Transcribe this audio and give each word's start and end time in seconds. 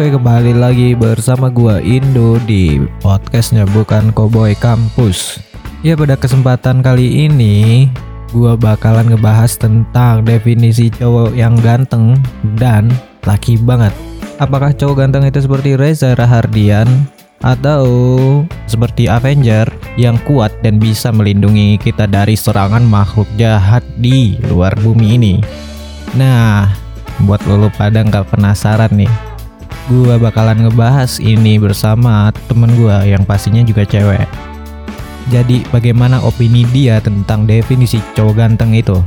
Oke 0.00 0.16
kembali 0.16 0.56
lagi 0.56 0.96
bersama 0.96 1.52
gua 1.52 1.76
Indo 1.76 2.40
di 2.48 2.80
podcastnya 3.04 3.68
bukan 3.68 4.16
Cowboy 4.16 4.56
Kampus. 4.56 5.36
Ya 5.84 5.92
pada 5.92 6.16
kesempatan 6.16 6.80
kali 6.80 7.28
ini 7.28 7.84
gua 8.32 8.56
bakalan 8.56 9.12
ngebahas 9.12 9.60
tentang 9.60 10.24
definisi 10.24 10.88
cowok 10.88 11.36
yang 11.36 11.52
ganteng 11.60 12.16
dan 12.56 12.88
laki 13.28 13.60
banget. 13.60 13.92
Apakah 14.40 14.72
cowok 14.72 15.04
ganteng 15.04 15.28
itu 15.28 15.44
seperti 15.44 15.76
Reza 15.76 16.16
Rahardian 16.16 16.88
atau 17.44 17.84
seperti 18.64 19.04
Avenger 19.04 19.68
yang 20.00 20.16
kuat 20.24 20.64
dan 20.64 20.80
bisa 20.80 21.12
melindungi 21.12 21.76
kita 21.76 22.08
dari 22.08 22.40
serangan 22.40 22.88
makhluk 22.88 23.28
jahat 23.36 23.84
di 24.00 24.40
luar 24.48 24.72
bumi 24.80 25.20
ini? 25.20 25.34
Nah, 26.16 26.72
buat 27.28 27.44
lo 27.44 27.68
pada 27.76 28.00
nggak 28.00 28.32
penasaran 28.32 28.96
nih 28.96 29.28
gua 29.90 30.22
bakalan 30.22 30.70
ngebahas 30.70 31.18
ini 31.18 31.58
bersama 31.58 32.30
temen 32.46 32.70
gua 32.78 33.02
yang 33.02 33.26
pastinya 33.26 33.58
juga 33.66 33.82
cewek. 33.82 34.30
Jadi 35.34 35.66
bagaimana 35.74 36.22
opini 36.22 36.62
dia 36.70 37.02
tentang 37.02 37.42
definisi 37.42 37.98
cowok 38.14 38.34
ganteng 38.38 38.70
itu? 38.78 39.02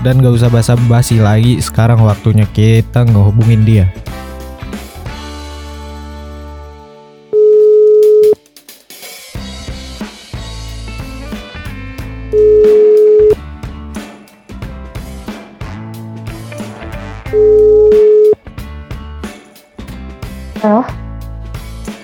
Dan 0.00 0.24
gak 0.24 0.40
usah 0.40 0.48
basa-basi 0.48 1.20
lagi, 1.20 1.60
sekarang 1.60 2.00
waktunya 2.00 2.48
kita 2.56 3.04
ngehubungin 3.04 3.68
dia. 3.68 3.92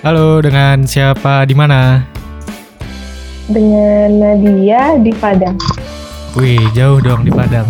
Halo, 0.05 0.37
dengan 0.37 0.85
siapa 0.85 1.41
di 1.49 1.57
mana? 1.57 2.05
dengan 3.45 4.09
Nadia 4.21 4.97
di 5.01 5.13
Padang. 5.13 5.57
Wih, 6.33 6.61
jauh 6.73 6.97
dong 7.01 7.25
di 7.25 7.31
Padang. 7.33 7.65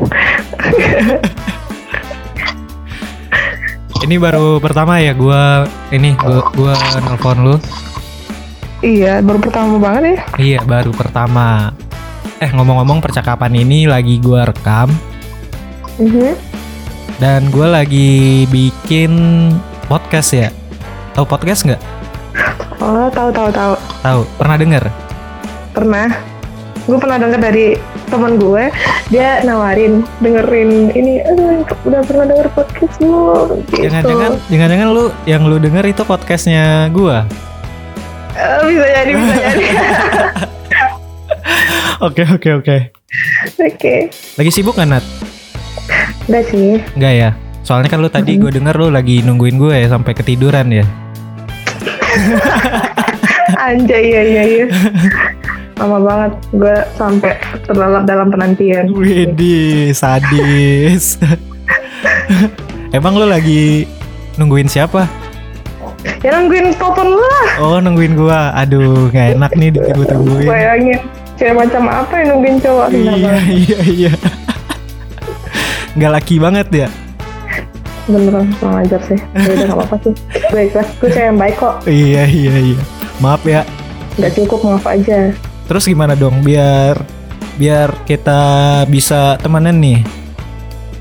ini 4.04 4.16
baru 4.16 4.60
pertama 4.60 5.00
ya 5.00 5.12
gua 5.12 5.64
ini 5.92 6.16
gua, 6.16 6.40
gua 6.56 6.72
nelpon 7.04 7.38
lu. 7.40 7.56
Iya, 8.80 9.20
baru 9.24 9.38
pertama 9.40 9.76
banget 9.76 10.02
ya. 10.04 10.16
Iya, 10.36 10.60
baru 10.64 10.92
pertama. 10.92 11.72
Eh, 12.36 12.52
ngomong-ngomong 12.52 13.00
percakapan 13.00 13.52
ini 13.60 13.88
lagi 13.88 14.20
gua 14.20 14.48
rekam 14.48 14.92
Mhm. 15.96 16.32
dan 17.16 17.48
gua 17.52 17.80
lagi 17.80 18.44
bikin 18.52 19.12
podcast 19.88 20.32
ya. 20.32 20.48
Tahu 21.16 21.24
podcast 21.24 21.64
nggak? 21.64 21.80
Oh, 22.76 23.08
tahu 23.08 23.32
tahu 23.32 23.48
tahu. 23.48 23.72
Tahu? 24.04 24.20
Pernah 24.36 24.56
denger? 24.60 24.84
Pernah. 25.72 26.12
Gue 26.84 27.00
pernah 27.00 27.16
denger 27.16 27.40
dari 27.40 27.66
teman 28.12 28.36
gue, 28.36 28.68
dia 29.08 29.40
nawarin 29.42 30.04
dengerin 30.20 30.92
ini, 30.92 31.24
aduh, 31.24 31.64
udah 31.88 32.04
pernah 32.04 32.24
denger 32.28 32.46
podcast 32.52 33.00
lu. 33.00 33.48
Gitu. 33.64 33.88
Jangan-jangan, 33.88 34.30
jangan-jangan 34.52 34.88
lu 34.92 35.04
yang 35.24 35.42
lu 35.48 35.56
denger 35.56 35.88
itu 35.88 36.04
podcastnya 36.04 36.92
gua. 36.92 37.24
Eh, 38.36 38.60
bisa 38.70 38.86
jadi, 38.86 39.10
bisa 39.16 39.34
jadi. 39.48 39.66
Oke, 42.04 42.22
oke, 42.28 42.48
oke. 42.60 42.76
Oke. 43.56 43.94
Lagi 44.36 44.50
sibuk 44.52 44.76
nggak 44.76 44.88
Nat? 44.92 45.04
Udah 46.28 46.44
sih. 46.44 46.76
Enggak 46.92 47.14
ya? 47.16 47.30
Soalnya 47.64 47.88
kan 47.88 47.98
lu 48.04 48.12
tadi 48.12 48.36
gue 48.38 48.52
denger 48.52 48.76
lu 48.78 48.92
lagi 48.94 49.24
nungguin 49.26 49.56
gue 49.58 49.74
ya 49.74 49.88
sampai 49.90 50.12
ketiduran 50.14 50.70
ya. 50.70 50.86
Anjay, 53.66 54.02
iya 54.12 54.22
iya 54.22 54.42
iya. 54.44 54.66
Lama 55.76 55.98
banget 56.00 56.32
gue 56.56 56.76
sampai 56.96 57.32
terlelap 57.68 58.04
dalam 58.08 58.32
penantian. 58.32 58.88
Widih, 58.92 59.92
sadis. 59.92 61.20
Emang 62.96 63.18
lu 63.18 63.28
lagi 63.28 63.84
nungguin 64.40 64.68
siapa? 64.70 65.04
Ya 66.22 66.38
nungguin 66.38 66.70
lu 66.72 67.18
lah. 67.18 67.48
Oh, 67.60 67.78
nungguin 67.82 68.14
gua. 68.14 68.54
Aduh, 68.54 69.10
nggak 69.10 69.36
enak 69.36 69.52
nih 69.58 69.70
ditunggu-tungguin. 69.74 70.48
Bayangin. 70.48 71.00
Cewek 71.36 71.52
macam 71.52 71.82
apa 71.92 72.14
yang 72.24 72.28
nungguin 72.32 72.56
cowok? 72.64 72.86
Iya, 72.96 73.34
iya, 73.44 73.78
iya. 73.84 74.12
Nggak 75.92 76.12
laki 76.16 76.36
banget 76.40 76.68
ya? 76.72 76.88
Beneran 78.06 78.46
kurang 78.58 78.76
ajar 78.86 79.00
sih. 79.06 79.18
Ya 79.36 79.50
udah 79.52 79.66
gak 79.66 79.76
apa-apa 79.78 79.96
sih. 80.02 80.14
Gue 80.50 80.62
ikhlas 80.70 80.88
gue 80.98 81.10
cewek 81.10 81.26
yang 81.28 81.38
baik 81.38 81.56
kok. 81.58 81.74
Iya, 81.86 82.22
iya, 82.26 82.54
iya. 82.74 82.80
Maaf 83.18 83.42
ya. 83.46 83.62
gak 84.16 84.32
cukup 84.32 84.60
maaf 84.64 84.84
aja. 84.88 85.34
Terus 85.66 85.84
gimana 85.84 86.16
dong? 86.16 86.40
Biar 86.40 86.96
biar 87.60 87.92
kita 88.08 88.40
bisa 88.88 89.36
temenan 89.42 89.76
nih? 89.76 90.00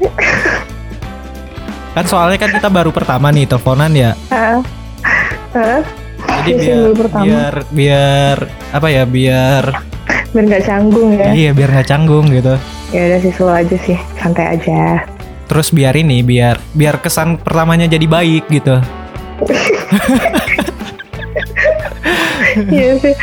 Kan 1.95 2.05
soalnya 2.11 2.35
kan 2.35 2.51
kita 2.51 2.67
baru 2.67 2.91
pertama 2.91 3.31
nih 3.31 3.47
teleponan 3.47 3.95
ya. 3.95 4.11
Jadi 6.43 6.51
biar 6.59 6.91
biar 7.23 7.53
biar 7.71 8.37
apa 8.75 8.87
ya 8.91 9.07
biar 9.07 9.63
biar 10.35 10.43
gak 10.51 10.63
canggung 10.67 11.15
ya. 11.15 11.31
Iya 11.31 11.55
biar 11.55 11.69
nggak 11.71 11.87
canggung 11.87 12.27
gitu. 12.35 12.59
ya 12.91 13.01
udah 13.11 13.19
sih 13.23 13.31
slow 13.31 13.55
aja 13.55 13.77
sih. 13.79 13.95
Santai 14.19 14.59
aja 14.59 15.14
Terus 15.45 15.69
biar 15.69 15.93
ini 15.93 16.21
biar 16.21 16.57
biar 16.71 16.97
kesan 16.99 17.37
pertamanya 17.37 17.85
jadi 17.85 18.03
baik 18.03 18.49
gitu. 18.49 18.81
iya 22.71 22.95
sih 22.97 23.13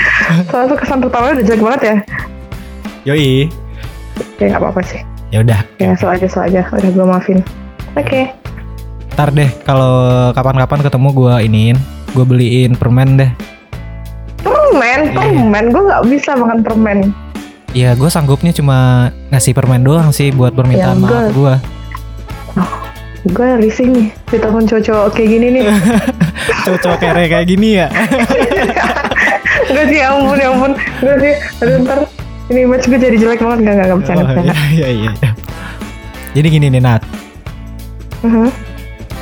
soalnya 0.49 0.77
kesan 0.77 1.01
pertama 1.01 1.33
udah 1.33 1.41
jelek 1.41 1.63
banget 1.63 1.81
ya 1.83 1.97
Yoi. 3.05 3.49
ya 4.39 4.47
gak 4.49 4.61
apa-apa 4.61 4.81
sih 4.85 5.01
Ya 5.33 5.41
udah. 5.41 5.65
ya 5.81 5.97
slow 5.97 6.13
aja 6.13 6.29
slow 6.29 6.45
aja 6.45 6.61
udah 6.69 6.91
gue 6.93 7.07
maafin 7.07 7.39
oke 7.97 8.21
Ntar 9.13 9.29
deh 9.31 9.51
kalau 9.65 9.93
kapan-kapan 10.33 10.81
ketemu 10.81 11.09
gua 11.13 11.35
iniin, 11.41 11.77
gue 12.13 12.25
beliin 12.25 12.73
permen 12.73 13.21
deh. 13.21 13.29
permen 14.41 15.01
Iya. 15.05 15.13
permen 15.13 15.65
gue 15.69 15.83
gak 15.85 16.03
bisa 16.09 16.31
makan 16.33 16.59
permen 16.61 16.99
Iya, 17.73 17.93
gue 17.93 18.09
sanggupnya 18.09 18.53
cuma 18.53 19.09
ngasih 19.29 19.53
permen 19.53 19.81
doang 19.81 20.13
sih 20.13 20.29
buat 20.29 20.53
permintaan 20.53 20.97
Ya, 20.97 21.01
maaf 21.01 21.29
enggak. 21.33 21.61
Gue. 22.53 22.67
gue 23.25 23.49
risih 23.57 23.87
nih 23.87 24.07
di 24.11 24.37
telepon 24.37 24.67
cowok-cowok 24.67 25.15
kayak 25.15 25.29
gini 25.31 25.47
nih 25.53 25.65
Cocok 26.67 26.95
kere 26.97 27.25
kayak 27.29 27.47
gini 27.47 27.69
ya. 27.77 27.87
Enggak 29.71 29.87
sih, 29.89 29.99
ya 29.99 30.11
ampun, 30.11 30.37
ya 30.37 30.49
ampun. 30.49 30.73
Enggak 31.01 31.17
sih, 31.19 31.33
aduh 31.59 31.75
ntar 31.81 31.99
ini 32.49 32.61
match 32.65 32.87
gue 32.87 32.99
jadi 32.99 33.17
jelek 33.17 33.41
banget. 33.41 33.59
Enggak, 33.63 33.75
enggak 33.79 33.97
bercanda, 33.97 34.21
Oh, 34.21 34.27
bercanda. 34.29 34.53
iya, 34.71 34.89
iya, 34.91 35.11
iya. 35.13 35.31
Jadi 36.33 36.47
gini 36.49 36.67
nih 36.69 36.81
Nat, 36.81 37.03
Mhm. 38.23 38.49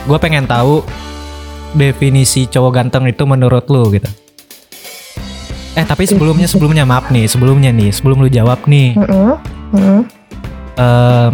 gue 0.06 0.18
pengen 0.18 0.44
tahu 0.44 0.80
definisi 1.72 2.47
cowok 2.47 2.72
ganteng 2.72 3.04
itu 3.04 3.22
menurut 3.22 3.66
lu 3.66 3.88
gitu. 3.91 4.08
Eh 5.72 5.84
tapi 5.84 6.02
sebelumnya 6.04 6.44
sebelumnya 6.44 6.82
maaf 6.82 7.08
nih, 7.08 7.24
sebelumnya 7.24 7.70
nih, 7.70 7.91
sebelum 7.91 8.20
lu 8.20 8.28
jawab 8.28 8.64
nih, 8.64 8.97
Mhm. 8.97 9.32
Mhm. 9.70 9.98
em, 10.76 11.30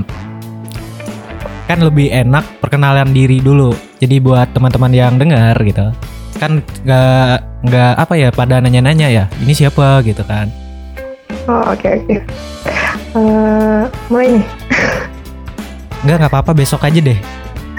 kan 1.67 1.83
lebih 1.83 2.09
enak 2.11 2.47
perkenalan 2.63 3.11
diri 3.11 3.43
dulu. 3.43 3.75
Jadi 3.99 4.23
buat 4.23 4.51
teman-teman 4.55 4.93
yang 4.95 5.15
dengar 5.19 5.55
gitu, 5.63 5.91
kan 6.39 6.63
nggak 6.87 7.37
nggak 7.67 7.93
apa 7.99 8.15
ya 8.15 8.29
pada 8.31 8.63
nanya-nanya 8.63 9.09
ya, 9.11 9.25
ini 9.43 9.53
siapa 9.53 10.01
gitu 10.07 10.23
kan? 10.23 10.47
Oh, 11.47 11.63
oke, 11.71 11.87
oke. 11.87 12.17
Eh, 13.17 13.83
mulai 14.11 14.27
nih. 14.39 14.45
Nggak 16.03 16.17
nggak 16.23 16.33
apa-apa 16.33 16.53
besok 16.55 16.87
aja 16.87 17.01
deh. 17.03 17.19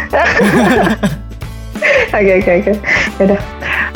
Oke, 2.07 2.39
oke, 2.41 2.51
oke. 2.63 2.73
Yaudah, 3.21 3.41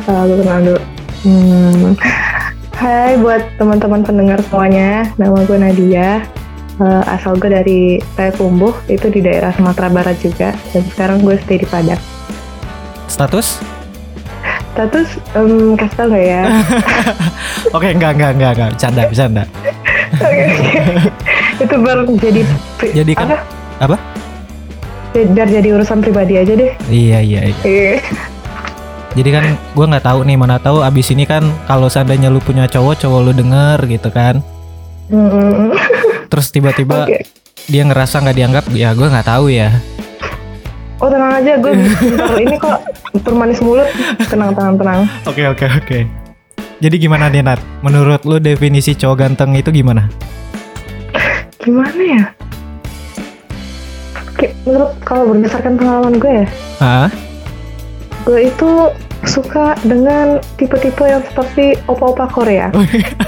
Eh, 0.01 0.21
gue 0.27 0.37
kenal 0.43 0.59
dulu. 0.61 0.81
Hmm. 1.23 1.93
Hai 2.73 3.13
buat 3.17 3.41
teman-teman 3.61 4.01
pendengar 4.01 4.41
semuanya, 4.49 5.05
nama 5.15 5.45
gue 5.45 5.57
Nadia. 5.57 6.25
Eh, 6.81 7.03
asal 7.05 7.37
gue 7.37 7.45
dari 7.45 7.79
Payakumbuh, 8.17 8.73
itu 8.89 9.05
di 9.07 9.21
daerah 9.21 9.53
Sumatera 9.53 9.85
Barat 9.87 10.17
juga. 10.17 10.49
Dan 10.73 10.81
sekarang 10.89 11.21
gue 11.21 11.37
stay 11.37 11.61
di 11.61 11.67
Padang. 11.69 12.01
Status? 13.05 13.61
Status, 14.73 15.07
em, 15.37 15.77
kasih 15.77 15.95
tau 15.95 16.07
gak 16.09 16.25
ya? 16.25 16.41
Oke, 17.77 17.93
enggak, 17.93 18.17
enggak, 18.17 18.31
enggak, 18.33 18.51
enggak, 18.57 18.69
bercanda, 18.73 19.01
bercanda. 19.05 19.43
Oke, 20.11 20.41
oke. 20.41 20.79
itu 21.61 21.75
baru 21.77 22.03
jadi 22.17 22.41
Jadi 22.81 23.11
kan- 23.13 23.29
apa? 23.29 23.37
apa? 23.79 23.97
Biar 25.13 25.45
jadi 25.45 25.69
urusan 25.75 26.01
pribadi 26.01 26.39
aja 26.39 26.53
deh. 26.55 26.71
Iya, 26.89 27.19
iya, 27.21 27.41
iya. 27.45 27.57
Iya. 27.61 27.93
Jadi 29.11 29.29
kan 29.29 29.43
gue 29.53 29.85
nggak 29.85 30.07
tahu 30.07 30.23
nih 30.23 30.39
mana 30.39 30.55
tahu 30.57 30.81
abis 30.81 31.11
ini 31.11 31.27
kan 31.27 31.43
kalau 31.67 31.91
seandainya 31.91 32.31
lu 32.31 32.39
punya 32.39 32.65
cowok, 32.65 32.95
cowok 32.97 33.19
lu 33.27 33.31
denger 33.35 33.77
gitu 33.85 34.09
kan. 34.09 34.39
Mm-mm. 35.11 35.75
Terus 36.31 36.47
tiba-tiba 36.47 37.11
Oke. 37.11 37.27
dia 37.67 37.83
ngerasa 37.83 38.23
nggak 38.23 38.37
dianggap, 38.39 38.65
ya 38.71 38.95
gue 38.95 39.03
nggak 39.03 39.27
tahu 39.27 39.51
ya. 39.51 39.67
Oh 41.03 41.11
tenang 41.11 41.43
aja, 41.43 41.59
gue 41.59 41.71
ini 42.47 42.55
kok 42.55 42.79
bermanis 43.27 43.59
mulut. 43.59 43.89
Tenang, 44.31 44.55
tenang, 44.55 44.79
tenang. 44.79 44.99
Oke 45.27 45.43
oke 45.51 45.67
oke. 45.67 45.99
Jadi 46.81 46.95
gimana 46.97 47.27
nih 47.27 47.43
Nat? 47.43 47.59
Menurut 47.83 48.23
lu 48.23 48.39
definisi 48.39 48.95
cowok 48.95 49.17
ganteng 49.19 49.53
itu 49.59 49.69
gimana? 49.75 50.07
Gimana 51.59 52.01
ya? 52.01 52.23
Menurut 54.65 54.95
kalau 55.05 55.29
berdasarkan 55.35 55.77
pengalaman 55.77 56.15
gue 56.17 56.33
ya, 56.41 56.47
Hah? 56.81 57.09
gue 58.25 58.49
itu 58.49 58.69
suka 59.23 59.77
dengan 59.81 60.37
tipe-tipe 60.55 61.01
yang 61.01 61.21
seperti 61.23 61.77
opa-opa 61.85 62.25
Korea. 62.27 62.73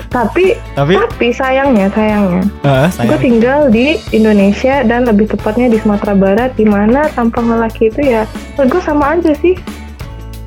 tapi 0.09 0.57
Tapi 0.73 0.93
tapi 0.95 1.27
sayangnya, 1.29 1.89
sayangnya, 1.89 2.43
gue 2.61 2.89
sayang. 2.91 3.21
tinggal 3.21 3.59
di 3.67 3.97
Indonesia 4.09 4.81
dan 4.81 5.05
lebih 5.05 5.29
tepatnya 5.29 5.69
di 5.69 5.77
Sumatera 5.77 6.13
Barat, 6.13 6.53
di 6.53 6.65
mana 6.65 7.05
tampang 7.09 7.45
lelaki 7.45 7.87
itu 7.87 8.01
ya, 8.03 8.25
gue 8.55 8.81
sama 8.81 9.13
aja 9.13 9.33
sih. 9.37 9.53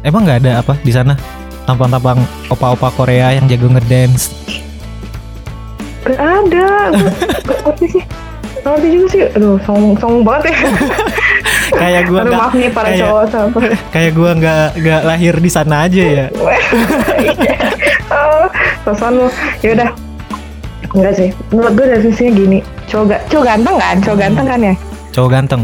Emang 0.02 0.22
nggak 0.22 0.42
ada 0.42 0.62
apa 0.62 0.74
di 0.80 0.90
sana? 0.90 1.14
Tampang-tampang 1.62 2.18
opa-opa 2.46 2.90
Korea 2.92 3.34
yang 3.34 3.46
jago 3.46 3.66
ngedance. 3.66 4.30
Gak 6.04 6.14
ada, 6.14 6.94
gue 6.94 7.10
gak 7.42 7.58
ngerti 7.66 7.86
sih. 7.90 8.04
Ngerti 8.62 8.86
juga 8.88 9.06
sih. 9.10 9.22
Aduh, 9.34 9.58
sombong, 9.62 9.94
sombong 9.98 10.22
banget 10.22 10.54
ya. 10.54 10.58
Kayak 11.68 12.02
gua 12.06 12.18
Aduh, 12.18 12.28
nggak 12.28 12.40
maaf 12.40 12.54
nih 12.54 12.70
para 12.70 12.88
kayak- 12.88 13.00
cowok 13.02 13.24
sama. 13.26 13.58
kayak 13.90 14.12
gua 14.12 14.30
nggak 14.32 14.66
nggak 14.76 15.00
lahir 15.02 15.34
di 15.36 15.50
sana 15.50 15.76
aja 15.84 16.02
ya. 16.02 16.26
oh, 18.10 18.44
sosokan 18.84 19.12
lu. 19.16 19.26
Yaudah. 19.60 19.90
Enggak 20.92 21.12
sih. 21.14 21.28
Menurut 21.50 21.72
gue 21.74 21.86
definisinya 21.90 22.32
gini. 22.32 22.58
Cowok, 22.86 23.20
cowok 23.28 23.44
ganteng 23.44 23.76
kan? 23.76 23.96
Cowok 24.00 24.18
ganteng 24.18 24.46
kan 24.46 24.60
ya? 24.62 24.74
Cowok 25.10 25.30
ganteng. 25.30 25.62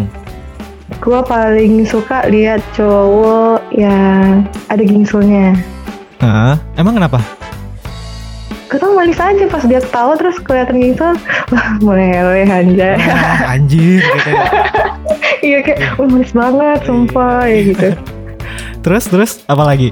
Gue 0.99 1.20
paling 1.25 1.75
suka 1.82 2.28
lihat 2.28 2.60
cowok 2.72 3.64
yang 3.72 4.44
ada 4.69 4.82
gingsulnya. 4.82 5.56
Hah? 6.20 6.55
Emang 6.76 6.94
kenapa? 6.94 7.19
Tau 8.72 8.92
manis 8.92 9.19
aja 9.19 9.44
pas 9.46 9.64
dia 9.64 9.80
ketawa 9.80 10.16
terus 10.16 10.36
kelihatan 10.40 10.76
gingsul. 10.78 11.12
Wah, 11.50 11.69
meleleh 11.80 12.48
anjay. 12.48 12.96
Ah, 13.02 13.56
anjir 13.56 14.00
gitu. 14.00 14.28
ya. 14.30 14.42
Iya 15.42 15.58
kayak, 15.58 15.98
wah 15.98 16.06
manis 16.06 16.30
banget 16.30 16.78
sumpah 16.86 17.42
ya 17.50 17.60
gitu. 17.66 17.88
Terus 18.86 19.04
terus 19.06 19.32
apa 19.46 19.62
lagi? 19.62 19.90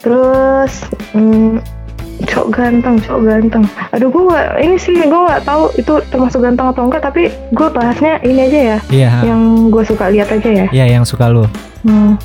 Terus 0.00 0.72
hmm, 1.12 1.60
cowok 2.24 2.48
ganteng, 2.52 2.96
cowok 3.00 3.20
ganteng. 3.24 3.64
Aduh 3.92 4.08
gue 4.08 4.22
gak, 4.32 4.46
ini 4.60 4.76
sih 4.76 4.96
gue 4.96 5.20
gak 5.28 5.44
tahu 5.44 5.68
itu 5.76 6.00
termasuk 6.08 6.40
ganteng 6.40 6.72
atau 6.72 6.88
enggak. 6.88 7.04
Tapi 7.04 7.28
gue 7.52 7.68
bahasnya 7.68 8.16
ini 8.24 8.48
aja 8.48 8.60
ya, 8.60 8.78
Iya. 8.88 9.10
yang 9.28 9.68
gue 9.68 9.84
suka 9.84 10.08
lihat 10.08 10.28
aja 10.32 10.50
ya. 10.50 10.66
Iya 10.72 10.84
yang 11.00 11.04
suka 11.04 11.28
lu. 11.28 11.44
Hmm. 11.84 12.16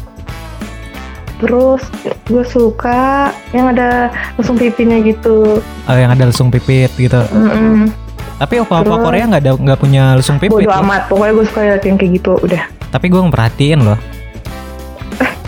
Terus 1.37 1.81
gue 2.25 2.43
suka 2.43 3.29
yang 3.53 3.69
ada 3.69 4.09
lesung 4.35 4.57
pipinya 4.57 4.97
gitu. 4.99 5.61
Oh, 5.61 5.93
yang 5.95 6.09
ada 6.09 6.25
lesung 6.25 6.49
pipit 6.49 6.89
gitu. 6.97 7.21
Mm-mm. 7.29 7.93
Tapi 8.37 8.61
opa-opa 8.61 8.85
Terus- 8.85 9.05
Korea 9.05 9.23
nggak 9.25 9.41
ada 9.45 9.53
nggak 9.53 9.79
punya 9.79 10.03
lesung 10.13 10.37
pipit. 10.37 10.53
Bodo 10.53 10.69
loh. 10.69 10.81
amat, 10.81 11.01
pokoknya 11.05 11.33
gue 11.33 11.45
suka 11.45 11.61
yang 11.81 11.97
kayak 11.97 12.11
gitu. 12.17 12.33
Udah. 12.41 12.63
Tapi 12.89 13.05
gue 13.07 13.21
ngeperhatiin 13.21 13.81
loh. 13.81 13.99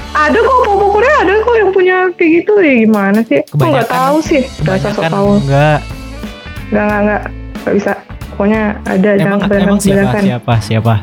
Ada 0.09 0.35
kok, 0.35 0.57
pokok 0.67 0.89
Korea 0.91 1.15
ada 1.23 1.31
kok 1.39 1.55
yang 1.55 1.71
punya 1.71 1.97
kayak 2.13 2.31
gitu 2.43 2.53
ya 2.59 2.73
gimana 2.83 3.19
sih? 3.23 3.39
Gue 3.49 3.67
nggak 3.67 3.87
tahu 3.87 4.17
sih. 4.19 4.43
Dasar 4.61 4.91
sok 4.91 5.03
tahu. 5.07 5.29
enggak. 5.39 5.79
Nggak 6.69 6.83
nggak 6.85 6.99
nggak 7.01 7.21
nggak 7.63 7.73
bisa. 7.73 7.91
Pokoknya 8.29 8.61
ada 8.83 9.09
Emang 9.15 9.19
jangan 9.19 9.37
emang 9.57 9.79
siapa 9.79 9.95
kebanyakan. 9.95 10.21
siapa 10.23 10.53
siapa? 10.59 10.93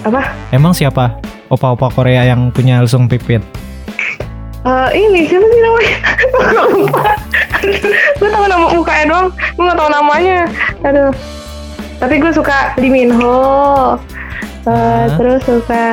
Apa? 0.00 0.20
Emang 0.50 0.72
siapa? 0.72 1.04
Opa-opa 1.48 1.90
Korea 1.90 2.22
yang 2.24 2.52
punya 2.52 2.78
lesung 2.78 3.08
pipit. 3.08 3.42
Eh 4.60 4.88
ini 4.92 5.24
siapa 5.24 5.46
sih 5.46 5.60
namanya? 5.60 5.96
gue 6.52 6.64
lupa. 6.76 7.10
gue 8.16 8.28
tahu 8.28 8.44
nama 8.44 8.66
mukanya 8.70 9.04
doang. 9.08 9.28
Gue 9.56 9.62
nggak 9.64 9.78
tahu 9.78 9.90
namanya. 9.90 10.38
Aduh. 10.84 11.10
Tapi 11.96 12.14
gue 12.16 12.32
suka 12.32 12.76
Lee 12.76 12.88
Min 12.88 13.12
Ho. 13.12 13.96
Eh, 14.60 14.68
Hah? 14.68 15.16
terus 15.16 15.40
suka 15.40 15.84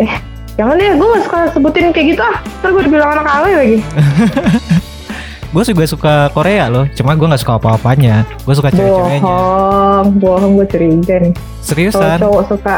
eh 0.00 0.12
jangan 0.56 0.72
deh 0.72 0.96
gue 0.96 1.04
gak 1.04 1.24
suka 1.28 1.38
sebutin 1.52 1.92
kayak 1.92 2.16
gitu 2.16 2.22
ah 2.24 2.40
ntar 2.60 2.72
gue 2.72 2.80
dibilang 2.80 3.12
anak 3.12 3.28
alay 3.28 3.52
lagi 3.52 3.78
Gue 5.52 5.62
juga 5.62 5.84
suka 5.84 6.14
Korea 6.32 6.68
loh, 6.68 6.84
cuma 6.92 7.12
gue 7.12 7.24
nggak 7.24 7.40
suka 7.40 7.56
apa-apanya. 7.56 8.28
Gue 8.44 8.52
suka 8.52 8.68
cewek-ceweknya. 8.68 9.20
bohong 9.24 10.08
bohong 10.16 10.52
gue 10.56 10.66
curiga 10.68 11.16
nih 11.16 11.32
kalau 11.32 11.60
Seriusan? 11.60 12.18
cowok 12.20 12.42
suka 12.48 12.76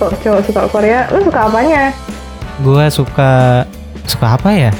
cowok 0.00 0.40
suka 0.44 0.60
Korea 0.68 1.00
lu 1.08 1.24
suka 1.24 1.40
apanya 1.44 1.92
Gue 2.60 2.84
suka 2.92 3.64
suka 4.04 4.26
apa 4.36 4.50
ya? 4.52 4.72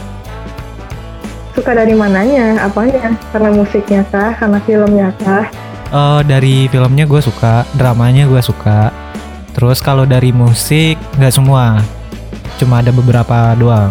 suka 1.50 1.74
dari 1.74 1.92
mananya 1.92 2.62
apanya 2.62 3.10
karena 3.34 3.50
musiknya 3.52 4.00
kah 4.08 4.32
karena 4.38 4.58
filmnya 4.64 5.08
kah 5.20 5.44
Eh 5.90 6.20
dari 6.22 6.70
filmnya 6.70 7.02
gue 7.02 7.18
suka, 7.18 7.66
dramanya 7.74 8.22
gue 8.30 8.38
suka. 8.38 8.94
Terus 9.58 9.82
kalau 9.82 10.06
dari 10.06 10.30
musik 10.30 10.94
nggak 11.18 11.34
semua, 11.34 11.82
cuma 12.62 12.78
ada 12.78 12.94
beberapa 12.94 13.58
doang. 13.58 13.90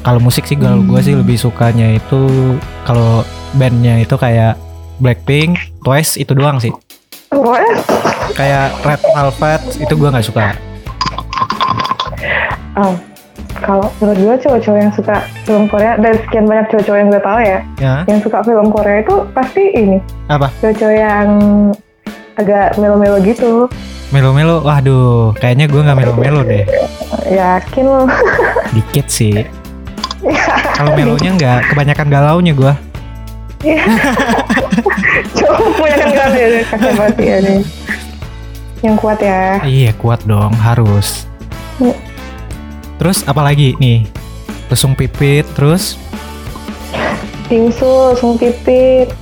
Kalau 0.00 0.24
musik 0.24 0.48
sih 0.48 0.56
kalau 0.56 0.80
gue 0.80 1.00
sih 1.04 1.12
Hmm. 1.12 1.20
lebih 1.20 1.36
sukanya 1.36 1.92
itu 1.92 2.56
kalau 2.88 3.28
bandnya 3.52 4.00
itu 4.00 4.16
kayak 4.16 4.56
Blackpink, 5.04 5.60
Twice 5.84 6.16
itu 6.16 6.32
doang 6.32 6.56
sih. 6.56 6.72
pokoknya 7.28 7.72
Kayak 8.32 8.72
Red 8.80 9.02
Velvet 9.12 9.62
itu 9.84 9.92
gue 9.92 10.08
nggak 10.08 10.26
suka. 10.26 10.56
Oh, 12.74 12.94
kalau 13.58 13.88
menurut 13.98 14.18
gue 14.18 14.36
cowok-cowok 14.42 14.78
yang 14.78 14.92
suka 14.92 15.16
film 15.42 15.64
Korea 15.66 15.96
dan 15.96 16.14
sekian 16.20 16.44
banyak 16.44 16.66
cowok-cowok 16.68 16.98
yang 16.98 17.08
gue 17.08 17.22
tahu 17.22 17.38
ya 17.40 17.58
Ya 17.78 17.94
yang 18.06 18.20
suka 18.20 18.38
film 18.42 18.68
Korea 18.68 18.98
itu 19.00 19.14
pasti 19.30 19.64
ini 19.72 19.98
apa? 20.26 20.48
cowok-cowok 20.58 20.94
yang 20.94 21.28
agak 22.34 22.66
melo-melo 22.76 23.16
gitu 23.20 23.68
Melo-melo, 24.08 24.60
waduh, 24.60 25.32
kayaknya 25.34 25.64
gue 25.64 25.80
nggak 25.80 25.96
melo-melo 25.96 26.44
deh. 26.44 26.68
yakin 27.26 27.84
lo 27.86 28.04
Dikit 28.76 29.08
sih. 29.08 29.40
Kalau 30.76 30.92
melonya 30.92 31.32
nggak, 31.32 31.72
kebanyakan 31.72 32.06
galaunya 32.12 32.52
gue. 32.52 32.72
cowok 35.32 35.68
punya 35.76 35.96
kan 35.96 36.10
kali 36.12 36.38
ya 36.38 36.48
kakek 36.66 36.92
banget 36.92 37.16
ya 37.16 37.36
nih 37.40 37.60
yang 38.82 38.96
kuat 38.98 39.18
ya 39.22 39.62
Iya 39.62 39.90
kuat 39.94 40.20
dong, 40.26 40.50
harus. 40.58 41.24
Hmm. 41.78 41.94
Terus 43.02 43.26
apalagi 43.26 43.74
nih? 43.82 44.06
Lesung 44.70 44.94
pipit, 44.94 45.42
terus 45.58 45.98
tingsul, 47.52 48.16
sung 48.16 48.40
pipit 48.40 49.12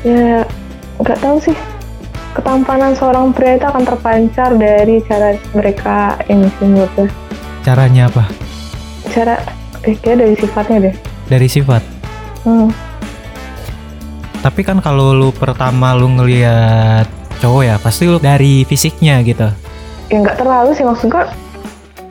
ya 0.00 0.48
nggak 0.96 1.18
tahu 1.20 1.36
sih 1.44 1.56
ketampanan 2.32 2.96
seorang 2.96 3.36
pria 3.36 3.60
itu 3.60 3.66
akan 3.68 3.84
terpancar 3.84 4.56
dari 4.56 5.04
cara 5.04 5.36
mereka 5.52 6.16
ini 6.32 6.48
sih 6.56 7.10
caranya 7.60 8.08
apa? 8.08 8.24
cara 9.12 9.36
eh, 9.84 9.92
kayak 10.00 10.24
dari 10.24 10.34
sifatnya 10.40 10.76
deh 10.88 10.94
Dari 11.28 11.46
sifat. 11.52 11.82
hmm. 12.48 12.68
Tapi 14.40 14.64
kan 14.64 14.80
kalau 14.80 15.12
lu 15.12 15.28
pertama 15.36 15.92
lu 15.92 16.08
ngeliat 16.08 17.04
cowok 17.44 17.62
ya, 17.66 17.76
pasti 17.76 18.08
lu 18.08 18.16
dari 18.16 18.64
fisiknya 18.64 19.20
gitu. 19.20 19.52
ya 20.08 20.16
nggak 20.16 20.40
terlalu 20.40 20.72
sih 20.72 20.82
maksud 20.88 21.12
gue 21.12 21.24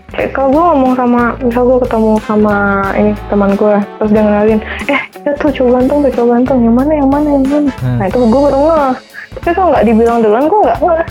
kayak 0.09 0.31
kalau 0.31 0.49
gue 0.49 0.63
ngomong 0.63 0.93
sama 0.93 1.21
misal 1.39 1.63
gue 1.63 1.79
ketemu 1.83 2.11
sama 2.21 2.55
ini 2.93 3.11
teman 3.27 3.51
gue 3.53 3.75
terus 3.97 4.09
dia 4.09 4.21
ngenalin 4.21 4.59
eh 4.87 5.01
ya 5.19 5.31
tuh 5.35 5.49
cowok 5.49 5.71
ganteng 5.75 5.97
tuh 6.01 6.11
cowok 6.11 6.29
ganteng 6.33 6.59
yang 6.63 6.75
mana 6.75 6.91
yang 6.93 7.09
mana 7.09 7.27
yang 7.29 7.45
mana 7.45 7.71
Hmm. 7.79 7.97
nah 7.97 8.05
itu 8.05 8.17
gue 8.19 8.41
baru 8.41 8.57
ngeh 8.59 8.91
tapi 9.29 9.51
kalau 9.53 9.69
nggak 9.69 9.85
dibilang 9.85 10.17
duluan 10.19 10.45
gue 10.45 10.59
nggak 10.63 10.79
ngeh 10.79 11.07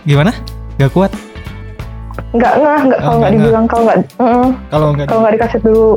Gimana? 0.00 0.32
Gak 0.76 0.90
kuat? 0.90 1.12
nggak 2.32 2.54
ngeh 2.56 2.80
nggak 2.88 2.98
Oh, 2.98 3.04
kalau 3.04 3.16
nggak 3.16 3.20
nggak 3.20 3.32
dibilang 3.36 3.64
kalau 3.66 3.82
nggak 3.84 3.98
mm, 4.16 4.48
Kalau 4.66 4.86
nggak 4.90 5.06
kalau 5.06 5.20
nggak 5.20 5.34
dikasih 5.36 5.60
dulu 5.60 5.90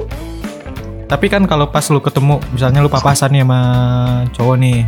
Tapi 1.03 1.25
kan 1.29 1.43
kalau 1.45 1.69
pas 1.69 1.85
lu 1.87 2.01
ketemu, 2.01 2.41
misalnya 2.49 2.81
lu 2.81 2.89
papasan 2.89 3.29
nih 3.31 3.45
sama 3.45 3.59
cowok 4.33 4.55
nih, 4.57 4.81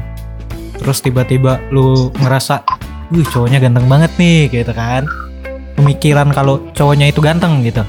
terus 0.74 0.98
tiba-tiba 0.98 1.62
lu 1.70 2.10
ngerasa, 2.18 2.66
wih 3.14 3.22
cowoknya 3.22 3.62
ganteng 3.62 3.86
banget 3.86 4.10
nih, 4.18 4.50
gitu 4.50 4.74
kan? 4.74 5.06
Pemikiran 5.86 6.34
kalau 6.34 6.66
cowoknya 6.74 7.14
itu 7.14 7.22
ganteng 7.22 7.62
gitu, 7.62 7.86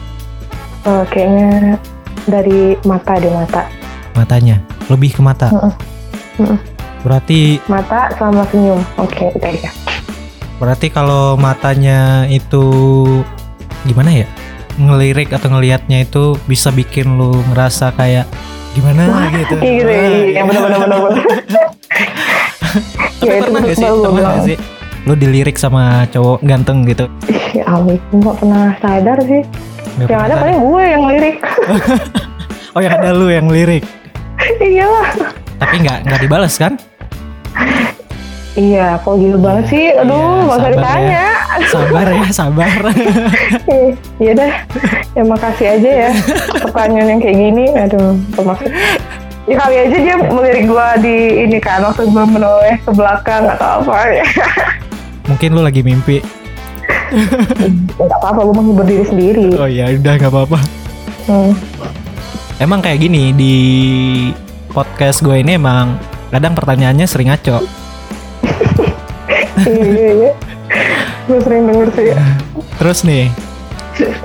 Eh, 0.85 1.05
kayaknya 1.09 1.81
dari 2.29 2.77
mata 2.85 3.17
deh 3.17 3.33
mata 3.33 3.65
matanya 4.13 4.61
lebih 4.93 5.17
ke 5.17 5.25
mata. 5.25 5.49
Mm-mm. 5.49 5.73
Mm-mm. 6.45 6.59
Berarti, 7.01 7.57
mata 7.65 8.13
sama 8.21 8.45
senyum 8.53 8.85
oke 9.01 9.33
itu 9.33 9.47
aja 9.49 9.71
berarti 10.57 10.93
kalau 10.93 11.41
matanya 11.41 12.29
itu 12.29 12.65
gimana 13.85 14.13
ya? 14.13 14.29
Ngelirik 14.77 15.33
atau 15.33 15.49
ngelihatnya 15.49 16.05
itu 16.05 16.37
bisa 16.45 16.69
bikin 16.69 17.17
lu 17.17 17.41
ngerasa 17.49 17.97
kayak 17.97 18.29
gimana 18.77 19.09
Wah, 19.09 19.25
gitu. 19.33 19.57
kayak 19.57 19.73
gitu 19.81 19.89
Wah, 19.89 19.97
ya 19.97 20.41
gitu. 20.45 20.45
benar 20.53 20.61
benar 20.69 20.79
benar 20.85 21.01
Tapi 23.17 23.25
Ya, 23.25 23.41
itu 23.41 23.49
pernah 23.49 23.61
gak 23.65 23.77
sih? 23.77 23.89
Pernah 23.89 24.33
gak 24.37 24.45
sih? 24.45 24.57
Lu 25.07 25.15
dilirik 25.15 25.55
sama 25.55 26.03
cowok 26.11 26.43
ganteng 26.43 26.83
gitu 26.83 27.07
ya 27.55 27.63
ampun, 27.71 27.95
gue 27.97 28.21
gak 28.21 28.37
pernah 28.43 28.65
sadar 28.83 29.19
sih. 29.23 29.43
Nggak 29.97 30.11
yang 30.11 30.21
ada 30.21 30.35
pernah 30.35 30.43
paling 30.43 30.59
gue 30.61 30.83
yang 30.85 31.03
lirik. 31.09 31.37
sadar. 31.41 32.27
oh 32.77 32.81
yang 32.85 32.95
ada 33.01 33.11
lu 33.17 33.27
yang 33.33 33.49
lirik 33.49 33.85
iya 34.61 34.85
lah. 34.85 35.09
tapi 35.57 35.75
nggak 35.81 35.99
nggak 36.05 36.21
dibalas 36.21 36.55
kan 36.61 36.75
Iya, 38.57 38.97
kok 39.05 39.21
gitu 39.21 39.37
banget 39.37 39.69
sih. 39.69 39.93
Aduh, 40.01 40.17
Iya, 40.17 40.33
gak 40.33 40.49
usah 40.49 40.57
sabar 40.57 40.65
ya. 40.65 40.73
ditanya. 40.73 41.25
sabar 41.69 42.07
ya 42.09 42.25
sabar 42.33 42.81
Iya 44.25 44.33
dah, 44.33 44.53
ya 45.13 45.23
makasih 45.29 45.67
aja 45.77 45.91
ya 46.09 46.11
pertanyaan 46.65 47.09
yang 47.13 47.21
kayak 47.21 47.37
gini. 47.37 47.65
Aduh, 47.77 48.17
termasuk. 48.33 48.73
Ya 49.45 49.61
kali 49.61 49.77
aja 49.77 49.97
dia 50.01 50.17
melirik 50.17 50.65
gua 50.73 50.97
di 50.97 51.45
ini 51.45 51.61
kan 51.61 51.85
waktu 51.85 52.09
gua 52.09 52.25
menoleh 52.25 52.81
ke 52.81 52.91
belakang 52.97 53.45
atau 53.45 53.85
apa 53.85 53.97
ya. 54.09 54.25
mungkin 55.27 55.49
lu 55.51 55.61
lagi 55.61 55.81
mimpi 55.81 56.19
Gak 57.97 58.19
apa-apa, 58.19 58.41
gua 58.43 58.55
menghibur 58.57 58.83
diri 58.83 59.05
sendiri. 59.05 59.47
oh 59.55 59.67
ya 59.67 59.91
udah 59.91 60.15
nggak 60.17 60.29
apa-apa 60.29 60.59
Hmm. 61.27 61.51
emang 62.57 62.79
kayak 62.79 63.01
gini 63.01 63.35
di 63.35 63.55
podcast 64.69 65.19
gue 65.21 65.35
ini 65.37 65.55
emang 65.55 65.99
kadang 66.29 66.55
pertanyaannya 66.55 67.03
sering 67.03 67.27
ngaco 67.29 67.59
iya, 69.61 69.75
iya, 69.83 70.11
iya. 70.17 70.33
Gue 71.27 71.39
sering 71.41 71.67
denger 71.67 71.89
sih. 71.91 72.15
terus 72.79 72.99
nih 73.03 73.27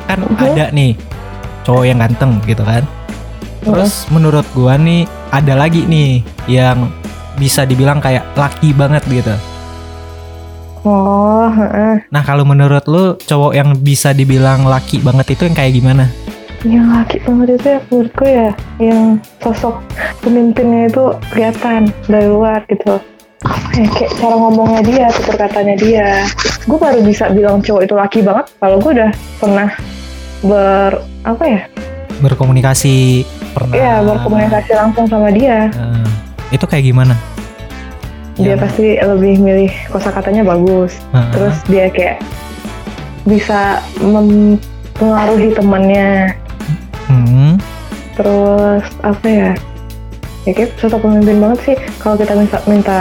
kan 0.06 0.22
ada 0.38 0.70
nih 0.70 0.94
cowok 1.64 1.86
yang 1.86 1.98
ganteng 1.98 2.38
gitu 2.44 2.62
kan 2.62 2.86
terus 3.62 4.06
menurut 4.08 4.46
gua 4.52 4.78
nih 4.78 5.06
ada 5.30 5.54
lagi 5.56 5.82
nih 5.84 6.22
yang 6.46 6.86
bisa 7.34 7.64
dibilang 7.64 7.98
kayak 7.98 8.30
laki 8.36 8.74
banget 8.74 9.02
gitu 9.08 9.34
Oh, 10.82 11.46
heeh. 11.46 12.02
nah 12.10 12.26
kalau 12.26 12.42
menurut 12.42 12.82
lu 12.90 13.14
cowok 13.22 13.54
yang 13.54 13.78
bisa 13.78 14.18
dibilang 14.18 14.66
laki 14.66 14.98
banget 14.98 15.38
itu 15.38 15.46
yang 15.46 15.54
kayak 15.54 15.74
gimana 15.78 16.06
Yang 16.62 16.88
laki 16.94 17.18
banget 17.26 17.48
itu 17.58 17.68
ya 17.70 17.80
menurutku 17.90 18.26
ya 18.26 18.50
yang 18.78 19.02
sosok 19.42 19.76
pemimpinnya 20.22 20.94
itu 20.94 21.04
kelihatan 21.34 21.90
dari 22.06 22.28
luar 22.30 22.62
gitu. 22.70 23.02
Apa 23.42 23.70
ya 23.74 23.88
kayak 23.90 24.12
cara 24.22 24.36
ngomongnya 24.38 24.82
dia, 24.86 25.06
tutur 25.10 25.36
katanya 25.42 25.76
dia. 25.82 26.10
Gue 26.70 26.78
baru 26.78 27.02
bisa 27.02 27.34
bilang 27.34 27.66
cowok 27.66 27.82
itu 27.82 27.94
laki 27.98 28.20
banget 28.22 28.46
kalau 28.62 28.78
gue 28.78 28.92
udah 28.94 29.12
pernah 29.42 29.70
ber 30.46 30.92
apa 31.26 31.44
ya? 31.50 31.62
berkomunikasi 32.22 33.26
pernah 33.58 33.74
Iya 33.74 33.94
berkomunikasi 34.06 34.72
langsung 34.78 35.06
sama 35.10 35.34
dia. 35.34 35.74
Eh, 35.74 36.06
itu 36.54 36.66
kayak 36.70 36.86
gimana 36.86 37.18
Dia 38.36 38.56
Yang- 38.56 38.62
pasti 38.64 38.86
lebih 38.96 39.34
milih 39.38 39.72
kosakatanya 39.90 40.44
bagus. 40.44 40.96
Eh, 41.12 41.28
Terus 41.36 41.56
dia 41.68 41.86
kayak 41.88 42.18
bisa 43.24 43.84
mempengaruhi 44.00 45.52
temannya. 45.52 46.36
hmm, 47.06 47.60
terus 48.16 48.84
apa 49.04 49.28
ya? 49.28 49.52
Ya 50.42 50.52
kayak 50.56 50.74
sosok 50.80 51.04
pemimpin 51.04 51.38
banget 51.38 51.60
sih. 51.62 51.78
Kalau 52.00 52.16
kita 52.16 52.34
minta 52.34 52.58
minta 52.66 53.00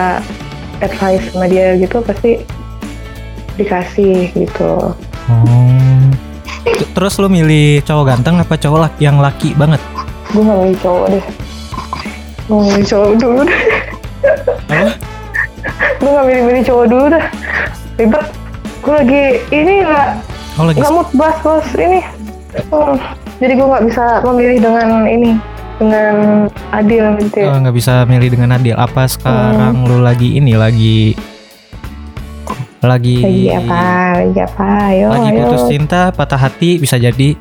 advice 0.80 1.30
sama 1.30 1.46
dia 1.46 1.78
gitu 1.78 2.02
pasti 2.02 2.42
dikasih 3.54 4.34
gitu. 4.34 4.92
Oh. 5.30 6.04
Terus 6.90 7.16
lu 7.16 7.30
milih 7.30 7.80
cowok 7.86 8.04
ganteng 8.08 8.42
apa 8.42 8.58
cowok 8.58 8.78
laki 8.88 9.00
yang 9.04 9.22
laki 9.22 9.54
banget? 9.54 9.80
Gue 10.32 10.42
gak 10.42 10.58
milih 10.58 10.78
cowok 10.80 11.06
deh. 11.08 11.24
Gue 12.44 12.60
milih 12.60 12.86
cowok 12.86 13.10
dulu 13.16 13.40
deh. 13.46 13.62
Apa 14.68 14.90
gue 15.80 16.10
gak 16.10 16.26
milih-milih 16.28 16.62
cowok 16.64 16.86
dulu 16.88 17.04
dah 17.12 17.24
ribet 17.96 18.26
gue 18.80 18.94
lagi 18.96 19.24
ini 19.52 19.72
nggak 19.84 20.08
oh 20.56 20.64
lagi 20.68 20.78
nggak 20.80 20.92
mood 20.92 21.08
bahas 21.16 21.38
bahas 21.44 21.68
ini 21.76 22.00
Hmm, 22.50 22.98
jadi 23.38 23.52
gue 23.54 23.66
nggak 23.66 23.84
bisa 23.86 24.04
memilih 24.26 24.58
dengan 24.58 25.06
ini 25.06 25.38
dengan 25.78 26.14
adil 26.74 27.14
gitu 27.22 27.36
ya. 27.46 27.48
Oh, 27.54 27.58
nggak 27.62 27.76
bisa 27.78 27.94
milih 28.04 28.28
dengan 28.34 28.58
adil. 28.58 28.74
Apa 28.74 29.06
sekarang 29.06 29.86
lu 29.86 30.02
lagi 30.02 30.34
ini 30.34 30.58
lagi 30.58 31.14
lagi 32.80 33.16
lagi 33.20 33.44
apa 33.52 33.82
lagi 34.24 34.40
apa 34.40 34.66
ayo 34.88 35.06
lagi 35.12 35.28
ayo 35.36 35.40
putus 35.46 35.64
cinta, 35.68 36.02
patah 36.10 36.40
hati 36.40 36.80
bisa 36.80 36.96
jadi. 36.96 37.36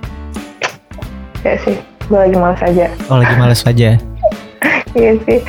ya 1.39 1.55
sih 1.63 1.79
gue 2.11 2.19
lagi 2.19 2.35
malas 2.35 2.59
aja 2.59 2.91
Oh 3.07 3.15
lagi 3.15 3.33
males 3.39 3.63
aja. 3.63 3.95
Iya 4.97 5.13
sih. 5.21 5.39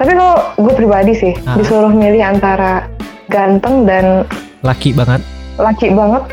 Tapi 0.00 0.16
kalau 0.16 0.32
gue 0.56 0.72
pribadi 0.74 1.12
sih 1.12 1.34
Ah. 1.44 1.60
disuruh 1.60 1.92
milih 1.92 2.24
antara 2.24 2.88
ganteng 3.28 3.84
dan 3.84 4.24
Laki 4.60 4.90
banget. 4.90 5.20
laki 5.56 5.92
banget. 5.92 6.24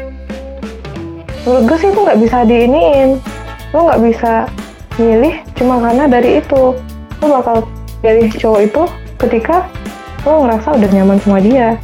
Menurut 1.44 1.64
gue 1.66 1.78
sih 1.78 1.90
itu 1.90 2.00
nggak 2.00 2.20
bisa 2.20 2.38
diiniin. 2.44 3.10
Lo 3.70 3.84
nggak 3.84 4.02
bisa 4.02 4.34
milih 4.96 5.36
cuma 5.54 5.80
karena 5.82 6.08
dari 6.08 6.40
itu. 6.40 6.80
Lo 7.18 7.26
bakal 7.30 7.68
pilih 8.00 8.32
cowok 8.32 8.62
itu 8.64 8.82
ketika 9.18 9.68
lo 10.24 10.44
ngerasa 10.44 10.72
udah 10.72 10.90
nyaman 10.90 11.18
sama 11.20 11.40
dia. 11.40 11.76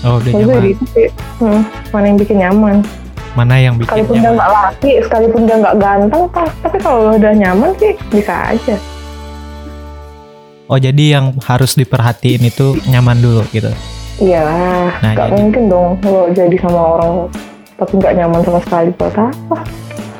Oh 0.00 0.18
udah 0.18 0.26
gue 0.28 0.42
nyaman. 0.44 0.62
gitu 0.68 0.84
sih. 0.90 1.08
Hmm, 1.38 1.62
mana 1.90 2.04
yang 2.04 2.18
bikin 2.18 2.36
nyaman. 2.36 2.76
Mana 3.32 3.54
yang 3.56 3.74
bikin 3.76 3.86
Sekalipun 3.94 4.14
dia 4.16 4.22
nyaman? 4.24 4.34
nggak 4.34 4.50
laki, 4.52 4.92
sekalipun 5.00 5.40
dia 5.46 5.56
nggak 5.56 5.76
ganteng, 5.78 6.22
tapi 6.58 6.76
kalau 6.80 7.14
udah 7.14 7.32
nyaman 7.32 7.70
sih 7.78 7.92
bisa 8.10 8.34
aja. 8.50 8.74
Oh 10.68 10.76
jadi 10.76 11.16
yang 11.16 11.32
harus 11.42 11.72
diperhatiin 11.74 12.44
itu 12.44 12.76
nyaman 12.86 13.16
dulu 13.16 13.40
gitu. 13.50 13.72
Iya, 14.20 14.44
Nah, 15.00 15.16
nggak 15.16 15.26
jadi- 15.26 15.36
mungkin 15.40 15.62
dong 15.66 15.96
lo 16.04 16.28
jadi 16.28 16.56
sama 16.60 16.80
orang 16.92 17.12
tapi 17.74 17.92
nggak 17.96 18.14
nyaman 18.14 18.40
sama 18.44 18.60
sekali 18.60 18.88
buat 18.92 19.14
apa? 19.16 19.56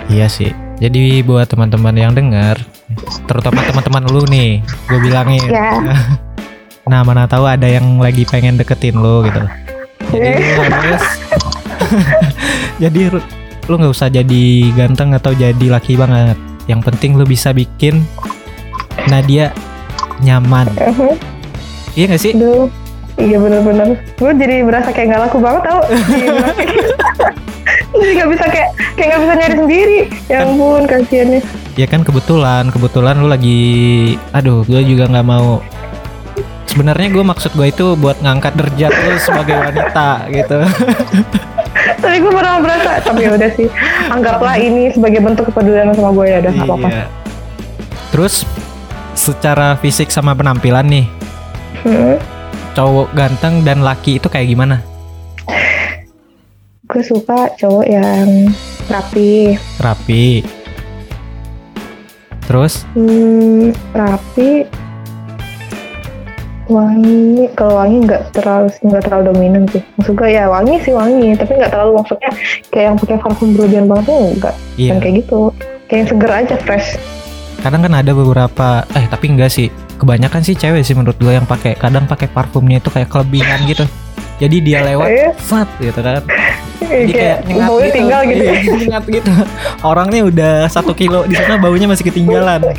Iya 0.08 0.24
sih. 0.24 0.48
Jadi 0.78 1.20
buat 1.20 1.44
teman-teman 1.44 1.92
yang 1.92 2.14
dengar, 2.14 2.56
terutama 3.26 3.60
teman-teman 3.60 4.08
lu 4.08 4.22
nih, 4.24 4.62
gue 4.88 4.98
bilangin. 5.00 5.44
Ya. 5.46 5.72
Nah 6.88 7.04
mana 7.04 7.28
tahu 7.28 7.44
ada 7.44 7.68
yang 7.68 8.00
lagi 8.00 8.24
pengen 8.24 8.56
deketin 8.56 8.96
lu 8.96 9.20
gitu. 9.20 9.44
Jadi 10.08 10.40
lu 10.40 10.62
harus, 10.64 11.04
jadi 12.82 13.12
lu 13.12 13.20
lu 13.68 13.74
nggak 13.76 13.92
usah 13.92 14.08
jadi 14.08 14.44
ganteng 14.72 15.12
atau 15.12 15.36
jadi 15.36 15.68
laki 15.68 16.00
banget. 16.00 16.40
Yang 16.64 16.80
penting 16.88 17.20
lu 17.20 17.28
bisa 17.28 17.52
bikin 17.52 18.08
Nadia 19.04 19.52
nyaman. 20.22 20.66
Iya 21.94 22.04
gak 22.14 22.22
sih? 22.22 22.32
Aduh, 22.34 22.70
iya 23.18 23.36
bener-bener. 23.42 23.98
Gue 24.14 24.30
jadi 24.34 24.62
berasa 24.62 24.94
kayak 24.94 25.06
nggak 25.14 25.22
laku 25.28 25.38
banget 25.42 25.62
tau. 25.66 25.80
Iya, 27.88 28.04
jadi 28.04 28.12
nggak 28.20 28.30
bisa 28.36 28.44
kayak 28.46 28.70
kayak 28.94 29.08
nggak 29.10 29.22
bisa 29.24 29.34
nyari 29.34 29.54
sendiri. 29.58 29.98
Ya 30.28 30.38
ampun, 30.44 30.82
kasihannya. 30.86 31.40
Ya 31.74 31.86
kan 31.88 32.00
kebetulan, 32.04 32.68
kebetulan 32.70 33.14
lu 33.18 33.26
lagi, 33.26 33.60
aduh, 34.30 34.62
gue 34.68 34.80
juga 34.84 35.08
nggak 35.08 35.26
mau. 35.26 35.58
Sebenarnya 36.68 37.08
gue 37.10 37.24
maksud 37.24 37.56
gue 37.56 37.66
itu 37.72 37.96
buat 37.96 38.20
ngangkat 38.20 38.54
derajat 38.54 38.92
lu 38.92 39.16
sebagai 39.18 39.56
wanita 39.56 40.08
gitu. 40.36 40.58
Tapi 41.98 42.16
gue 42.20 42.32
pernah 42.32 42.60
berasa. 42.60 43.00
Tapi 43.02 43.20
ya 43.24 43.30
udah 43.34 43.50
sih. 43.56 43.66
Anggaplah 44.12 44.56
ini 44.60 44.92
sebagai 44.92 45.24
bentuk 45.24 45.48
kepedulian 45.50 45.90
sama 45.96 46.12
gue 46.12 46.26
ya 46.28 46.38
udah 46.44 46.52
nggak 46.54 46.68
apa-apa. 46.68 46.88
Iya. 46.92 47.06
Terus 48.12 48.34
secara 49.18 49.74
fisik 49.74 50.08
sama 50.08 50.30
penampilan 50.32 50.86
nih, 50.86 51.06
Hmm. 51.82 52.14
cowok 52.72 53.10
ganteng 53.12 53.66
dan 53.66 53.82
laki 53.82 54.16
itu 54.16 54.30
kayak 54.30 54.46
gimana? 54.46 54.78
Gue 56.86 57.02
suka 57.02 57.50
cowok 57.52 57.84
yang 57.84 58.54
rapi, 58.86 59.58
Rapi. 59.76 60.46
Terus 62.48 62.88
Hmm, 62.96 63.76
rapi, 63.92 64.64
wangi. 66.64 67.44
Kalau 67.52 67.76
wangi 67.76 68.08
nggak 68.08 68.32
terlalu 68.32 68.72
nggak 68.80 69.02
terlalu 69.04 69.22
dominan 69.28 69.62
sih. 69.68 69.84
Maksud 70.00 70.16
gue 70.16 70.30
ya 70.32 70.48
wangi 70.48 70.80
sih 70.80 70.96
wangi, 70.96 71.36
tapi 71.36 71.60
nggak 71.60 71.68
terlalu 71.68 72.00
maksudnya 72.00 72.30
kayak 72.72 72.84
yang 72.88 72.96
pakai 72.96 73.16
parfum 73.20 73.52
berlebihan 73.52 73.84
banget 73.84 74.04
tuh 74.08 74.16
enggak. 74.32 74.54
iya, 74.80 74.88
Yang 74.88 74.98
kayak 75.02 75.14
gitu. 75.20 75.40
Kayak 75.84 75.98
yang 75.98 76.08
seger 76.08 76.32
aja 76.32 76.56
fresh. 76.62 76.88
Kadang 77.58 77.82
kan 77.82 77.92
ada 77.94 78.10
beberapa 78.14 78.86
eh 78.94 79.06
tapi 79.06 79.34
enggak 79.34 79.50
sih. 79.50 79.68
Kebanyakan 79.98 80.46
sih 80.46 80.54
cewek 80.54 80.86
sih 80.86 80.94
menurut 80.94 81.18
gue 81.18 81.34
yang 81.34 81.42
pakai 81.42 81.74
kadang 81.74 82.06
pakai 82.06 82.30
parfumnya 82.30 82.78
itu 82.78 82.86
kayak 82.86 83.10
kelebihan 83.10 83.66
gitu. 83.66 83.82
Jadi 84.38 84.56
dia 84.62 84.86
lewat 84.86 85.08
Iya. 85.10 85.28
fat 85.34 85.66
gitu 85.82 85.98
kan. 85.98 86.22
Iya, 86.78 86.86
Jadi 87.02 87.12
kayak 87.12 87.38
nyengat 87.42 87.66
baunya 87.66 87.90
tinggal 87.90 88.20
gitu. 88.22 88.42
Iya, 88.46 88.54
nyengat 88.78 89.04
gitu. 89.10 89.32
Orangnya 89.82 90.20
udah 90.22 90.54
satu 90.70 90.94
kilo 90.94 91.26
di 91.26 91.34
sana 91.34 91.58
baunya 91.58 91.90
masih 91.90 92.06
ketinggalan. 92.06 92.62
Eh. 92.62 92.76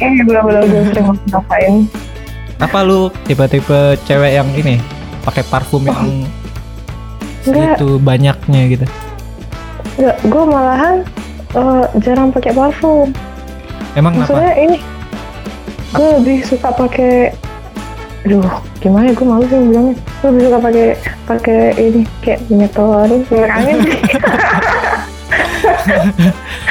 Apa 2.59 2.79
lu 2.87 3.11
tipe-tipe 3.27 3.99
cewek 4.07 4.31
yang 4.39 4.47
ini 4.55 4.79
pakai 5.27 5.43
parfum 5.43 5.83
yang 5.83 6.23
itu 7.43 7.99
banyaknya 7.99 8.61
gitu? 8.71 8.85
Enggak, 9.99 10.15
gue 10.23 10.43
malahan 10.47 10.95
eh, 11.51 11.83
jarang 11.99 12.31
pakai 12.31 12.55
parfum. 12.55 13.11
Emang 13.93 14.13
kenapa? 14.15 14.29
Maksudnya 14.29 14.53
ini 14.57 14.77
gue 15.89 16.07
lebih 16.21 16.37
suka 16.45 16.69
pakai 16.69 17.33
aduh 18.19 18.51
gimana 18.83 19.09
ya 19.09 19.13
gue 19.15 19.25
malu 19.25 19.45
sih 19.47 19.57
bilangnya 19.57 19.95
gue 19.95 20.27
lebih 20.27 20.41
suka 20.51 20.59
pakai 20.59 20.87
pakai 21.23 21.59
ini 21.79 22.01
kayak 22.19 22.39
minyak 22.51 22.71
telur 22.75 23.07
minyak 23.07 23.51
angin 23.55 23.77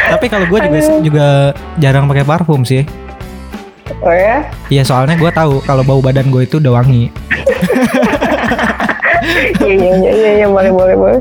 Tapi 0.09 0.27
kalau 0.31 0.47
gue 0.47 0.59
juga 0.61 0.79
Aduh. 0.79 1.01
juga 1.03 1.27
jarang 1.79 2.07
pakai 2.07 2.25
parfum 2.25 2.63
sih. 2.63 2.87
oh 4.01 4.15
ya 4.15 4.45
Iya 4.69 4.83
soalnya 4.85 5.17
gue 5.17 5.31
tahu 5.33 5.65
kalau 5.65 5.83
bau 5.83 5.99
badan 5.99 6.29
gue 6.31 6.45
itu 6.45 6.61
udah 6.61 6.79
wangi. 6.79 7.09
iya 9.65 9.75
iya 9.75 9.93
iya 9.97 10.13
iya 10.13 10.31
iya, 10.43 10.47
boleh 10.49 10.71
boleh 10.71 10.97
boleh 10.97 11.21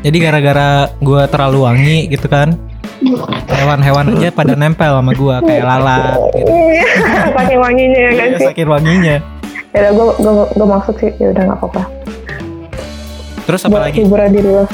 Jadi 0.00 0.16
gara-gara 0.16 0.88
gue 0.96 1.22
terlalu 1.28 1.58
wangi 1.60 1.98
gitu 2.08 2.26
kan, 2.26 2.56
hewan-hewan 3.50 4.04
aja 4.14 4.28
pada 4.30 4.54
nempel 4.54 4.92
sama 4.92 5.12
gue 5.12 5.36
kayak 5.42 5.64
lalat. 5.64 6.16
Gitu. 6.32 6.50
Iya, 6.50 6.84
pakai 7.38 7.56
wanginya 7.56 7.98
ya 7.98 8.10
kan 8.10 8.26
Iya, 8.26 8.36
sih 8.36 8.46
saking 8.46 8.68
wanginya. 8.68 9.16
ya 9.70 9.78
udah 9.80 9.92
gue 9.92 10.06
gue 10.18 10.32
gue 10.50 10.66
maksud 10.68 10.94
sih 10.96 11.10
ya 11.16 11.26
udah 11.30 11.42
nggak 11.44 11.58
apa-apa 11.58 11.82
Terus 13.42 13.60
apa 13.62 13.70
buat 13.72 13.82
lagi? 13.84 13.98
hiburan 14.00 14.28
diri 14.30 14.50
lo 14.52 14.64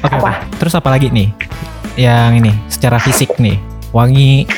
apa? 0.00 0.16
oke. 0.16 0.30
Terus 0.56 0.74
apa 0.74 0.88
lagi 0.88 1.08
nih? 1.08 1.28
Yang 1.94 2.30
ini 2.38 2.52
secara 2.66 2.96
fisik 2.96 3.36
nih, 3.36 3.60
wangi, 3.90 4.48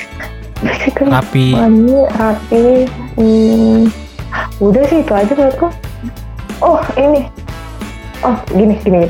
rapi. 1.00 1.50
wangi 1.50 1.98
rapi 2.12 2.66
hmm, 3.16 3.82
udah 4.58 4.82
sih 4.84 4.98
itu 5.00 5.10
aja 5.10 5.32
menurutku 5.32 5.68
oh 6.60 6.78
ini 6.94 7.26
oh 8.22 8.36
gini 8.54 8.74
gini 8.82 9.06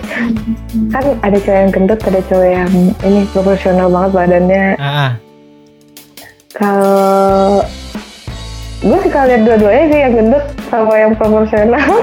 kan 0.93 1.05
ada 1.21 1.37
cowok 1.37 1.59
yang 1.59 1.71
gendut 1.71 2.01
ada 2.05 2.21
cowok 2.27 2.49
yang 2.49 2.71
ini 3.05 3.21
proporsional 3.33 3.89
banget 3.93 4.11
badannya. 4.17 4.65
Ah, 4.81 5.11
kalau 6.57 7.65
gue 8.83 8.99
sih 9.07 9.11
kalau 9.15 9.27
lihat 9.31 9.43
dua-duanya 9.47 9.85
sih 9.89 10.01
yang 10.03 10.15
gendut 10.17 10.45
sama 10.69 10.95
yang 10.99 11.13
proporsional. 11.17 11.81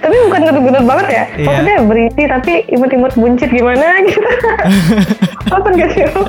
Tapi 0.00 0.16
bukan 0.28 0.40
gendut-gendut 0.44 0.84
banget 0.84 1.06
ya. 1.12 1.24
Maksudnya 1.44 1.76
berisi 1.84 2.22
tapi 2.28 2.52
imut-imut 2.72 3.12
buncit 3.16 3.48
gimana 3.52 4.00
gitu. 4.08 4.30
Nonton 5.48 5.72
gak 5.76 5.90
sih? 5.92 6.04
Lo? 6.08 6.24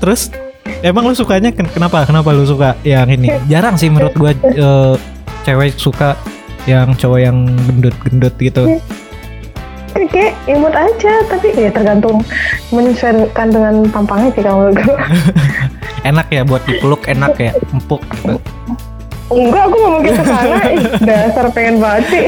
Terus 0.00 0.32
emang 0.82 1.06
lu 1.06 1.14
sukanya 1.14 1.50
ken- 1.50 1.68
kenapa? 1.68 2.02
Kenapa 2.02 2.30
lu 2.30 2.44
suka 2.44 2.74
yang 2.82 3.08
ini? 3.08 3.30
Jarang 3.46 3.74
sih 3.74 3.88
menurut 3.88 4.12
gua 4.12 4.30
eh, 4.34 4.94
cewek 5.42 5.74
suka 5.74 6.14
yang 6.64 6.94
cowok 6.94 7.18
yang 7.18 7.36
gendut-gendut 7.66 8.34
gitu. 8.36 8.64
kayak 9.92 10.32
imut 10.46 10.72
aja 10.72 11.12
tapi 11.28 11.52
ya 11.52 11.68
tergantung 11.68 12.24
menyesuaikan 12.70 13.52
dengan 13.52 13.84
tampangnya 13.92 14.32
sih 14.32 14.40
kalau 14.40 14.72
gue 14.72 14.96
Enak 16.08 16.32
ya 16.32 16.42
buat 16.42 16.64
dipeluk, 16.64 17.04
enak 17.04 17.36
ya, 17.36 17.52
empuk 17.70 18.00
gitu. 18.10 18.40
enggak 19.28 19.62
aku 19.62 19.76
ngomong 19.76 20.02
ke 20.02 20.12
sana 20.16 20.58
ih 20.66 20.80
dasar 20.98 21.46
pengen 21.52 21.76
banget 21.76 22.04
sih 22.08 22.24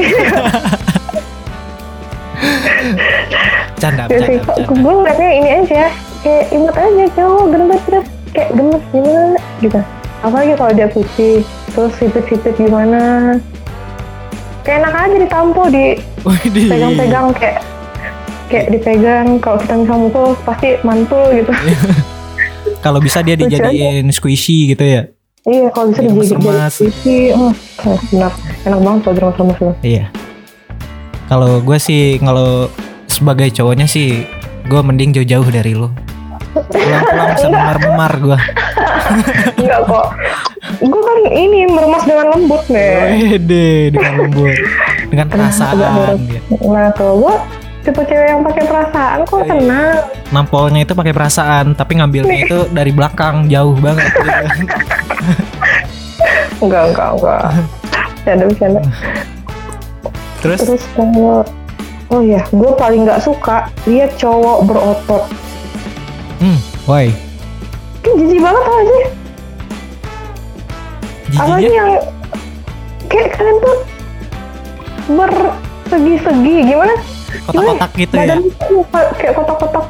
Canda, 3.75 4.03
ya 4.05 4.09
bercanda, 4.09 4.39
kok 4.39 4.55
bercanda. 4.55 4.77
gue 4.77 4.93
ngeliatnya 4.93 5.29
ini 5.31 5.49
aja 5.51 5.83
kayak 6.21 6.43
imut 6.49 6.75
aja 6.75 7.05
cowok 7.11 7.43
gendut 7.49 7.81
terus 7.85 8.07
kayak 8.35 8.51
gemes 8.53 8.83
gimana 8.91 9.39
gitu. 9.63 9.79
Apalagi 10.19 10.53
kalau 10.59 10.71
dia 10.75 10.87
putih 10.91 11.35
terus 11.71 11.93
sipit-sipit 11.95 12.53
gimana. 12.59 13.35
Kayak 14.67 14.77
enak 14.83 14.93
aja 14.97 15.15
ditampo 15.21 15.63
di 15.69 15.85
pegang-pegang 16.67 17.31
kayak 17.37 17.63
kayak 18.51 18.67
dipegang. 18.75 19.39
Kalau 19.39 19.57
kita 19.63 19.73
misal 19.79 19.97
mukul 20.03 20.27
pasti 20.43 20.69
mantul 20.83 21.25
gitu. 21.31 21.53
Kalau 22.85 23.01
bisa 23.01 23.25
dia 23.25 23.33
dijadiin 23.33 24.05
squishy 24.13 24.73
gitu 24.73 24.85
ya. 24.85 25.09
iya 25.45 25.69
kalau 25.69 25.93
bisa 25.93 26.01
Jadi 26.01 26.09
dijadiin 26.17 26.89
isi 26.89 27.17
hmm, 27.33 27.53
benar 28.13 28.33
enak. 28.65 28.79
Banget 28.81 29.01
kalau 29.05 29.17
remas-remas 29.21 29.57
lo 29.61 29.73
Iya. 29.85 30.05
Kalau 31.29 31.61
gue 31.61 31.77
sih 31.81 32.17
kalau 32.21 32.69
sebagai 33.09 33.49
cowoknya 33.53 33.85
sih 33.89 34.25
gue 34.65 34.81
mending 34.81 35.13
jauh-jauh 35.17 35.49
dari 35.49 35.73
lu. 35.77 35.89
Pulang-pulang 36.55 37.27
bisa 37.31 37.47
memar-memar 37.47 38.11
gue. 38.17 38.39
enggak 39.55 39.81
kok 39.85 40.07
gue 40.81 41.01
kan 41.01 41.17
ini 41.29 41.69
meremas 41.69 42.03
dengan 42.03 42.33
lembut 42.33 42.63
nih 42.67 42.97
Wede 43.37 43.93
dengan 43.93 44.13
lembut, 44.17 44.57
dengan 45.07 45.27
perasaan. 45.29 46.17
nah 46.65 46.89
kalau 46.91 47.13
gue 47.21 47.35
tipe 47.83 48.01
cewek 48.01 48.27
yang 48.27 48.41
pakai 48.41 48.63
perasaan 48.65 49.17
kok 49.23 49.39
Iya. 49.39 49.49
tenang 49.53 49.97
Nampolnya 50.33 50.81
itu 50.81 50.97
pakai 50.97 51.13
perasaan, 51.13 51.77
tapi 51.77 52.01
ngambilnya 52.01 52.37
itu 52.41 52.59
dari 52.73 52.89
belakang 52.89 53.45
jauh 53.45 53.77
banget. 53.77 54.09
Gitu. 54.09 54.41
enggak 56.61 56.83
enggak 56.89 57.09
enggak 57.13 57.41
ada 58.25 58.43
bercanda 58.43 58.79
Terus 60.41 60.59
terus 60.61 60.83
kalau 60.93 61.45
oh 62.09 62.21
ya 62.21 62.41
gue 62.47 62.71
paling 62.73 63.05
nggak 63.05 63.21
suka 63.21 63.69
lihat 63.85 64.17
cowok 64.17 64.65
berotot 64.65 65.23
Hmm, 66.37 66.59
why? 66.85 67.07
kan 68.01 68.11
jijik 68.15 68.39
banget 68.39 68.61
tau 68.61 68.77
aja 68.77 68.97
apalagi 71.35 71.67
yang 71.67 71.89
kayak 73.07 73.27
kalian 73.33 73.57
tuh 73.57 73.75
bersegi-segi 75.07 76.55
gimana 76.65 76.93
kotak-kotak 77.45 77.91
gitu 77.95 78.13
ya. 78.13 78.19
badan 78.21 78.39
kayak 79.15 79.33
kotak-kotak 79.33 79.85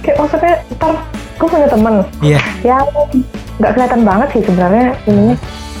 kayak 0.00 0.16
maksudnya 0.18 0.54
ntar 0.74 0.92
gue 1.32 1.48
punya 1.48 1.68
temen 1.68 1.94
Iya. 2.20 2.40
yang 2.62 2.84
nggak 3.56 3.72
kelihatan 3.72 4.00
banget 4.02 4.28
sih 4.32 4.42
sebenarnya 4.42 4.84
ininya 5.04 5.36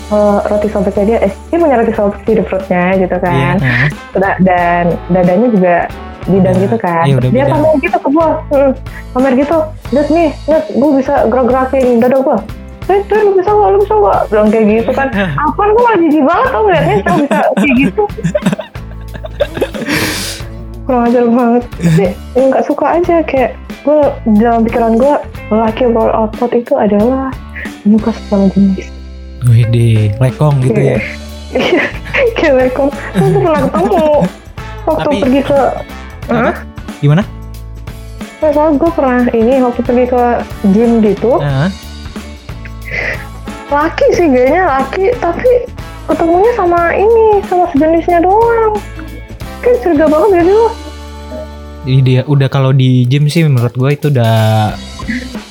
eh, 0.08 0.38
roti 0.46 0.68
sobeknya 0.68 1.04
dia 1.04 1.18
eh 1.20 1.32
dia 1.50 1.58
punya 1.58 1.76
roti 1.76 1.92
sobek 1.92 2.20
sih 2.22 2.34
di 2.34 2.42
perutnya 2.42 2.82
gitu 2.96 3.16
Iya. 3.16 3.22
kan 3.22 3.54
nah. 3.58 3.86
Da- 4.14 4.38
dan 4.40 4.84
dadanya 5.10 5.48
juga 5.50 5.74
bidang 6.24 6.56
gitu 6.58 6.76
kan 6.76 7.04
udah 7.10 7.28
dia 7.28 7.44
bidang. 7.44 7.50
pamer 7.56 7.72
gitu 7.80 7.96
ke 7.96 8.08
gue 8.08 8.28
hmm, 8.50 8.70
pamer 9.10 9.32
gitu 9.34 9.56
lihat 9.90 10.08
nih 10.08 10.28
lihat 10.46 10.64
gue 10.68 10.90
bisa 10.98 11.14
gerak-gerakin 11.26 11.86
dada 11.98 12.18
gue 12.18 12.38
Eh, 12.90 12.98
tuh 13.06 13.14
lu 13.14 13.30
bisa 13.38 13.46
gak, 13.46 13.68
lu 13.70 13.78
bisa 13.78 13.94
gak? 13.94 14.20
Bilang 14.26 14.48
kayak 14.50 14.64
gitu 14.66 14.90
kan 14.90 15.06
Apaan 15.46 15.70
gue 15.70 15.80
malah 15.80 15.96
jijik 15.96 16.22
banget 16.26 16.48
tau 16.50 16.60
ngeliatnya 16.60 16.94
Cowok 16.98 17.18
bisa 17.22 17.38
kayak 17.54 17.74
gitu 17.78 18.02
Kurang 20.82 21.02
ajar 21.06 21.22
banget 21.24 21.62
Tapi 22.34 22.46
gak 22.50 22.64
suka 22.66 22.86
aja 22.98 23.16
Kayak 23.22 23.50
gue 23.86 24.00
dalam 24.36 24.60
pikiran 24.66 24.92
gue 24.98 25.14
Laki 25.48 25.84
berotot 25.88 26.52
itu 26.52 26.74
adalah 26.74 27.30
Muka 27.86 28.10
sama 28.26 28.50
jenis 28.50 28.90
Wede, 29.42 30.14
lekong 30.18 30.58
gitu 30.60 30.78
ya. 30.78 30.98
Iya, 31.52 31.84
kayak. 32.32 32.88
Aku 32.88 33.26
tuh 33.28 33.40
pernah 33.42 33.60
ketemu 33.66 34.04
waktu 34.82 35.04
Tapi- 35.04 35.20
pergi 35.20 35.40
ke. 35.44 35.60
Hah? 36.26 36.54
Gimana? 36.98 37.22
Nah, 38.38 38.50
soalnya 38.50 38.74
gue 38.76 38.90
pernah 38.90 39.22
ini 39.30 39.54
waktu 39.58 39.80
pergi 39.80 40.04
ke 40.06 40.22
gym 40.68 40.90
gitu. 41.00 41.38
Nah, 41.38 41.70
Laki 43.68 44.04
sih 44.12 44.28
kayaknya 44.28 44.62
laki, 44.68 45.16
tapi 45.16 45.48
ketemunya 46.04 46.52
sama 46.52 46.92
ini 46.92 47.40
sama 47.42 47.64
sejenisnya 47.72 48.20
doang. 48.20 48.76
Kan 49.58 49.74
curiga 49.80 50.06
banget 50.06 50.28
gak 50.30 50.44
sih 50.44 50.54
lo? 50.54 50.68
jadi 51.82 51.98
dia 52.00 52.20
udah 52.22 52.46
kalau 52.46 52.70
di 52.70 53.02
gym 53.04 53.26
sih 53.26 53.42
menurut 53.42 53.74
gue 53.74 53.90
itu 53.90 54.06
udah 54.06 54.70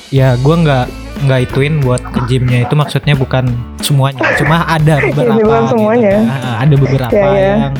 ya 0.08 0.32
gue 0.32 0.54
nggak 0.56 0.86
nggak 1.22 1.40
ituin 1.44 1.76
buat 1.78 2.00
ke 2.08 2.24
gymnya 2.24 2.64
itu 2.64 2.72
maksudnya 2.72 3.12
bukan 3.12 3.52
semuanya 3.78 4.24
cuma 4.40 4.64
ada 4.64 4.96
beberapa 5.02 5.28
Iya, 5.36 5.44
bukan 5.44 5.60
gitu. 5.60 5.72
semuanya. 5.76 6.14
Ah, 6.24 6.54
ada 6.64 6.74
beberapa 6.74 7.12
Iya, 7.12 7.28
iya. 7.28 7.52
yang 7.60 7.74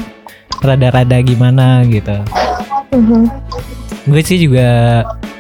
rada-rada 0.61 1.17
gimana 1.25 1.81
gitu 1.89 2.13
Mhm. 2.93 3.23
gue 4.05 4.21
sih 4.21 4.39
juga 4.39 4.69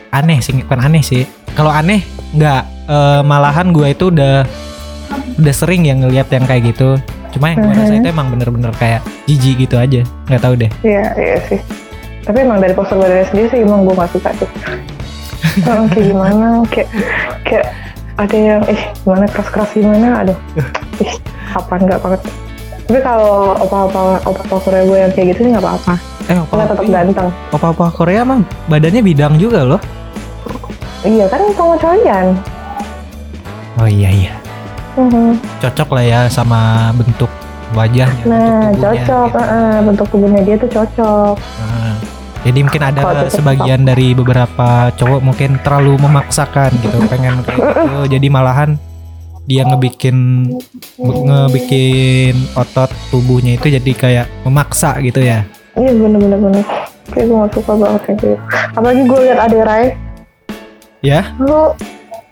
aneh 0.09 0.39
sih 0.39 0.57
bukan 0.57 0.81
aneh 0.81 1.03
sih 1.03 1.23
kalau 1.53 1.69
aneh 1.69 2.01
nggak 2.33 2.63
eh, 2.89 3.21
malahan 3.23 3.71
gue 3.71 3.89
itu 3.89 4.09
udah 4.09 4.47
udah 5.37 5.55
sering 5.55 5.85
yang 5.85 6.01
ngeliat 6.01 6.29
yang 6.29 6.45
kayak 6.45 6.73
gitu 6.73 6.97
cuma 7.31 7.53
yang 7.53 7.61
gue 7.61 7.73
rasa 7.73 7.93
Mhm. 7.93 8.01
itu 8.01 8.09
emang 8.09 8.29
bener-bener 8.29 8.73
kayak 8.77 9.01
jijik 9.25 9.57
gitu 9.61 9.77
aja 9.77 10.01
nggak 10.29 10.41
tahu 10.41 10.55
deh 10.55 10.71
Iya, 10.81 11.05
iya 11.15 11.37
sih. 11.47 11.61
Tapi 12.23 12.39
emang 12.39 12.63
dari 12.63 12.71
postur 12.71 12.97
badannya 12.97 13.27
sendiri 13.27 13.49
sih 13.51 13.61
emang 13.61 13.83
gue 13.83 13.93
gak 13.93 14.15
suka 14.15 14.31
sih. 14.37 14.47
Orang 15.67 15.91
kayak 15.91 16.07
gimana, 16.07 16.47
kayak 16.71 16.89
kayak 17.43 17.67
ada 18.15 18.37
yang 18.39 18.63
eh 18.65 18.79
gimana 19.03 19.27
keras-keras 19.27 19.75
gimana, 19.75 20.23
aduh, 20.23 20.39
ih 21.03 21.13
apaan 21.51 21.83
nggak 21.83 21.99
banget. 21.99 22.21
Tapi 22.93 23.01
kalau 23.01 23.57
opa-opa 23.57 24.21
opa-opa 24.21 24.57
Korea 24.61 24.85
gue 24.85 24.99
yang 24.99 25.09
kayak 25.11 25.27
gitu 25.33 25.41
sih 25.43 25.51
nggak 25.51 25.65
apa-apa. 25.65 25.95
eh 26.23 26.37
Nggak 26.37 26.45
tetap 26.45 26.77
opa-opa 26.77 26.93
ganteng. 26.93 27.29
opa-opa 27.51 27.87
Korea 27.91 28.21
mah 28.21 28.39
badannya 28.69 29.01
bidang 29.01 29.35
juga 29.37 29.65
loh 29.65 29.81
Iya 31.01 31.25
kan 31.25 31.41
sama 31.51 31.75
Choyan. 31.75 32.37
oh 33.75 33.89
iya 33.89 34.13
iya 34.13 34.33
Mhm. 34.93 35.41
cocok 35.59 35.89
lah 35.91 36.05
ya 36.05 36.21
sama 36.29 36.61
bentuk 36.93 37.33
wajahnya 37.73 38.23
Nah 38.23 38.69
bentuk 38.69 38.77
tubuhnya, 38.77 39.09
cocok, 39.09 39.29
gitu. 39.33 39.41
eh, 39.41 39.79
bentuk 39.81 40.07
tubuhnya 40.13 40.41
dia 40.45 40.57
tuh 40.59 40.71
cocok. 40.71 41.35
Nah, 41.41 41.95
Jadi 42.43 42.59
mungkin 42.61 42.83
ada 42.83 43.01
tetep 43.01 43.29
sebagian 43.33 43.81
dari 43.83 44.13
beberapa 44.13 44.69
cowok 44.93 45.21
mungkin 45.23 45.57
terlalu 45.65 45.97
memaksakan 45.97 46.77
gitu, 46.77 47.01
pengen 47.09 47.41
kayak 47.41 47.57
gitu. 47.57 48.01
Jadi 48.13 48.27
malahan 48.29 48.77
dia 49.43 49.67
ngebikin 49.67 50.47
ngebikin 50.99 52.35
otot 52.55 52.91
tubuhnya 53.11 53.59
itu 53.59 53.67
jadi 53.69 53.93
kayak 53.93 54.27
memaksa 54.45 54.99
gitu 55.03 55.19
ya. 55.19 55.43
Iya 55.75 55.93
bener-bener 55.93 56.39
bener. 56.39 56.65
Kayak 57.11 57.27
gue 57.27 57.37
gak 57.37 57.53
suka 57.53 57.73
banget 57.75 58.01
kayak 58.07 58.19
gitu. 58.21 58.37
Apalagi 58.73 59.03
gue 59.05 59.19
liat 59.27 59.39
adek 59.41 59.63
Rai, 59.67 59.87
Ya? 61.03 61.35
lu 61.37 61.75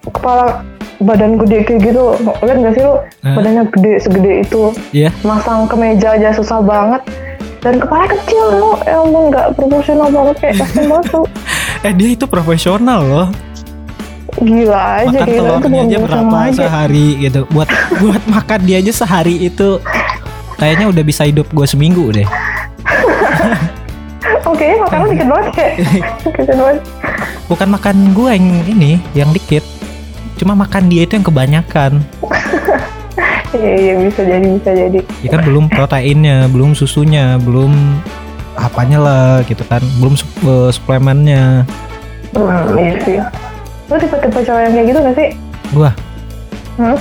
kepala 0.06 0.62
badan 1.02 1.36
gede 1.36 1.58
kayak 1.66 1.80
gitu, 1.90 2.04
liat 2.40 2.56
gak 2.62 2.74
sih 2.78 2.84
lu 2.86 2.94
Nah, 3.20 3.34
badannya 3.36 3.64
gede 3.68 3.92
segede 3.98 4.32
itu, 4.40 4.62
Iya. 4.94 5.10
masang 5.20 5.66
kemeja 5.66 6.14
aja 6.14 6.30
susah 6.32 6.62
banget. 6.62 7.02
Dan 7.60 7.76
kepala 7.76 8.08
kecil 8.08 8.44
lu, 8.56 8.70
ya 8.88 8.96
ampun 8.96 9.28
gak 9.28 9.52
proporsional 9.52 10.08
banget 10.08 10.36
kayak 10.38 10.54
kasian 10.64 10.86
banget 10.88 11.06
tuh. 11.12 11.26
Eh 11.82 11.92
dia 11.92 12.08
itu 12.14 12.24
profesional 12.24 13.00
loh. 13.02 13.28
Gila 14.40 15.04
aja 15.04 15.20
makan 15.20 15.28
gitu, 15.28 15.36
itu 15.36 15.44
telurnya 15.44 15.80
aja 15.84 15.96
berapa 16.00 16.36
aja. 16.48 16.60
sehari 16.64 17.06
gitu. 17.20 17.40
Buat 17.52 17.68
buat 18.00 18.22
makan 18.24 18.60
dia 18.64 18.76
aja 18.80 18.92
sehari 18.92 19.36
itu 19.36 19.76
kayaknya 20.56 20.88
udah 20.88 21.04
bisa 21.04 21.28
hidup 21.28 21.44
gue 21.52 21.66
seminggu 21.68 22.08
deh. 22.12 22.24
Oke, 24.50 24.66
makanan 24.80 25.06
dikit 25.12 25.28
banget 25.28 25.46
kayak. 25.56 25.74
Dikit 26.24 26.56
banget. 26.56 26.78
Bukan 27.52 27.68
makan 27.68 27.96
gue 28.16 28.30
yang 28.32 28.46
ini, 28.64 28.92
yang 29.12 29.30
dikit. 29.30 29.62
Cuma 30.40 30.56
makan 30.56 30.88
dia 30.88 31.04
itu 31.04 31.20
yang 31.20 31.26
kebanyakan. 31.26 32.00
Iya, 33.50 33.74
iya 33.82 33.94
bisa 33.98 34.22
jadi, 34.22 34.46
bisa 34.46 34.70
jadi. 34.70 35.00
Ya 35.26 35.28
kan 35.34 35.42
belum 35.42 35.66
proteinnya, 35.74 36.46
belum 36.54 36.78
susunya, 36.78 37.34
belum 37.42 37.98
apanya 38.54 39.02
lah 39.02 39.42
gitu 39.42 39.66
kan, 39.66 39.82
belum 39.98 40.14
eh, 40.46 40.70
suplemennya. 40.70 41.66
Hmm, 42.30 42.78
iya 42.78 42.94
sih. 43.02 43.18
Lu 43.90 43.96
tipe-tipe 43.96 44.38
cowok 44.40 44.60
yang 44.60 44.72
kayak 44.72 44.86
gitu 44.86 44.98
gak 45.00 45.16
sih? 45.16 45.28
Gua 45.70 45.90
Hmm? 46.78 46.96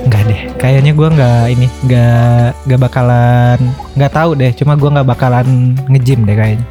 nggak 0.00 0.22
deh, 0.26 0.40
kayaknya 0.56 0.90
gua 0.90 1.12
nggak 1.12 1.42
ini, 1.50 1.66
nggak 1.84 2.48
nggak 2.64 2.80
bakalan, 2.80 3.58
nggak 3.94 4.10
tahu 4.10 4.32
deh. 4.32 4.48
Cuma 4.50 4.72
gua 4.72 4.96
nggak 4.96 5.06
bakalan 5.06 5.46
nge-gym 5.86 6.24
deh 6.24 6.32
kayaknya. 6.32 6.64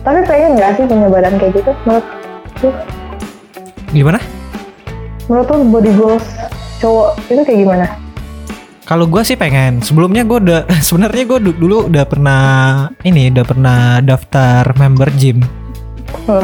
Tapi 0.00 0.18
pengen 0.24 0.58
gak 0.58 0.74
sih 0.74 0.84
punya 0.84 1.06
badan 1.06 1.36
kayak 1.36 1.52
gitu? 1.54 1.70
Menurut 1.86 2.06
lu, 2.60 2.68
Gimana? 3.90 4.18
menurut 5.24 5.46
lu 5.46 5.62
body 5.70 5.92
goals 5.94 6.26
cowok 6.78 7.08
itu 7.28 7.40
kayak 7.40 7.58
gimana? 7.60 7.86
Kalau 8.82 9.06
gua 9.06 9.22
sih 9.22 9.38
pengen. 9.38 9.78
Sebelumnya 9.78 10.26
gua 10.26 10.38
udah, 10.42 10.60
sebenarnya 10.86 11.24
gua 11.24 11.38
du- 11.38 11.54
dulu 11.54 11.86
udah 11.86 12.04
pernah 12.04 12.42
ini, 13.00 13.30
udah 13.30 13.44
pernah 13.46 13.78
daftar 14.00 14.74
member 14.74 15.08
gym. 15.14 15.38
Oh? 16.28 16.42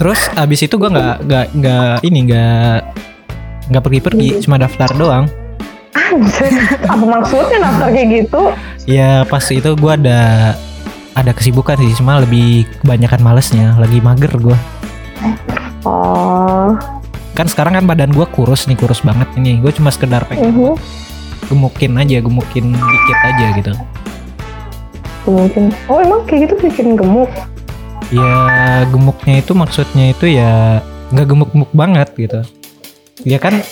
Terus 0.00 0.20
abis 0.32 0.64
itu 0.64 0.74
gua 0.80 0.90
nggak 0.90 1.16
nggak 1.28 1.46
nggak 1.60 1.94
ini 2.06 2.18
nggak 2.30 2.76
nggak 3.70 3.82
pergi-pergi, 3.84 4.28
cuma 4.42 4.56
daftar 4.56 4.88
doang. 4.96 5.24
Anjir, 5.94 6.50
apa 6.86 7.04
maksudnya 7.04 7.58
daftar 7.62 7.88
kayak 7.92 8.08
gitu? 8.08 8.42
Ya 8.88 9.22
pas 9.28 9.44
itu 9.50 9.70
gua 9.78 9.94
ada 9.94 10.20
ada 11.14 11.32
kesibukan 11.36 11.76
sih, 11.78 11.94
cuma 12.00 12.22
lebih 12.22 12.66
kebanyakan 12.82 13.20
malesnya, 13.20 13.76
lagi 13.76 13.98
mager 14.00 14.32
gua. 14.40 14.58
Oh, 15.84 16.76
Kan 17.40 17.48
sekarang 17.48 17.72
kan 17.72 17.84
badan 17.88 18.12
gua 18.12 18.28
kurus 18.28 18.68
nih, 18.68 18.76
kurus 18.76 19.00
banget 19.00 19.24
ini. 19.40 19.56
Gue 19.64 19.72
cuma 19.72 19.88
sekedar 19.88 20.28
pengen 20.28 20.52
mhm. 20.52 20.74
gemukin 21.48 21.96
aja, 21.96 22.20
gemukin 22.20 22.72
dikit 22.74 23.18
aja 23.24 23.46
gitu. 23.56 23.72
mungkin. 25.30 25.70
Oh 25.86 26.00
emang 26.00 26.26
kayak 26.26 26.48
gitu 26.48 26.54
bikin 26.68 26.96
gemuk? 26.98 27.30
Ya 28.10 28.82
gemuknya 28.90 29.38
itu 29.38 29.52
maksudnya 29.54 30.10
itu 30.10 30.26
ya 30.26 30.82
nggak 31.14 31.26
gemuk-gemuk 31.30 31.70
banget 31.70 32.08
gitu. 32.18 32.40
Ya 33.22 33.38
kan 33.38 33.62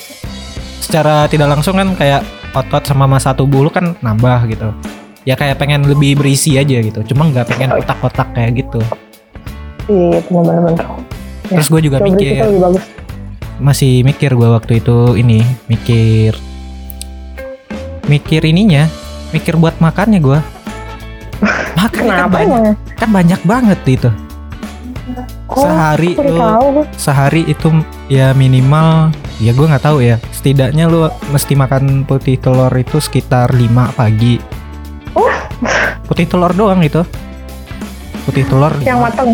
secara 0.78 1.26
tidak 1.26 1.58
langsung 1.58 1.74
kan 1.74 1.98
kayak 1.98 2.22
otot 2.54 2.86
sama 2.86 3.10
massa 3.10 3.34
tubuh 3.34 3.66
lu 3.66 3.70
kan 3.70 3.98
nambah 3.98 4.46
gitu. 4.46 4.70
Ya 5.26 5.34
kayak 5.34 5.58
pengen 5.58 5.90
lebih 5.90 6.16
berisi 6.22 6.54
aja 6.54 6.78
gitu. 6.78 7.02
Cuma 7.12 7.26
nggak 7.28 7.50
pengen 7.50 7.74
otak-otak 7.74 8.30
kayak 8.32 8.62
gitu. 8.64 8.80
Iya, 9.90 10.20
bener-bener. 10.30 10.76
Ya, 11.48 11.58
Terus 11.58 11.68
gue 11.72 11.80
juga 11.88 11.98
Coba 11.98 12.08
mikir 12.12 12.44
masih 13.58 14.06
mikir 14.06 14.38
gue 14.38 14.48
waktu 14.54 14.78
itu 14.78 15.18
ini 15.18 15.42
mikir 15.66 16.30
mikir 18.06 18.46
ininya 18.46 18.86
mikir 19.34 19.58
buat 19.58 19.74
makannya 19.82 20.22
gue 20.22 20.38
makan 21.78 22.02
kan, 22.06 22.30
banyak 22.30 22.74
kan 22.94 23.08
banyak 23.10 23.40
banget 23.42 23.80
itu 23.82 24.10
Oh, 25.46 25.56
sehari 25.58 26.12
lu 26.12 26.36
tahu. 26.36 26.68
sehari 26.94 27.42
itu 27.44 27.68
ya 28.06 28.30
minimal 28.30 29.08
ya 29.38 29.50
gue 29.50 29.64
nggak 29.64 29.80
tahu 29.82 29.98
ya 29.98 30.20
setidaknya 30.30 30.84
lu 30.84 31.00
mesti 31.28 31.52
makan 31.52 32.04
putih 32.04 32.36
telur 32.36 32.70
itu 32.70 32.98
sekitar 32.98 33.50
5 33.50 33.64
pagi 33.92 34.36
Oh. 35.12 35.32
putih 36.04 36.24
telur 36.24 36.52
doang 36.52 36.78
itu 36.80 37.00
putih 38.22 38.44
telur 38.44 38.70
Yang 38.78 39.00
mateng. 39.00 39.30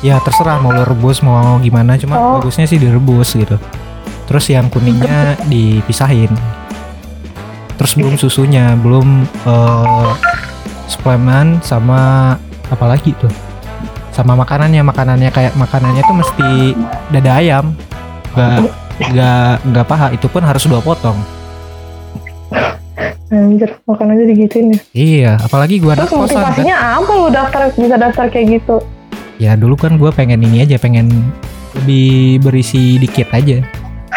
ya 0.00 0.18
terserah 0.18 0.58
mau 0.58 0.68
lu 0.68 0.82
rebus 0.82 1.20
mau 1.20 1.56
gimana 1.58 1.94
cuma 1.94 2.14
Oh. 2.14 2.30
bagusnya 2.36 2.66
sih 2.66 2.76
direbus 2.76 3.32
gitu 3.32 3.56
terus 4.24 4.44
yang 4.46 4.66
kuningnya 4.66 5.38
dipisahin 5.52 6.28
terus 7.74 7.94
belum 7.94 8.14
susunya 8.14 8.74
belum 8.74 9.06
eh, 9.44 10.12
suplemen 10.86 11.58
sama 11.60 12.34
apa 12.66 12.84
lagi 12.84 13.14
tuh 13.14 13.30
sama 14.14 14.32
makanannya 14.34 14.80
makanannya 14.80 15.28
kayak 15.28 15.52
makanannya 15.54 16.00
tuh 16.00 16.14
mesti 16.14 16.50
dada 17.10 17.32
ayam 17.34 17.74
nggak 18.32 18.58
nggak 19.10 19.52
nggak 19.66 19.86
paha 19.86 20.06
itu 20.10 20.26
pun 20.26 20.40
harus 20.40 20.64
dua 20.64 20.78
potong 20.78 21.18
Anjir, 23.28 23.66
makan 23.82 24.14
aja 24.14 24.24
digituin 24.24 24.66
ya. 24.70 24.78
iya 24.94 25.32
apalagi 25.36 25.82
gua 25.82 25.98
Terus 25.98 26.06
kosan 26.08 26.38
kan 26.38 26.54
motivasinya 26.54 26.76
apa 27.02 27.12
lu 27.12 27.28
daftar 27.28 27.60
bisa 27.68 27.96
daftar 27.98 28.30
kayak 28.30 28.46
gitu? 28.54 28.78
ya 29.36 29.58
dulu 29.58 29.74
kan 29.74 29.98
gua 29.98 30.14
pengen 30.14 30.38
ini 30.38 30.62
aja 30.62 30.78
pengen 30.78 31.10
lebih 31.74 32.38
berisi 32.40 32.94
dikit 32.96 33.26
aja 33.30 33.66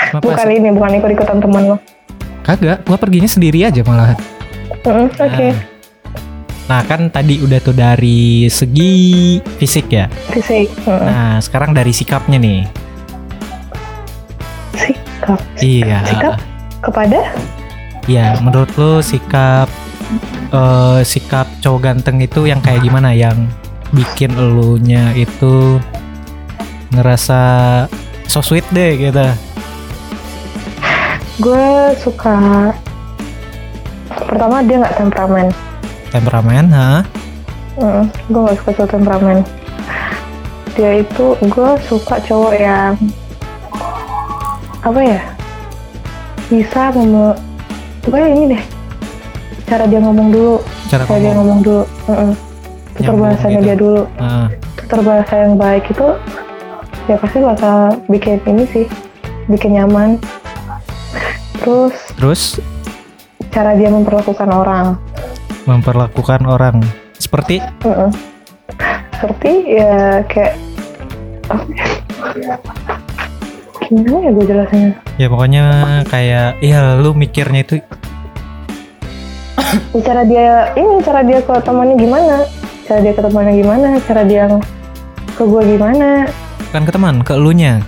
Cuma 0.07 0.21
pas- 0.21 0.37
Bukan 0.37 0.49
ini, 0.53 0.69
bukan 0.69 0.91
ikut-ikutan 0.93 1.37
teman 1.41 1.63
lo. 1.65 1.77
Kagak, 2.39 2.85
gua 2.85 2.95
perginya 2.95 3.25
sendiri 3.25 3.65
aja 3.65 3.81
malahan. 3.81 4.15
Mm, 4.85 5.09
Oke, 5.09 5.47
Nah, 5.49 5.55
nah, 6.67 6.83
kan 6.83 7.07
tadi 7.07 7.39
udah 7.39 7.59
tuh 7.63 7.75
dari 7.75 8.47
segi 8.51 9.39
fisik 9.59 9.87
ya. 9.91 10.05
fisik. 10.31 10.67
Mm. 10.83 11.03
Nah, 11.07 11.35
sekarang 11.39 11.71
dari 11.71 11.91
sikapnya 11.95 12.37
nih. 12.37 12.61
Sikap. 14.75 15.39
Iya. 15.59 15.99
Sikap? 16.05 16.35
Kepada? 16.83 17.19
Iya, 18.07 18.39
menurut 18.39 18.71
lo 18.79 19.03
sikap 19.03 19.67
eh 20.55 21.01
sikap 21.03 21.43
cowok 21.59 21.79
ganteng 21.83 22.23
itu 22.23 22.47
yang 22.47 22.63
kayak 22.63 22.79
gimana 22.79 23.11
yang 23.11 23.35
bikin 23.91 24.31
elunya 24.39 25.11
itu 25.19 25.75
ngerasa 26.95 27.41
so 28.31 28.39
sweet 28.39 28.63
deh 28.71 28.95
gitu. 28.95 29.27
Gue 31.43 31.91
suka 31.99 32.71
pertama 34.15 34.63
dia 34.63 34.79
nggak 34.79 34.95
temperamen. 34.95 35.47
Temperamen, 36.17 36.65
ha? 36.73 37.05
Mm, 37.77 38.03
gue 38.25 38.41
nggak 38.41 38.57
suka 38.57 38.71
cowok 38.73 38.89
temperamen. 38.89 39.37
Dia 40.73 40.91
itu 40.97 41.25
gue 41.37 41.69
suka 41.85 42.15
cowok 42.19 42.53
yang 42.53 42.93
apa 44.79 44.97
ya 44.99 45.21
bisa 46.47 46.89
mem 46.89 47.35
pokoknya 48.01 48.27
ini 48.31 48.43
deh 48.49 48.63
cara 49.67 49.83
dia 49.83 49.99
ngomong 49.99 50.31
dulu 50.31 50.55
Cara 50.87 51.03
cara 51.03 51.19
dia 51.19 51.33
ngomong. 51.33 51.59
ngomong 51.59 51.59
dulu 51.59 51.83
Mm-mm. 52.07 52.31
tutur 52.89 53.03
Nyambung 53.03 53.21
bahasanya 53.21 53.51
gitu. 53.53 53.65
dia 53.65 53.75
dulu 53.75 54.01
Heeh. 54.15 54.47
tutur 54.79 54.99
bahasa 55.03 55.33
yang 55.35 55.53
baik 55.53 55.83
itu 55.85 56.07
ya 57.05 57.15
pasti 57.19 57.37
bakal 57.41 57.77
bikin 58.07 58.39
ini 58.47 58.63
sih 58.65 58.85
bikin 59.45 59.75
nyaman 59.75 60.09
terus 61.59 61.93
Terus 62.15 62.41
cara 63.49 63.75
dia 63.75 63.91
memperlakukan 63.91 64.47
orang 64.47 64.95
memperlakukan 65.67 66.47
orang. 66.47 66.79
Seperti? 67.19 67.59
Mm-mm. 67.83 68.09
seperti 69.17 69.81
ya 69.81 70.21
kayak 70.29 70.53
ya? 72.37 72.55
gimana 73.89 74.17
ya 74.21 74.31
gue 74.31 74.45
jelasinnya? 74.45 74.91
Ya 75.17 75.27
pokoknya 75.27 75.63
kayak 76.05 76.61
ya 76.61 77.01
lu 77.01 77.17
mikirnya 77.17 77.65
itu 77.65 77.75
Ya, 79.91 79.99
cara 80.07 80.21
dia 80.23 80.71
ini 80.77 81.01
cara 81.03 81.25
dia 81.25 81.41
ke 81.41 81.53
temannya 81.65 81.97
gimana? 81.99 82.45
Cara 82.85 82.99
dia 83.03 83.13
ke 83.17 83.21
temannya 83.25 83.53
gimana? 83.57 83.89
Cara 84.05 84.21
dia 84.23 84.45
ke 85.35 85.43
gue 85.43 85.61
gimana? 85.65 86.29
Bukan 86.69 86.83
ke 86.85 86.91
teman 86.93 87.15
ke 87.25 87.33
elunya. 87.35 87.81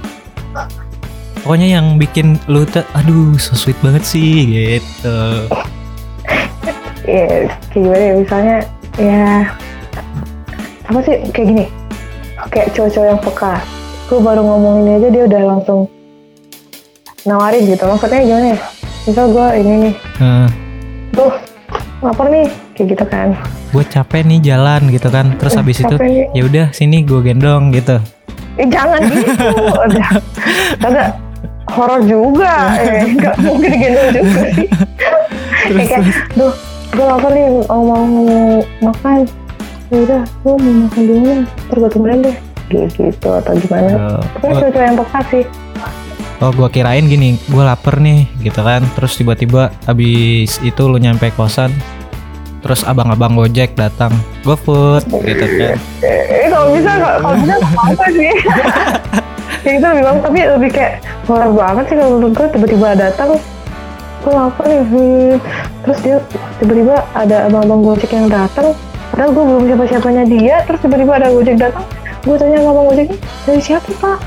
Pokoknya 1.46 1.80
yang 1.80 1.96
bikin 1.96 2.36
lu 2.52 2.68
tuh 2.68 2.84
aduh 2.98 3.38
so 3.40 3.56
sweet 3.56 3.80
banget 3.80 4.04
sih 4.04 4.50
gitu 4.50 5.48
ya 7.10 7.26
kayak 7.26 7.50
gimana 7.74 8.04
ya? 8.04 8.14
Misalnya 8.16 8.58
ya 8.96 9.26
apa 10.86 11.00
sih? 11.06 11.16
Kayak 11.34 11.48
gini. 11.50 11.66
Kayak 12.50 12.68
cowok-cowok 12.74 13.08
yang 13.08 13.20
peka. 13.22 13.54
Gue 14.10 14.20
baru 14.22 14.42
ngomong 14.42 14.76
ini 14.82 14.92
aja 14.98 15.08
dia 15.14 15.24
udah 15.30 15.42
langsung 15.46 15.80
nawarin 17.26 17.64
gitu. 17.68 17.84
Maksudnya 17.86 18.22
gimana 18.26 18.48
ya? 18.56 18.60
Misal 19.06 19.26
gue 19.30 19.48
ini 19.62 19.74
nih. 19.90 19.94
Nah, 20.22 20.50
tuh 21.14 21.32
lapar 22.02 22.28
nih. 22.30 22.48
Kayak 22.74 22.88
gitu 22.96 23.06
kan. 23.06 23.28
Gue 23.70 23.84
capek 23.86 24.22
nih 24.26 24.40
jalan 24.42 24.82
gitu 24.90 25.10
kan. 25.12 25.36
Terus 25.38 25.54
habis 25.54 25.78
itu 25.78 25.96
ya 26.34 26.42
udah 26.42 26.66
sini 26.74 27.04
gue 27.06 27.22
gendong 27.22 27.70
gitu. 27.76 27.98
eh 28.60 28.68
jangan 28.68 29.00
gitu. 29.08 29.46
Udah. 29.72 30.10
Kagak 30.84 31.10
horor 31.70 32.02
juga. 32.04 32.54
Eh 32.82 33.14
nggak 33.14 33.36
mungkin 33.46 33.72
gendong 33.78 34.10
juga 34.16 34.42
sih. 34.58 34.68
Terus, 35.70 35.86
kayak 35.86 36.02
terus. 36.02 36.18
duh 36.34 36.54
gue 36.90 37.06
lapar 37.06 37.32
nih 37.32 37.46
mau 37.68 37.82
mau 37.86 38.06
makan. 38.82 39.20
Ya 39.90 39.98
udah 40.06 40.22
gue 40.26 40.54
mau 40.54 40.74
makan 40.86 41.04
mana 41.06 41.36
ntar 41.66 41.76
gue 41.78 41.90
temenin 41.90 42.20
deh. 42.22 42.38
Gitu 42.70 43.28
atau 43.28 43.54
gimana. 43.58 43.92
Oh, 43.94 44.22
pokoknya 44.36 44.50
gua- 44.50 44.60
cowok-cowok 44.62 44.86
yang 44.86 44.98
peka 44.98 45.20
sih. 45.30 45.46
Oh 46.40 46.56
gue 46.56 46.70
kirain 46.72 47.04
gini, 47.04 47.36
gue 47.52 47.64
lapar 47.64 48.00
nih 48.00 48.30
gitu 48.40 48.62
kan. 48.62 48.82
Terus 48.96 49.18
tiba-tiba 49.18 49.76
habis 49.84 50.62
itu 50.62 50.82
lu 50.86 50.96
nyampe 50.96 51.30
kosan 51.36 51.74
Terus 52.60 52.84
abang-abang 52.84 53.40
gojek 53.40 53.72
datang. 53.76 54.12
GoFood 54.44 55.08
gitu 55.24 55.46
kan. 55.48 55.78
Eh 56.04 56.48
kalau 56.52 56.76
bisa 56.76 56.92
kalau 57.00 57.18
kalau 57.24 57.36
bisa 57.40 57.56
apa 57.56 58.06
sih. 58.12 58.32
Kayak 59.64 59.74
gitu 59.76 59.86
lebih 59.88 60.04
bagus. 60.08 60.22
Tapi 60.24 60.40
lebih 60.56 60.70
kayak 60.72 60.94
horor 61.28 61.52
banget 61.52 61.84
sih 61.88 61.96
kalau 62.00 62.12
menurut 62.16 62.34
gue 62.36 62.48
tiba-tiba 62.52 62.88
datang 62.96 63.30
gue 64.30 64.38
lapar 64.38 64.66
nih 64.70 64.82
hmm. 64.86 65.34
terus 65.82 65.98
dia 66.06 66.18
tiba-tiba 66.62 67.02
ada 67.18 67.50
abang-abang 67.50 67.82
gojek 67.82 68.14
yang 68.14 68.30
datang. 68.30 68.78
Padahal 69.10 69.34
gue 69.34 69.42
belum 69.42 69.64
siapa-siapanya 69.66 70.24
dia. 70.30 70.56
Terus 70.70 70.80
tiba-tiba 70.86 71.18
ada 71.18 71.34
gojek 71.34 71.58
datang. 71.58 71.82
Gue 72.22 72.38
tanya 72.38 72.62
sama 72.62 72.70
abang 72.78 72.86
gojeknya 72.94 73.18
dari 73.50 73.62
siapa 73.66 73.90
pak? 73.98 74.18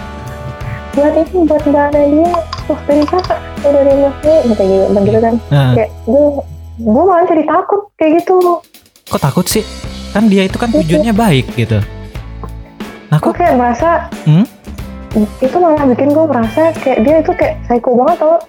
Buat 0.93 1.15
ini 1.15 1.39
buat 1.47 1.63
mbak 1.63 1.87
Nadia 1.95 2.31
oh 2.67 2.79
dari 2.91 3.03
siapa? 3.07 3.35
Oh 3.63 3.71
dari 3.71 3.93
mas 3.95 4.17
gitu 4.27 4.65
gitu 5.07 5.19
kan. 5.23 5.35
Nah 5.55 5.71
kayak 5.79 5.91
gue 6.03 6.25
gue 6.83 7.03
malah 7.07 7.27
jadi 7.31 7.45
takut 7.47 7.81
kayak 7.95 8.13
gitu. 8.19 8.37
Kok 9.07 9.23
takut 9.23 9.47
sih? 9.47 9.63
Kan 10.11 10.27
dia 10.27 10.51
itu 10.51 10.59
kan 10.59 10.75
tujuannya 10.75 11.15
baik 11.15 11.47
gitu. 11.55 11.79
Nah 13.07 13.23
kok 13.23 13.39
kayak 13.39 13.55
merasa 13.55 14.11
Hmm? 14.27 14.47
itu 15.45 15.57
malah 15.61 15.85
bikin 15.85 16.09
gue 16.09 16.25
merasa 16.25 16.73
kayak 16.81 17.05
dia 17.05 17.17
itu 17.21 17.33
kayak 17.37 17.61
psycho 17.69 17.93
banget 17.93 18.17
tau 18.17 18.41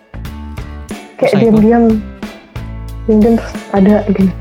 kayak 1.24 1.40
diam-diam 1.40 1.84
diam-diam 3.08 3.34
terus 3.40 3.54
ada 3.72 3.96
gitu. 4.12 4.32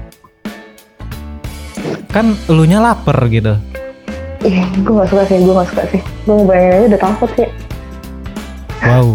Kan 2.11 2.37
elunya 2.51 2.79
lapar 2.83 3.17
gitu. 3.31 3.57
Ih 4.43 4.67
gue 4.83 4.95
gak 4.99 5.09
suka 5.09 5.23
sih 5.31 5.39
gue 5.39 5.55
gak 5.55 5.69
suka 5.71 5.83
sih. 5.95 6.01
Gue 6.27 6.35
ngebayangin 6.43 6.73
aja 6.75 6.87
udah 6.91 7.01
takut 7.01 7.31
sih. 7.39 7.49
Wow. 8.83 9.09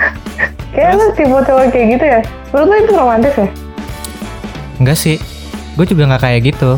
Kayak 0.74 0.92
lu 0.96 1.06
tipe 1.12 1.38
cowok 1.42 1.64
kayak 1.74 1.86
gitu 1.98 2.04
ya? 2.06 2.20
Menurut 2.54 2.68
lu 2.70 2.76
itu 2.80 2.92
romantis 2.96 3.34
ya? 3.34 3.48
Enggak 4.78 4.96
sih. 4.96 5.16
Gue 5.74 5.84
juga 5.86 6.06
nggak 6.06 6.22
kayak 6.22 6.40
gitu. 6.54 6.70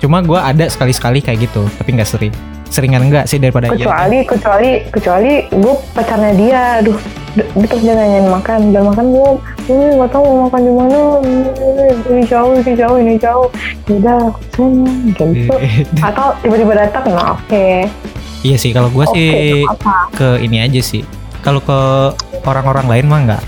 Cuma 0.00 0.20
gue 0.20 0.36
ada 0.36 0.68
sekali-sekali 0.68 1.24
kayak 1.24 1.48
gitu 1.48 1.64
Tapi 1.80 1.96
nggak 1.96 2.08
sering 2.08 2.32
Seringan 2.66 3.08
enggak 3.08 3.30
sih 3.30 3.38
daripada 3.38 3.72
iya 3.72 3.86
kecuali 3.86 4.18
kecuali 4.26 4.70
kecuali 4.90 5.32
gue 5.48 5.74
pacarnya 5.94 6.32
dia 6.34 6.60
aduh 6.82 6.98
d- 7.36 7.46
terus 7.68 7.82
dia 7.84 7.94
nanyain 7.94 8.26
makan 8.26 8.72
dan 8.72 8.82
makan 8.88 9.04
gue 9.12 9.30
gue 9.68 9.86
nggak 10.00 10.10
tahu 10.10 10.24
mau 10.24 10.38
makan 10.48 10.60
di 10.64 10.72
mana. 10.72 10.98
Ini 12.08 12.22
jauh 12.24 12.52
ini 12.56 12.72
jauh 12.72 12.96
ini 12.96 13.14
jauh. 13.20 13.48
Udah 13.92 14.32
sana. 14.56 14.90
Gitu 15.14 15.54
atau 16.00 16.26
tiba-tiba 16.40 16.72
datang 16.74 17.04
nah 17.12 17.36
oke. 17.36 17.86
Iya 18.40 18.56
sih 18.56 18.72
kalau 18.72 18.88
gue 18.88 19.04
oke 19.04 19.14
sih 19.14 19.62
ke 20.16 20.40
ini 20.40 20.64
aja 20.64 20.80
sih. 20.80 21.04
Kalau 21.44 21.60
ke 21.60 21.78
orang-orang 22.42 22.88
lain 22.88 23.06
mah 23.06 23.20
nggak. 23.28 23.42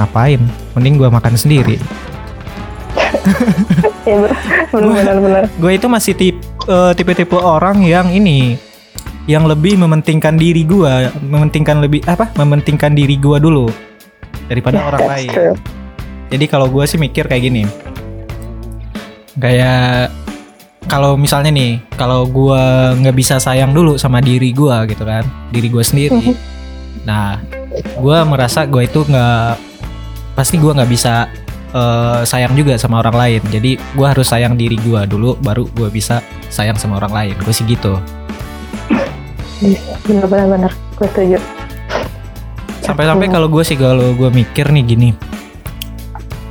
Ngapain? 0.00 0.40
Mending 0.74 0.96
gue 0.96 1.08
makan 1.12 1.36
sendiri. 1.36 1.76
Ya 4.08 4.16
benar 4.72 4.72
benar 4.72 5.16
benar 5.20 5.42
Gue 5.60 5.76
itu 5.76 5.86
masih 5.86 6.16
tip, 6.16 6.36
eh, 6.66 6.92
tipe-tipe 6.96 7.36
orang 7.36 7.84
yang 7.84 8.08
ini 8.08 8.56
Yang 9.28 9.56
lebih 9.56 9.74
mementingkan 9.76 10.40
diri 10.40 10.64
gue 10.64 11.12
Mementingkan 11.20 11.84
lebih 11.84 12.00
Apa 12.08 12.32
Mementingkan 12.40 12.96
diri 12.96 13.20
gue 13.20 13.36
dulu 13.36 13.68
Daripada 14.48 14.82
orang 14.82 15.00
That's 15.00 15.12
lain 15.12 15.30
true. 15.30 15.56
Jadi 16.30 16.44
kalau 16.46 16.70
gue 16.70 16.86
sih 16.86 16.94
mikir 16.94 17.26
kayak 17.26 17.42
gini, 17.42 17.66
kayak 19.34 20.14
kalau 20.86 21.18
misalnya 21.18 21.50
nih, 21.50 21.82
kalau 21.98 22.22
gue 22.30 22.62
nggak 23.02 23.16
bisa 23.18 23.42
sayang 23.42 23.74
dulu 23.74 23.98
sama 23.98 24.22
diri 24.22 24.54
gue 24.54 24.76
gitu 24.86 25.02
kan, 25.02 25.26
diri 25.50 25.66
gue 25.66 25.82
sendiri. 25.82 26.38
Nah, 27.02 27.42
gue 27.74 28.18
merasa 28.30 28.62
gue 28.62 28.86
itu 28.86 29.02
nggak 29.02 29.58
pasti 30.38 30.54
gue 30.62 30.70
nggak 30.70 30.90
bisa 30.90 31.26
eh, 31.74 32.22
sayang 32.22 32.54
juga 32.54 32.78
sama 32.78 33.02
orang 33.02 33.18
lain. 33.18 33.42
Jadi 33.50 33.74
gue 33.74 34.06
harus 34.06 34.30
sayang 34.30 34.54
diri 34.54 34.78
gue 34.78 35.02
dulu, 35.10 35.34
baru 35.42 35.66
gue 35.66 35.90
bisa 35.90 36.22
sayang 36.46 36.78
sama 36.78 37.02
orang 37.02 37.10
lain. 37.10 37.34
Gue 37.42 37.50
sih 37.50 37.66
gitu. 37.66 37.98
Benar 40.04 40.24
benar 40.26 40.72
gue 40.96 41.08
setuju 41.08 41.38
Sampai-sampai 42.80 43.30
kalau 43.30 43.46
gue 43.46 43.62
sih 43.62 43.78
kalau 43.78 44.16
gue 44.18 44.30
mikir 44.34 44.66
nih 44.72 44.82
gini, 44.82 45.08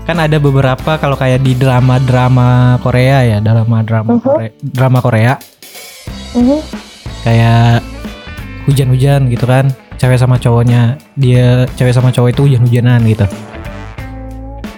kan 0.08 0.24
ada 0.24 0.40
beberapa 0.40 0.96
kalau 0.96 1.20
kayak 1.20 1.44
di 1.44 1.52
drama-drama 1.52 2.80
Korea 2.80 3.28
ya, 3.28 3.38
drama-drama 3.44 4.16
Mhm. 4.16 4.22
Korea, 4.24 4.52
drama 4.64 5.00
Korea 5.04 5.34
Mhm. 6.38 6.60
kayak 7.28 7.84
hujan-hujan 8.72 9.28
gitu 9.28 9.44
kan, 9.44 9.74
cewek 10.00 10.16
sama 10.16 10.40
cowoknya, 10.40 10.96
dia 11.20 11.68
cewek 11.76 11.92
sama 11.92 12.14
cowok 12.14 12.32
itu 12.32 12.42
hujan-hujanan 12.48 13.04
gitu. 13.04 13.28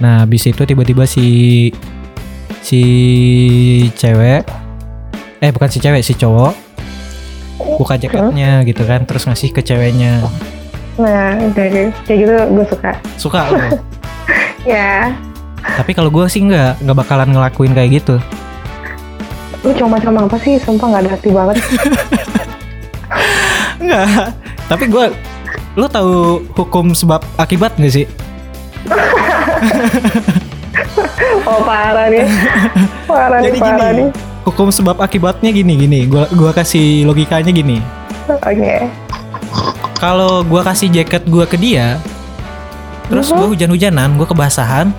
Nah, 0.01 0.25
habis 0.25 0.41
itu 0.49 0.65
tiba-tiba 0.65 1.05
si 1.05 1.69
si 2.65 2.81
cewek 3.93 4.49
eh 5.37 5.51
bukan 5.53 5.69
si 5.69 5.77
cewek, 5.77 6.01
si 6.01 6.17
cowok 6.17 6.70
buka 7.77 7.95
jaketnya 7.95 8.63
gitu 8.63 8.83
kan, 8.83 9.03
terus 9.03 9.23
ngasih 9.25 9.51
ke 9.51 9.61
ceweknya. 9.61 10.23
nah 10.95 11.35
kayak 11.55 11.95
kayak 12.03 12.17
gitu 12.23 12.31
gue 12.51 12.65
suka 12.67 12.91
Suka 13.15 13.41
lo. 13.47 13.57
ya 14.69 15.15
Tapi 15.61 15.93
kalau 15.93 16.09
gue 16.09 16.25
sih 16.27 16.41
nggak 16.41 16.83
nggak 16.83 16.97
bakalan 16.97 17.29
ngelakuin 17.31 17.71
kayak 17.71 18.01
gitu. 18.01 18.15
lu 19.61 19.69
cuma 19.77 19.97
macam 19.97 20.25
apa 20.25 20.37
sih 20.41 20.57
sumpah 20.57 20.87
nggak 20.89 21.01
ada 21.05 21.11
hati 21.13 21.29
banget 21.29 21.57
Enggak. 23.81 24.33
Tapi 24.65 24.85
gue, 24.87 25.05
lu 25.73 25.85
tahu 25.85 26.41
hukum 26.53 26.93
sebab 26.93 27.21
akibat 27.35 27.73
nggak 27.77 27.93
sih? 27.93 28.05
oh 31.45 31.59
parah 31.61 32.07
nih 32.09 32.25
parah 33.05 33.39
nih 33.39 33.47
Jadi 33.49 33.59
parah 33.59 33.89
gini, 33.91 34.01
nih 34.01 34.07
hukum 34.41 34.73
sebab 34.73 34.97
akibatnya 34.97 35.53
gini 35.53 35.73
gini. 35.77 35.99
Gua 36.05 36.25
gua 36.33 36.51
kasih 36.51 37.05
logikanya 37.05 37.53
gini. 37.53 37.77
oke 38.27 38.73
Kalau 39.97 40.41
gua 40.41 40.65
kasih 40.65 40.89
jaket 40.89 41.21
gua 41.29 41.45
ke 41.45 41.55
dia, 41.55 42.01
terus 43.05 43.29
Mhm. 43.29 43.37
gua 43.37 43.47
hujan-hujanan, 43.53 44.09
gua 44.17 44.25
kebasahan, 44.25 44.89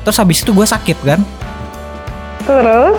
terus 0.00 0.16
habis 0.16 0.40
itu 0.40 0.48
gua 0.50 0.64
sakit 0.64 0.96
kan? 1.04 1.20
terus 2.46 2.96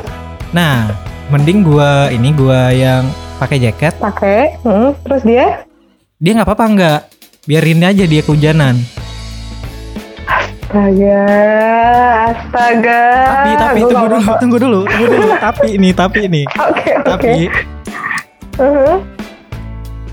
Nah, 0.53 0.93
mending 1.27 1.65
gua 1.65 2.07
ini 2.07 2.29
gua 2.31 2.69
yang 2.69 3.09
pakai 3.35 3.57
jaket, 3.57 3.97
pakai 3.97 4.55
hmm, 4.61 4.93
terus 5.01 5.21
dia 5.25 5.65
dia 6.17 6.31
nggak 6.37 6.45
apa-apa 6.45 6.65
nggak? 6.71 6.99
Biarin 7.47 7.81
aja 7.81 8.03
dia 8.05 8.21
kehujanan. 8.21 8.77
Astaga 10.67 11.23
astaga 12.27 13.01
Tapi 13.23 13.51
tapi 13.55 13.79
Gua 13.79 13.89
tunggu 13.89 14.07
dulu, 14.09 14.19
tunggu 14.37 14.57
dulu, 14.59 14.79
tunggu 14.83 15.05
dulu. 15.15 15.33
tapi 15.39 15.65
ini, 15.71 15.89
tapi 15.91 16.19
ini. 16.27 16.41
oke 16.49 16.89
oke 16.97 17.07
Tapi 17.07 17.31
Mhm. 18.57 18.95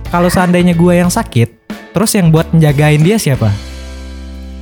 kalau 0.07 0.29
seandainya 0.29 0.73
gua 0.73 0.95
yang 0.95 1.09
sakit, 1.09 1.49
terus 1.91 2.13
yang 2.13 2.29
buat 2.29 2.47
njagain 2.53 3.01
dia 3.01 3.17
siapa? 3.17 3.49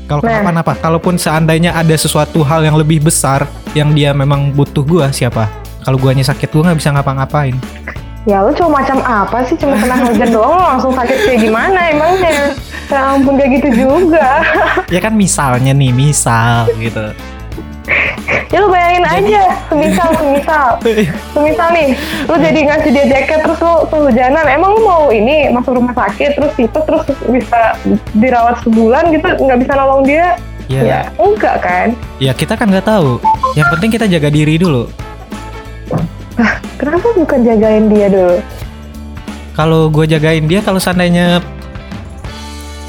Kalau 0.06 0.22
Nah. 0.22 0.32
kenapa-napa, 0.32 0.78
kalaupun 0.78 1.18
seandainya 1.18 1.74
ada 1.74 1.92
sesuatu 1.92 2.40
hal 2.40 2.62
yang 2.62 2.72
lebih 2.74 3.02
besar 3.02 3.44
yang 3.72 3.90
dia 3.90 4.14
memang 4.14 4.48
butuh 4.48 4.80
gua 4.80 5.10
siapa? 5.10 5.50
Kalau 5.82 5.98
guanya 5.98 6.22
sakit 6.22 6.48
gua 6.48 6.62
nggak 6.64 6.78
bisa 6.78 6.90
ngapa-ngapain. 6.90 7.58
ya 8.22 8.38
lu 8.38 8.54
cuma 8.54 8.78
macam 8.78 9.02
apa 9.02 9.42
sih 9.42 9.58
cuma 9.58 9.74
kena 9.74 9.98
hujan 10.00 10.30
doang 10.38 10.54
langsung 10.54 10.94
sakit 10.94 11.18
kayak 11.26 11.42
gimana 11.42 11.90
emangnya 11.90 12.54
ya 12.92 13.16
ampun 13.16 13.34
kayak 13.40 13.50
gitu 13.58 13.68
juga 13.88 14.28
Ya 14.94 15.00
kan 15.00 15.16
misalnya 15.16 15.72
nih, 15.72 15.90
misal 15.90 16.68
gitu. 16.76 17.16
ya 18.52 18.60
lu 18.60 18.68
bayangin 18.68 19.02
aja 19.02 19.42
semisal 19.66 20.08
semisal 20.20 20.68
semisal 21.32 21.68
nih 21.72 21.96
lu 22.28 22.36
jadi 22.36 22.60
ngasih 22.68 22.90
dia 22.92 23.04
jaket 23.10 23.40
terus 23.42 23.58
lu 23.58 23.74
kehujanan 23.88 24.44
emang 24.44 24.76
lu 24.76 24.80
mau 24.84 25.08
ini 25.08 25.48
masuk 25.50 25.80
rumah 25.80 25.96
sakit 25.96 26.36
terus 26.36 26.52
tipes 26.54 26.84
terus 26.84 27.02
bisa 27.26 27.74
dirawat 28.12 28.60
sebulan 28.62 29.08
gitu 29.10 29.24
nggak 29.40 29.58
bisa 29.66 29.72
nolong 29.74 30.04
dia 30.04 30.36
Ya, 30.70 30.80
ya 30.86 31.00
enggak 31.18 31.58
kan 31.60 31.88
ya 32.16 32.32
kita 32.32 32.54
kan 32.54 32.70
nggak 32.70 32.86
tahu. 32.86 33.18
Yang 33.58 33.66
penting 33.76 33.90
kita 33.92 34.06
jaga 34.08 34.28
diri 34.30 34.56
dulu. 34.56 34.86
Kenapa 36.80 37.12
bukan 37.12 37.38
jagain 37.44 37.92
dia 37.92 38.08
dulu? 38.08 38.36
Kalau 39.52 39.92
gue 39.92 40.06
jagain 40.08 40.46
dia 40.48 40.64
kalau 40.64 40.80
seandainya 40.80 41.44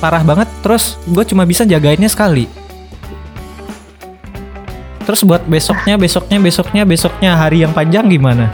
parah 0.03 0.19
banget 0.19 0.51
terus 0.59 0.99
gue 1.07 1.23
cuma 1.23 1.47
bisa 1.47 1.63
jagainnya 1.63 2.11
sekali. 2.11 2.51
Terus 5.07 5.23
buat 5.23 5.47
besoknya, 5.47 5.95
besoknya, 5.95 6.43
besoknya, 6.43 6.83
besoknya 6.83 7.31
hari 7.39 7.63
yang 7.63 7.71
panjang 7.71 8.11
gimana? 8.11 8.51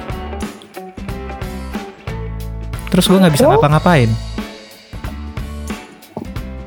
Terus 2.93 3.05
gue 3.09 3.17
nggak 3.17 3.33
bisa 3.33 3.49
ngapa-ngapain. 3.49 4.09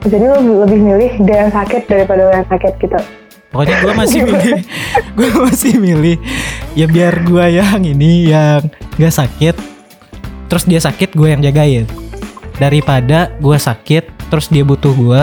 Jadi 0.02 0.24
lo 0.26 0.66
lebih 0.66 0.80
milih 0.82 1.12
dia 1.30 1.46
yang 1.46 1.52
sakit 1.54 1.86
daripada 1.86 2.26
lo 2.26 2.32
yang 2.34 2.48
sakit 2.50 2.74
gitu. 2.82 2.98
Pokoknya 3.54 3.76
gue 3.86 3.94
masih 3.94 4.20
milih, 4.26 4.58
gue 5.14 5.30
masih 5.46 5.72
milih 5.78 6.16
ya 6.74 6.86
biar 6.90 7.22
gue 7.22 7.46
yang 7.54 7.82
ini 7.86 8.34
yang 8.34 8.66
gak 8.98 9.14
sakit, 9.14 9.54
terus 10.50 10.64
dia 10.66 10.80
sakit 10.82 11.14
gue 11.14 11.28
yang 11.30 11.38
jagain 11.44 11.86
daripada 12.56 13.30
gue 13.38 13.58
sakit 13.60 14.21
terus 14.32 14.48
dia 14.48 14.64
butuh 14.64 14.96
gue, 14.96 15.22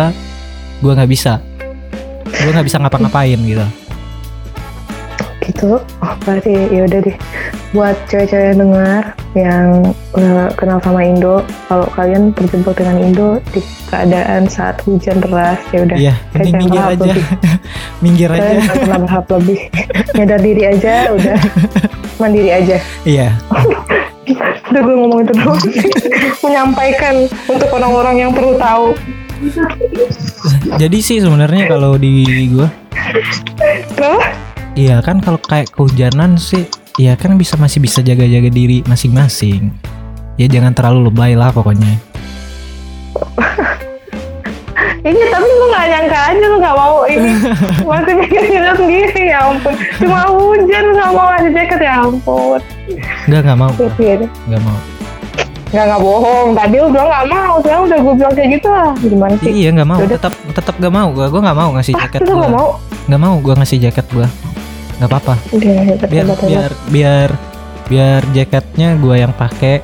gue 0.85 0.91
nggak 0.93 1.09
bisa, 1.09 1.41
gue 2.29 2.51
nggak 2.53 2.67
bisa 2.69 2.77
ngapa-ngapain 2.77 3.41
gitu. 3.41 3.65
Gitu. 5.49 5.81
Oh 5.81 6.13
berarti 6.21 6.69
ya 6.69 6.85
udah 6.85 6.99
deh. 7.01 7.17
Buat 7.73 7.97
cewek-cewek 8.05 8.53
yang 8.53 8.59
dengar 8.69 9.03
yang 9.33 9.65
nggak 10.13 10.53
kenal 10.61 10.77
sama 10.85 11.01
Indo, 11.01 11.41
kalau 11.65 11.89
kalian 11.97 12.29
terjebak 12.37 12.77
dengan 12.77 13.01
Indo 13.01 13.29
di 13.49 13.65
keadaan 13.89 14.45
saat 14.45 14.77
hujan 14.85 15.17
deras, 15.25 15.57
ya 15.73 15.89
udah. 15.89 15.97
Iya, 15.97 16.13
Kayak 16.29 16.45
jangan 16.45 16.61
minggir 16.61 16.81
aja, 16.85 17.01
lebih. 17.01 17.25
minggir 18.05 18.29
aja. 18.29 18.41
jangan 18.45 18.77
pernah 18.77 18.99
berharap 19.01 19.27
lebih. 19.41 19.59
Nyadar 20.21 20.39
diri 20.45 20.63
aja, 20.69 20.93
udah 21.17 21.37
mandiri 22.21 22.49
aja. 22.53 22.77
Iya, 23.09 23.29
Udah 24.69 24.81
gue 24.81 24.95
ngomong 24.95 25.19
itu 25.25 25.33
doang. 25.37 25.61
Menyampaikan 26.45 27.15
untuk 27.49 27.69
orang-orang 27.73 28.15
yang 28.27 28.31
perlu 28.33 28.55
tahu. 28.59 28.93
jadi 30.75 30.99
sih 30.99 31.23
sebenarnya 31.23 31.71
kalau 31.71 31.95
di 31.95 32.27
gue, 32.51 32.67
iya 34.75 34.99
kan 34.99 35.23
kalau 35.23 35.39
kayak 35.39 35.71
kehujanan 35.71 36.35
sih, 36.35 36.67
ya 36.99 37.15
kan 37.15 37.39
bisa 37.39 37.55
masih 37.55 37.79
bisa 37.79 38.03
jaga-jaga 38.03 38.51
diri 38.51 38.83
masing-masing. 38.83 39.71
Ya 40.35 40.51
jangan 40.51 40.75
terlalu 40.75 41.07
lebay 41.07 41.39
lah 41.39 41.55
pokoknya. 41.55 41.95
Iya 44.99 45.25
tapi 45.31 45.47
lu 45.47 45.65
gak 45.71 45.85
nyangka 45.87 46.19
aja 46.27 46.45
lu 46.51 46.57
gak 46.59 46.75
mau 46.75 46.97
ini. 47.07 47.31
Masih 47.87 48.13
mikirin 48.19 48.49
diri 48.51 48.69
sendiri 48.75 49.21
ya 49.31 49.39
ampun. 49.47 49.73
Cuma 49.95 50.19
hujan 50.27 50.81
lu 50.83 50.93
gak 50.99 51.11
mau 51.15 51.27
ngasih 51.31 51.51
jaket 51.55 51.79
ya 51.79 51.93
ampun. 52.03 52.59
Enggak, 53.29 53.41
nggak 53.45 53.59
mau, 53.59 53.71
nggak 54.49 54.61
mau. 54.65 54.77
Gak 55.69 55.83
gak 55.85 56.01
bohong. 56.01 56.47
Tadi 56.57 56.75
lu 56.81 56.87
bilang 56.89 57.09
gak 57.13 57.27
mau 57.29 57.53
Sekarang 57.61 57.83
udah 57.85 57.99
gue 58.01 58.13
bilang 58.17 58.33
kayak 58.35 58.49
gitu 58.59 58.67
lah. 58.67 58.91
Gimana 58.99 59.33
sih? 59.39 59.51
Iya 59.53 59.69
nggak 59.79 59.89
mau, 59.89 59.99
tetap 60.03 60.33
tetap 60.51 60.75
gak 60.75 60.93
mau. 60.93 61.07
Gua, 61.15 61.25
gua 61.31 61.41
nggak 61.47 61.57
mau 61.57 61.69
ngasih 61.79 61.93
jaket 61.95 62.19
Lu 62.27 62.33
gua. 62.35 62.43
gak 62.43 62.55
mau? 62.55 62.69
Nggak 63.07 63.21
mau 63.21 63.35
gua 63.39 63.53
ngasih 63.63 63.77
jaket 63.79 64.05
gua. 64.11 64.27
Nggak 64.99 65.09
apa-apa. 65.15 65.33
Udah 65.55 65.75
hebat 65.87 66.07
Biar 66.11 66.27
biar 66.43 66.71
biar 66.91 67.29
biar 67.87 68.21
jaketnya 68.35 68.99
gua 68.99 69.15
yang 69.15 69.31
pakai. 69.31 69.79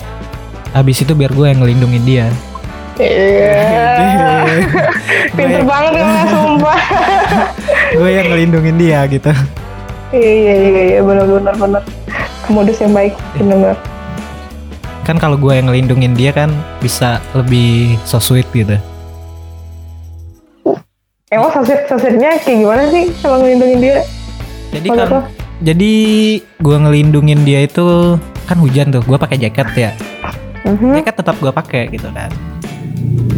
Habis 0.75 1.07
itu 1.07 1.15
biar 1.15 1.31
gua 1.31 1.55
yang 1.55 1.63
ngelindungin 1.63 2.03
dia. 2.03 2.27
Iya 2.95 3.55
Pinter 5.37 5.63
banget 5.67 5.93
ya 5.99 6.23
sumpah 6.31 6.79
Gua 7.99 8.09
yang 8.11 8.27
ngelindungin 8.31 8.75
dia 8.79 9.03
gitu. 9.07 9.31
Iya 10.15 10.31
iya 10.31 10.53
iya 10.55 10.81
iya 10.95 10.99
bener 11.03 11.25
bener 11.27 11.53
bener 11.59 11.81
Modus 12.47 12.79
yang 12.79 12.95
baik 12.95 13.13
bener 13.35 13.75
Kan 15.03 15.19
kalau 15.19 15.35
gua 15.35 15.59
yang 15.59 15.67
ngelindungin 15.67 16.15
dia 16.15 16.31
kan 16.31 16.49
bisa 16.79 17.19
lebih 17.35 17.99
so 18.07 18.17
sweet 18.17 18.47
gitu. 18.55 18.79
Emang 21.33 21.51
sosir 21.51 21.83
sosirnya 21.89 22.37
kayak 22.39 22.63
gimana 22.63 22.83
sih 22.93 23.11
Kalau 23.19 23.43
ngelindungin 23.43 23.79
dia 23.81 23.97
Jadi 24.71 24.87
kan 24.87 25.07
tuh 25.09 25.23
jadi 25.63 25.93
gua 26.59 26.83
ngelindungin 26.83 27.47
dia 27.47 27.63
itu 27.63 28.19
kan 28.43 28.59
hujan 28.59 28.91
tuh, 28.91 28.99
gua 29.07 29.15
pakai 29.15 29.39
jaket 29.39 29.67
ya. 29.71 29.91
Mhm. 30.67 30.99
Jaket 30.99 31.15
tetap 31.15 31.35
gua 31.39 31.55
pakai 31.55 31.87
gitu 31.95 32.11
kan. 32.11 32.27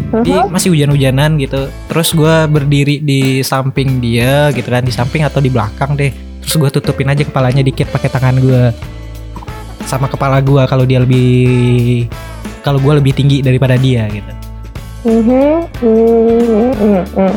Jadi 0.08 0.32
Mhm. 0.32 0.48
masih 0.52 0.70
hujan-hujanan 0.72 1.36
gitu. 1.36 1.68
Terus 1.92 2.10
gua 2.16 2.48
berdiri 2.48 3.04
di 3.04 3.44
samping 3.44 4.00
dia 4.00 4.50
gitu 4.56 4.68
kan, 4.72 4.84
di 4.84 4.94
samping 4.94 5.28
atau 5.28 5.44
di 5.44 5.52
belakang 5.52 6.00
deh. 6.00 6.12
Terus 6.44 6.56
gua 6.56 6.70
tutupin 6.72 7.12
aja 7.12 7.28
kepalanya 7.28 7.60
dikit 7.60 7.92
pakai 7.92 8.08
tangan 8.08 8.40
gua 8.40 8.72
sama 9.84 10.08
kepala 10.08 10.40
gua 10.44 10.68
kalau 10.68 10.84
dia 10.84 11.04
lebih 11.04 12.08
kalau 12.64 12.80
gua 12.80 13.00
lebih 13.00 13.12
tinggi 13.16 13.44
daripada 13.44 13.76
dia 13.76 14.08
gitu. 14.08 14.32
Mhm, 15.08 15.68
mhm, 15.84 16.72
mhm, 16.76 17.02
mhm. 17.16 17.36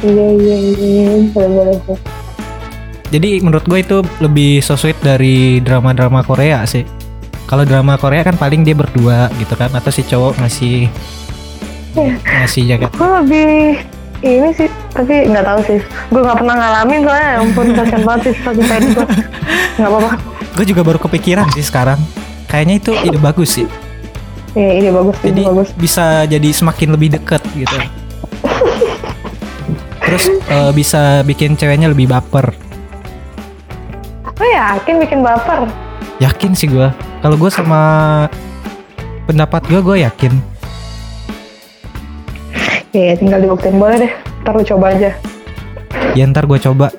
Iya 0.00 0.26
iya 0.40 0.56
iya 0.80 1.12
boleh 1.30 1.50
boleh 1.50 1.76
boleh. 1.84 2.00
Jadi 3.10 3.42
menurut 3.42 3.66
gue 3.66 3.78
itu 3.82 3.98
lebih 4.22 4.62
so 4.62 4.78
sweet 4.78 4.94
dari 5.02 5.58
drama-drama 5.58 6.22
Korea 6.22 6.62
sih. 6.62 6.86
Kalau 7.50 7.66
drama 7.66 7.98
Korea 7.98 8.22
kan 8.22 8.38
paling 8.38 8.62
dia 8.62 8.78
berdua 8.78 9.26
gitu 9.34 9.58
kan 9.58 9.74
atau 9.74 9.90
si 9.90 10.06
cowok 10.06 10.38
ngasih 10.38 10.86
Iya. 10.86 11.29
Ngasih 11.96 12.62
jaket. 12.70 12.90
Gue 12.94 13.10
lebih 13.24 13.50
ini 14.20 14.48
sih 14.52 14.68
tapi 14.92 15.26
nggak 15.26 15.44
tahu 15.44 15.60
sih. 15.66 15.78
Gue 16.12 16.20
nggak 16.22 16.38
pernah 16.38 16.54
ngalamin 16.58 17.00
soalnya. 17.02 17.28
Ya 17.28 17.38
ampun 17.42 17.66
kasian 17.74 18.02
banget 18.06 18.20
sih 18.30 18.34
sakit 18.44 18.64
tadi 18.68 18.86
gue. 18.94 19.06
Nggak 19.80 19.90
apa-apa. 19.90 20.10
Gue 20.54 20.64
juga 20.66 20.82
baru 20.84 20.98
kepikiran 21.00 21.46
sih 21.56 21.64
sekarang. 21.64 21.98
Kayaknya 22.50 22.74
itu 22.82 22.92
ide 23.06 23.18
bagus 23.18 23.50
sih. 23.58 23.66
Iya 24.54 24.70
ide 24.82 24.90
bagus 24.90 25.16
ide 25.22 25.26
Jadi 25.30 25.42
bagus. 25.46 25.68
bisa 25.78 26.26
jadi 26.26 26.48
semakin 26.50 26.88
lebih 26.94 27.08
deket 27.14 27.42
gitu. 27.54 27.76
Terus 30.02 30.24
eh, 30.50 30.70
bisa 30.74 31.22
bikin 31.22 31.54
ceweknya 31.54 31.86
lebih 31.90 32.10
baper. 32.10 32.50
Oh 34.40 34.48
yakin 34.48 34.98
bikin 34.98 35.20
baper. 35.22 35.70
Yakin 36.18 36.52
sih 36.56 36.66
gue. 36.66 36.88
Kalau 37.20 37.36
gue 37.36 37.50
sama 37.52 37.80
pendapat 39.28 39.62
gue, 39.70 39.80
gue 39.80 39.96
yakin. 40.02 40.32
Iya 42.90 43.14
tinggal 43.14 43.38
dibuktiin 43.40 43.78
boleh 43.78 44.06
deh. 44.06 44.12
Ntar 44.42 44.52
lu 44.56 44.64
coba 44.66 44.86
aja. 44.90 45.10
Ya 46.14 46.24
ntar 46.26 46.46
gue 46.46 46.58
coba. 46.58 46.90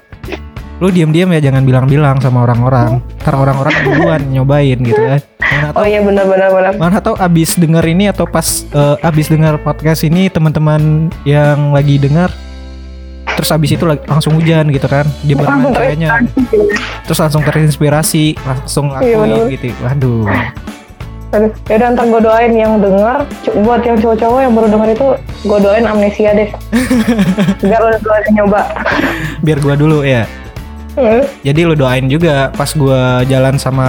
Lu 0.82 0.90
diam-diam 0.90 1.30
ya 1.30 1.40
jangan 1.44 1.62
bilang-bilang 1.62 2.18
sama 2.20 2.44
orang-orang. 2.44 3.04
Ntar 3.22 3.36
orang-orang 3.36 3.76
duluan 3.84 4.22
nyobain 4.32 4.80
gitu 4.80 4.98
kan. 4.98 5.22
Mana 5.42 5.68
Oh 5.76 5.84
iya 5.84 6.00
benar 6.00 6.26
benar 6.26 6.50
mana 6.80 6.98
tahu 7.04 7.20
abis 7.20 7.60
denger 7.60 7.84
ini 7.84 8.08
atau 8.08 8.24
pas 8.24 8.64
eh, 8.64 8.96
abis 9.04 9.28
denger 9.28 9.60
podcast 9.60 10.08
ini 10.08 10.32
teman-teman 10.32 11.12
yang 11.28 11.76
lagi 11.76 12.00
dengar 12.00 12.32
terus 13.36 13.52
abis 13.52 13.76
itu 13.76 13.84
langsung 13.84 14.40
hujan 14.40 14.72
gitu 14.72 14.88
kan 14.88 15.04
dia 15.24 15.36
barengan 15.36 15.76
ceweknya 15.76 16.10
terus 17.04 17.20
langsung 17.20 17.44
terinspirasi 17.44 18.40
langsung 18.44 18.96
Iya, 18.96 19.18
lakuin 19.18 19.28
bener. 19.28 19.54
gitu 19.56 19.68
waduh 19.82 20.24
Aduh, 21.32 21.52
yaudah 21.72 21.88
ntar 21.96 22.06
gue 22.06 22.22
doain 22.22 22.52
yang 22.52 22.78
denger. 22.78 23.24
Buat 23.64 23.82
yang 23.84 23.98
cowok-cowok 23.98 24.40
yang 24.44 24.54
baru 24.54 24.68
denger 24.68 24.90
itu 24.92 25.08
Gue 25.42 25.58
doain 25.58 25.86
amnesia 25.88 26.36
deh. 26.36 26.50
Biar 27.66 27.82
lo 27.82 27.96
doain 27.98 28.32
nyoba. 28.36 28.62
Biar 29.42 29.58
gua 29.58 29.74
dulu 29.74 30.04
ya. 30.04 30.28
Hmm, 30.92 31.24
jadi 31.40 31.64
lu 31.64 31.74
doain 31.74 32.04
juga 32.06 32.52
pas 32.52 32.68
gua 32.76 33.24
jalan 33.24 33.56
sama 33.56 33.88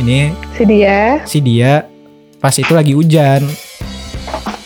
ini 0.00 0.32
Si 0.56 0.64
dia. 0.64 1.20
si 1.28 1.36
dia 1.38 1.84
pas 2.40 2.56
itu 2.56 2.72
lagi 2.72 2.96
hujan. 2.96 3.44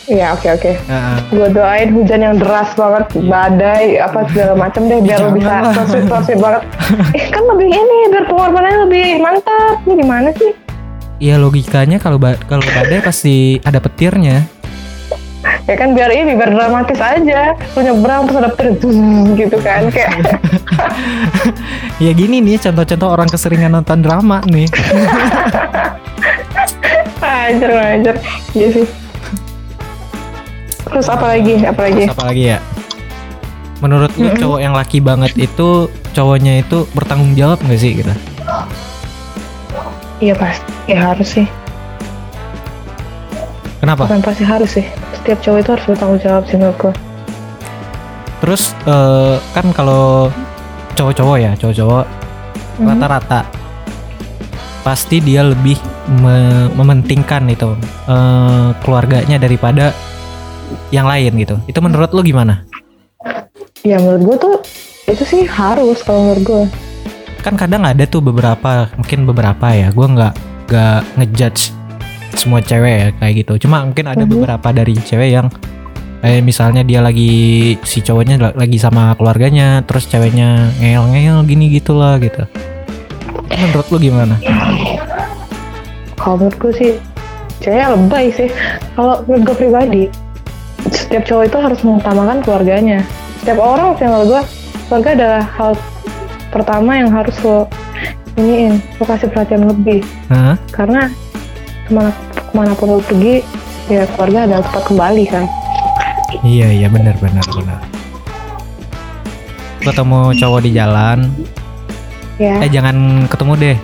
Iya 0.07 0.33
oke 0.33 0.49
oke. 0.49 0.73
Nah, 0.89 1.21
Gue 1.29 1.53
doain 1.53 1.93
hujan 1.93 2.25
yang 2.25 2.35
deras 2.41 2.73
banget 2.73 3.13
Badai 3.21 4.01
apa 4.01 4.25
segala 4.33 4.57
macem 4.57 4.89
deh 4.89 5.05
Biar 5.05 5.21
lo 5.21 5.37
bisa 5.37 5.61
sosir 6.09 6.39
banget. 6.39 6.63
Eh 7.19 7.27
kan 7.29 7.45
lebih 7.45 7.69
ini 7.69 7.99
Biar 8.09 8.25
pengorbanannya 8.25 8.79
lebih 8.89 9.07
mantap. 9.21 9.77
Ini 9.85 9.95
gimana 10.01 10.31
sih 10.33 10.55
ya 11.19 11.35
logikanya 11.37 11.99
kalau 11.99 12.17
ba- 12.17 12.39
kalau 12.41 12.63
badai 12.65 12.99
pasti 13.01 13.35
ada 13.61 13.79
petirnya. 13.79 14.47
Ya 15.69 15.77
kan 15.77 15.93
biar 15.93 16.09
ini 16.09 16.33
Biar 16.33 16.49
dramatis 16.49 16.97
aja. 16.97 17.53
Lo 17.77 17.81
nyebrang 17.81 18.25
terus 18.25 18.39
ada 18.39 18.51
petir 18.51 18.69
Zzz, 18.75 18.99
Gitu 19.37 19.57
kan 19.61 19.83
Kayak. 19.93 20.41
Ya 22.05 22.11
gini 22.13 22.41
nih 22.41 22.57
contoh-contoh 22.59 23.09
orang 23.09 23.29
keseringan 23.29 23.73
nonton 23.73 24.01
drama 24.01 24.41
nih. 24.47 24.67
Ajar 27.19 27.71
ajar 27.93 28.17
Iya 28.53 28.69
sih. 28.73 28.87
Terus 30.89 31.07
apa 31.07 31.27
lagi? 31.29 31.55
Apa 31.61 31.81
lagi? 31.85 32.03
Terus 32.03 32.17
apa 32.17 32.25
lagi 32.27 32.43
ya? 32.49 32.59
Menurut 33.79 34.11
lu 34.17 34.27
Mm-mm. 34.27 34.41
cowok 34.41 34.59
yang 34.59 34.75
laki 34.75 34.99
banget 34.99 35.33
itu 35.37 35.87
cowoknya 36.11 36.59
itu 36.59 36.83
bertanggung 36.91 37.37
jawab 37.37 37.63
nggak 37.63 37.79
sih 37.79 37.95
gitu 37.95 38.11
Iya 40.19 40.35
pasti 40.35 40.71
Ya 40.87 40.99
harus 41.11 41.29
sih 41.31 41.47
kenapa 43.79 44.07
Bukan 44.07 44.23
pasti 44.23 44.43
harus 44.43 44.71
sih 44.75 44.87
Setiap 45.19 45.39
cowok 45.41 45.59
itu 45.59 45.71
harus 45.75 45.85
bertanggung 45.87 46.21
jawab 46.21 46.43
sih 46.47 46.57
menurut 46.57 46.79
gue 46.79 46.95
terus 48.39 48.71
eh, 48.87 49.37
kan 49.51 49.67
kalau 49.75 50.31
cowok-cowok 50.95 51.37
ya 51.37 51.53
cowok-cowok 51.59 52.07
Mhm. 52.79 52.87
rata-rata 52.87 53.41
pasti 54.81 55.19
dia 55.19 55.43
lebih 55.43 55.75
me- 56.17 56.71
mementingkan 56.73 57.51
itu 57.51 57.75
eh, 58.07 58.69
keluarganya 58.79 59.37
daripada 59.37 59.91
yang 60.95 61.11
lain 61.11 61.35
gitu. 61.35 61.59
Itu 61.67 61.83
menurut 61.83 62.15
lu 62.15 62.23
gimana? 62.23 62.63
Ya 63.83 63.99
menurut 63.99 64.23
gue 64.23 64.37
tuh 64.39 64.55
itu 65.11 65.25
sih 65.27 65.43
harus 65.45 65.99
kalau 66.07 66.31
menurut 66.31 66.45
gue. 66.47 66.65
Kan 67.49 67.57
kadang 67.57 67.81
ada 67.81 68.05
tuh 68.05 68.21
beberapa, 68.21 68.93
mungkin 68.93 69.25
beberapa 69.25 69.73
ya. 69.73 69.89
Gua 69.97 70.05
nggak 70.13 70.33
nggak 70.69 71.01
ngejudge 71.17 71.73
semua 72.37 72.61
cewek 72.61 72.93
ya 72.93 73.09
kayak 73.17 73.35
gitu. 73.41 73.65
Cuma 73.65 73.89
mungkin 73.89 74.05
ada 74.05 74.21
Mhm. 74.21 74.37
beberapa 74.37 74.69
dari 74.69 74.93
cewek 75.01 75.33
yang 75.33 75.49
eh 76.21 76.45
misalnya 76.45 76.85
dia 76.85 77.01
lagi 77.01 77.33
si 77.89 78.05
cowoknya 78.05 78.37
la- 78.37 78.53
lagi 78.53 78.77
sama 78.77 79.17
keluarganya, 79.17 79.81
terus 79.89 80.05
ceweknya 80.13 80.77
ngeyel-ngeyel 80.77 81.41
gini 81.49 81.73
gitulah 81.73 82.21
gitu. 82.21 82.45
Itu 83.49 83.65
Menurut 83.65 83.87
lu 83.89 83.99
gimana? 83.99 84.37
Kalau 86.21 86.37
menurut 86.37 86.57
gue 86.61 86.73
sih 86.77 86.93
cewek 87.65 87.81
lebay 87.97 88.29
sih. 88.29 88.53
Kalau 88.93 89.25
menurut 89.25 89.43
gue 89.49 89.57
pribadi, 89.57 90.05
setiap 90.93 91.25
cowok 91.25 91.49
itu 91.49 91.57
harus 91.65 91.81
mengutamakan 91.81 92.45
keluarganya. 92.45 93.01
Setiap 93.41 93.57
orang 93.57 93.97
sih 93.97 94.05
menurut 94.05 94.37
gue, 94.37 94.43
keluarga 94.93 95.11
adalah 95.17 95.43
hal 95.57 95.73
pertama 96.49 96.97
yang 96.97 97.11
harus 97.13 97.37
lo 97.45 97.69
iniin, 98.39 98.81
lo 98.99 99.05
kasih 99.05 99.29
perhatian 99.29 99.69
lebih. 99.69 100.01
Hah? 100.33 100.57
Karena 100.71 101.11
ke 101.89 101.91
mana 101.93 102.11
ke 102.33 102.53
mana 102.55 102.73
pun 102.77 102.97
lo 102.97 103.01
pergi, 103.05 103.45
ya 103.89 104.05
keluarga 104.15 104.49
adalah 104.49 104.63
tempat 104.69 104.83
kembali 104.89 105.25
kan. 105.29 105.45
Iya 106.45 106.69
iya 106.73 106.89
benar 106.93 107.17
benar 107.19 107.47
benar. 107.49 107.81
Ketemu 109.79 110.21
cowok 110.37 110.61
di 110.61 110.71
jalan, 110.77 111.19
Ya, 112.39 112.63
eh 112.63 112.71
jangan 112.71 113.27
ketemu 113.27 113.53
deh. 113.59 113.77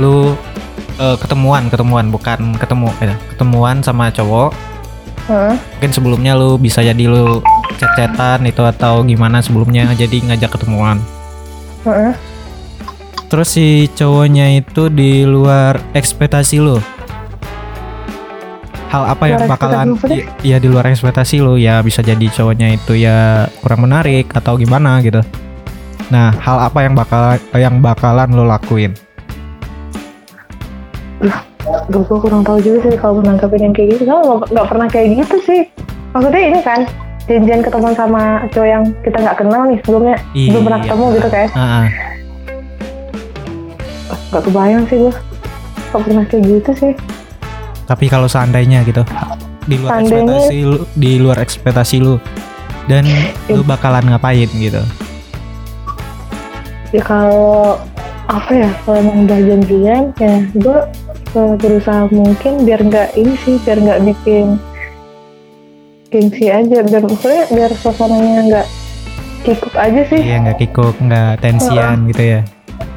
Lu 0.00 0.32
eh, 0.96 1.16
ketemuan 1.20 1.68
ketemuan 1.68 2.08
bukan 2.08 2.56
ketemu 2.56 2.88
ya. 3.04 3.14
Ketemuan 3.36 3.84
sama 3.84 4.08
cowok. 4.08 4.50
Heeh. 5.28 5.54
Mungkin 5.76 5.92
sebelumnya 5.92 6.32
lu 6.32 6.56
bisa 6.56 6.80
jadi 6.80 7.04
lu 7.04 7.44
chat-chatan 7.76 8.48
itu 8.48 8.64
atau 8.64 9.04
gimana 9.04 9.44
sebelumnya 9.44 9.92
jadi 9.92 10.24
ngajak 10.24 10.56
ketemuan. 10.56 11.04
Heeh. 11.84 12.12
Terus 13.28 13.48
si 13.52 13.66
cowoknya 13.92 14.56
itu 14.56 14.88
di 14.88 15.22
luar 15.22 15.76
ekspektasi 15.92 16.58
lu. 16.58 16.80
Hal 18.88 19.04
apa 19.04 19.28
yang 19.28 19.44
Luar 19.44 19.52
bakalan 19.52 19.86
ekspektasi 19.92 20.16
i- 20.16 20.48
ya 20.48 20.56
di 20.56 20.68
luar 20.72 20.88
ekspektasi 20.88 21.36
lu 21.44 21.60
ya 21.60 21.84
bisa 21.84 22.00
jadi 22.00 22.24
cowoknya 22.32 22.72
itu 22.72 22.96
ya 22.96 23.44
kurang 23.60 23.84
menarik 23.84 24.32
atau 24.32 24.56
gimana 24.56 25.04
gitu. 25.04 25.20
Nah, 26.08 26.32
hal 26.40 26.72
apa 26.72 26.88
yang 26.88 26.96
bakal 26.96 27.36
yang 27.52 27.84
bakalan 27.84 28.32
lo 28.32 28.48
lakuin? 28.48 28.96
Gue 31.92 32.00
gue 32.00 32.16
kurang 32.16 32.40
tahu 32.40 32.64
juga 32.64 32.88
sih 32.88 32.96
kalau 32.96 33.20
menangkapin 33.20 33.60
yang 33.68 33.74
kayak 33.76 34.00
gitu. 34.00 34.08
Gue 34.08 34.40
nggak 34.48 34.66
pernah 34.72 34.88
kayak 34.88 35.20
gitu 35.20 35.36
sih. 35.44 35.62
Maksudnya 36.16 36.42
ini 36.48 36.60
kan 36.64 36.80
janjian 37.28 37.60
ketemuan 37.60 37.92
sama 37.92 38.22
cowok 38.48 38.66
yang 38.66 38.82
kita 39.00 39.16
nggak 39.20 39.36
kenal 39.36 39.62
nih 39.64 39.78
sebelumnya 39.80 40.16
belum 40.32 40.62
pernah 40.64 40.78
Iya. 40.78 40.84
ketemu 40.86 41.04
gitu 41.12 41.28
kan. 41.28 41.48
Ah, 41.52 41.60
ah. 41.60 41.86
Gak 44.28 44.42
kebayang 44.44 44.84
sih 44.84 44.96
gue. 44.98 45.14
Gak 45.88 46.02
pernah 46.02 46.24
kayak 46.24 46.42
gitu 46.44 46.70
sih. 46.74 46.92
Tapi 47.84 48.04
kalau 48.06 48.28
seandainya 48.28 48.84
gitu 48.84 49.00
di 49.64 49.76
luar 49.76 50.00
Seandainya- 50.00 50.36
ekspektasi 50.44 50.56
lu, 50.62 50.78
di 50.94 51.12
luar 51.16 51.38
ekspektasi 51.38 51.96
lu 51.98 52.14
dan 52.84 53.04
lu 53.46 53.60
bakalan 53.62 54.04
ngapain 54.04 54.48
gitu. 54.50 54.80
Ya 56.88 57.02
kalau 57.02 57.76
apa 58.24 58.50
ya 58.50 58.68
kalau 58.84 58.96
emang 58.98 59.24
udah 59.24 59.38
janjian 59.40 60.02
ya 60.16 60.34
gue 60.52 60.78
eh, 61.30 61.54
berusaha 61.56 62.08
mungkin 62.08 62.64
biar 62.64 62.80
nggak 62.82 63.08
ini 63.14 63.32
sih 63.38 63.56
biar 63.60 63.76
nggak 63.78 64.00
bikin 64.04 64.60
gengsi 66.08 66.48
aja 66.48 66.80
biar 66.80 67.04
maksudnya 67.04 67.44
biar 67.52 67.70
suasananya 67.76 68.40
nggak 68.48 68.66
kikuk 69.44 69.74
aja 69.76 70.02
sih. 70.08 70.20
Iya 70.24 70.36
nggak 70.44 70.58
kikuk, 70.64 70.96
nggak 71.00 71.30
tensian 71.44 72.08
gitu 72.08 72.22
ya. 72.24 72.40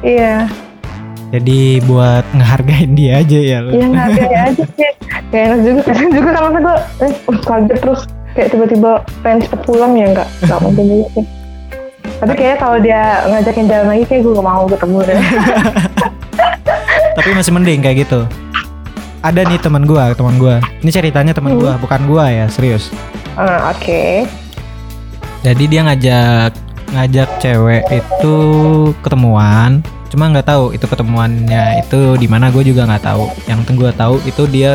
iya. 0.02 0.36
Jadi 1.32 1.80
buat 1.88 2.28
ngehargain 2.36 2.92
dia 2.92 3.24
aja 3.24 3.38
ya 3.40 3.58
lu. 3.64 3.72
iya 3.72 3.88
kayak 3.88 4.42
aja 4.52 4.64
sih. 4.76 4.90
Gak 5.32 5.42
enak 5.48 5.60
juga 5.64 5.80
kadang 5.88 6.10
juga 6.12 6.30
masa 6.44 6.58
gue 6.60 6.76
eh, 7.08 7.12
uh, 7.24 7.40
kaget 7.40 7.78
terus. 7.80 8.00
Kayak 8.32 8.48
tiba-tiba 8.52 8.90
pengen 9.20 9.38
cepet 9.44 9.60
pulang 9.64 9.92
ya 9.96 10.06
nggak 10.12 10.28
nggak 10.44 10.58
mungkin 10.60 10.84
juga 10.88 11.06
sih. 11.16 11.24
Tapi 12.20 12.32
kayaknya 12.36 12.58
kalau 12.60 12.78
dia 12.78 13.02
ngajakin 13.32 13.66
jalan 13.66 13.86
lagi 13.96 14.04
kayak 14.06 14.22
gue 14.22 14.32
gak 14.36 14.46
mau 14.46 14.64
ketemu 14.68 14.98
deh. 15.08 15.18
Tapi 17.16 17.28
masih 17.32 17.52
mending 17.52 17.80
kayak 17.80 17.96
gitu. 18.04 18.20
Ada 19.22 19.46
nih 19.46 19.62
teman 19.62 19.86
gua, 19.86 20.10
teman 20.18 20.34
gua. 20.34 20.58
Ini 20.82 20.90
ceritanya 20.90 21.30
teman 21.30 21.54
gua, 21.54 21.78
bukan 21.78 22.10
gua 22.10 22.26
ya, 22.26 22.50
serius. 22.50 22.90
Ah, 23.38 23.70
oke 23.70 24.26
Jadi 25.46 25.64
dia 25.70 25.86
ngajak 25.86 26.50
ngajak 26.92 27.28
cewek 27.38 27.82
itu 27.88 28.36
ketemuan, 29.00 29.80
cuma 30.12 30.28
nggak 30.28 30.44
tahu 30.44 30.76
itu 30.76 30.84
ketemuannya 30.84 31.80
itu 31.80 32.20
di 32.20 32.28
mana 32.28 32.52
gue 32.52 32.62
juga 32.62 32.86
nggak 32.86 33.02
tahu. 33.02 33.24
Yang 33.46 33.60
gue 33.74 33.90
tahu 33.94 34.14
itu 34.26 34.42
dia 34.50 34.70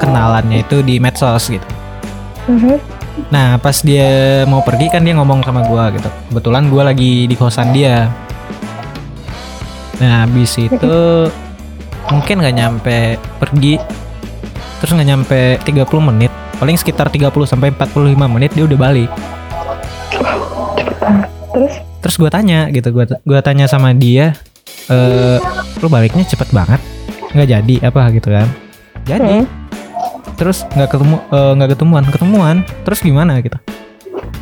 kenalannya 0.00 0.62
itu 0.62 0.82
di 0.82 1.02
medsos 1.02 1.50
gitu. 1.50 1.66
Mhm. 2.50 2.78
Nah 3.28 3.60
pas 3.60 3.82
dia 3.84 4.42
mau 4.48 4.64
pergi 4.64 4.90
kan 4.90 5.04
dia 5.04 5.14
ngomong 5.18 5.42
sama 5.42 5.66
gua 5.66 5.90
gitu. 5.90 6.08
Kebetulan 6.30 6.70
gua 6.70 6.82
lagi 6.90 7.26
di 7.26 7.34
kosan 7.34 7.74
dia. 7.74 8.08
Nah 10.00 10.26
habis 10.26 10.54
itu 10.58 11.28
mungkin 12.10 12.42
nggak 12.42 12.56
nyampe 12.56 12.96
pergi 13.38 13.78
terus 14.80 14.98
nggak 14.98 15.08
nyampe 15.08 15.40
30 15.62 15.86
menit. 16.02 16.32
Paling 16.58 16.74
sekitar 16.74 17.06
30 17.06 17.30
sampai 17.46 17.70
45 17.70 18.14
menit 18.26 18.50
dia 18.54 18.66
udah 18.66 18.78
balik. 18.78 19.10
Terus? 21.52 21.72
Terus 22.02 22.14
gua 22.18 22.30
tanya 22.30 22.66
gitu 22.70 22.90
gua 22.90 23.06
gua 23.22 23.40
tanya 23.42 23.66
sama 23.66 23.94
dia 23.94 24.34
eh 24.90 25.38
lu 25.78 25.86
baliknya 25.86 26.26
cepet 26.26 26.50
banget? 26.50 26.82
Nggak 27.30 27.48
jadi 27.48 27.74
apa 27.86 28.02
gitu 28.10 28.28
kan? 28.30 28.48
Jadi 29.06 29.42
Hmm. 29.42 29.46
terus 30.34 30.66
nggak 30.68 30.90
ketemu 30.90 31.16
eh, 31.30 31.52
nggak 31.58 31.70
ketemuan 31.78 32.04
ketemuan. 32.06 32.56
Terus 32.82 32.98
gimana 33.02 33.38
gitu? 33.38 33.58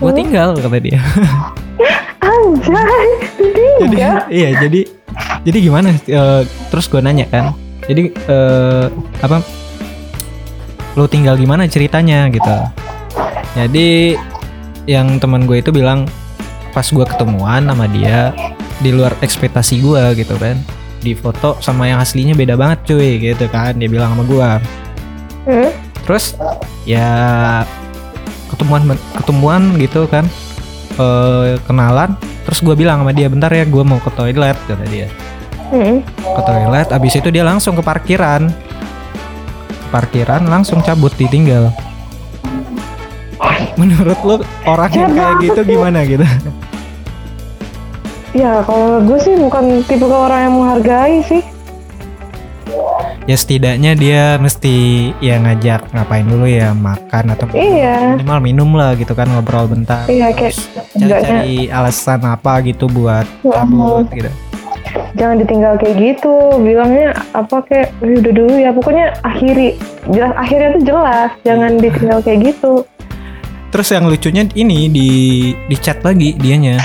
Gua 0.01 0.13
Hmm. 0.13 0.19
tinggal 0.21 0.49
kata 0.57 0.79
dia 0.81 1.01
anjay 2.31 3.09
jadi 3.83 3.97
iya 4.31 4.49
jadi 4.63 4.81
jadi 5.43 5.59
gimana 5.59 5.89
Eh, 6.05 6.43
terus 6.71 6.87
gue 6.87 7.01
nanya 7.03 7.27
kan. 7.27 7.57
Jadi 7.83 8.15
eh, 8.15 8.87
apa 9.19 9.43
lo 10.95 11.09
tinggal 11.09 11.35
gimana 11.35 11.67
ceritanya 11.67 12.31
gitu. 12.31 12.57
Jadi 13.57 14.15
yang 14.87 15.19
teman 15.19 15.49
gue 15.49 15.59
itu 15.59 15.73
bilang 15.75 16.07
pas 16.71 16.87
gue 16.87 17.03
ketemuan 17.03 17.67
sama 17.67 17.91
dia 17.91 18.31
di 18.79 18.95
luar 18.95 19.17
ekspektasi 19.19 19.83
gue 19.83 20.03
gitu 20.15 20.39
kan. 20.39 20.61
Di 21.01 21.17
foto 21.17 21.57
sama 21.59 21.89
yang 21.89 21.99
aslinya 21.99 22.37
beda 22.37 22.55
banget 22.55 22.93
cuy 22.93 23.17
gitu 23.19 23.49
kan 23.49 23.73
dia 23.75 23.89
bilang 23.89 24.13
sama 24.15 24.25
gue 24.29 24.51
Hmm. 25.41 25.73
terus 26.05 26.37
ya 26.85 27.09
ketemuan 28.53 28.85
ketemuan 29.17 29.73
gitu 29.81 30.05
kan 30.05 30.29
eh 31.01 31.57
kenalan 31.65 32.13
terus 32.45 32.61
gue 32.61 32.77
bilang 32.77 33.01
sama 33.01 33.17
dia 33.17 33.33
bentar 33.33 33.49
ya 33.49 33.65
gue 33.65 33.85
mau 33.85 33.97
ke 33.97 34.11
toilet 34.13 34.59
kata 34.69 34.85
dia. 34.93 35.09
Hmm. 35.71 36.03
ke 36.03 36.43
toilet 36.43 36.89
abis 36.91 37.23
itu 37.23 37.29
dia 37.33 37.47
langsung 37.47 37.79
ke 37.79 37.83
parkiran. 37.83 38.53
Parkiran 39.91 40.47
langsung 40.47 40.85
cabut 40.85 41.11
ditinggal. 41.19 41.73
Menurut 43.81 44.19
lo 44.23 44.37
orang 44.69 44.93
yang 44.93 45.13
kayak 45.17 45.35
gitu 45.41 45.61
gimana 45.65 46.05
gitu? 46.05 46.27
Ya 48.31 48.63
kalau 48.63 49.03
gue 49.03 49.19
sih 49.19 49.35
bukan 49.35 49.83
tipe 49.91 50.07
orang 50.07 50.47
yang 50.47 50.55
menghargai 50.55 51.19
sih. 51.27 51.43
Ya 53.31 53.37
setidaknya 53.39 53.95
dia 53.95 54.23
mesti 54.43 54.75
ya 55.23 55.39
ngajak 55.39 55.95
ngapain 55.95 56.27
dulu 56.27 56.51
ya 56.51 56.75
makan 56.75 57.31
atau 57.31 57.47
Iya. 57.55 58.19
minimal 58.19 58.39
minum 58.43 58.71
lah 58.75 58.99
gitu 58.99 59.15
kan 59.15 59.31
ngobrol 59.31 59.71
bentar 59.71 60.11
Iya 60.11 60.35
kayak 60.35 60.59
cari-cari 60.99 61.71
alasan 61.71 62.27
apa 62.27 62.59
gitu 62.67 62.91
buat 62.91 63.23
Ya 63.47 63.63
cabut 63.63 64.11
gitu 64.11 64.31
jangan 65.15 65.39
ditinggal 65.39 65.75
kayak 65.77 65.97
gitu. 65.99 66.35
Bilangnya 66.59 67.15
apa 67.31 67.63
kayak 67.63 67.95
"Eh, 68.03 68.19
udah 68.19 68.33
dulu 68.33 68.55
ya. 68.59 68.71
Pokoknya 68.75 69.15
akhiri. 69.23 69.79
Jelas 70.09 70.33
akhirnya 70.35 70.69
tuh 70.75 70.83
jelas. 70.83 71.31
Jangan 71.43 71.71
ditinggal 71.79 72.19
kayak 72.25 72.41
gitu. 72.51 72.83
terus 73.71 73.87
yang 73.95 74.11
lucunya 74.11 74.43
ini 74.59 74.91
di 74.91 75.09
di 75.55 75.77
chat 75.79 76.03
lagi 76.03 76.35
dianya 76.35 76.83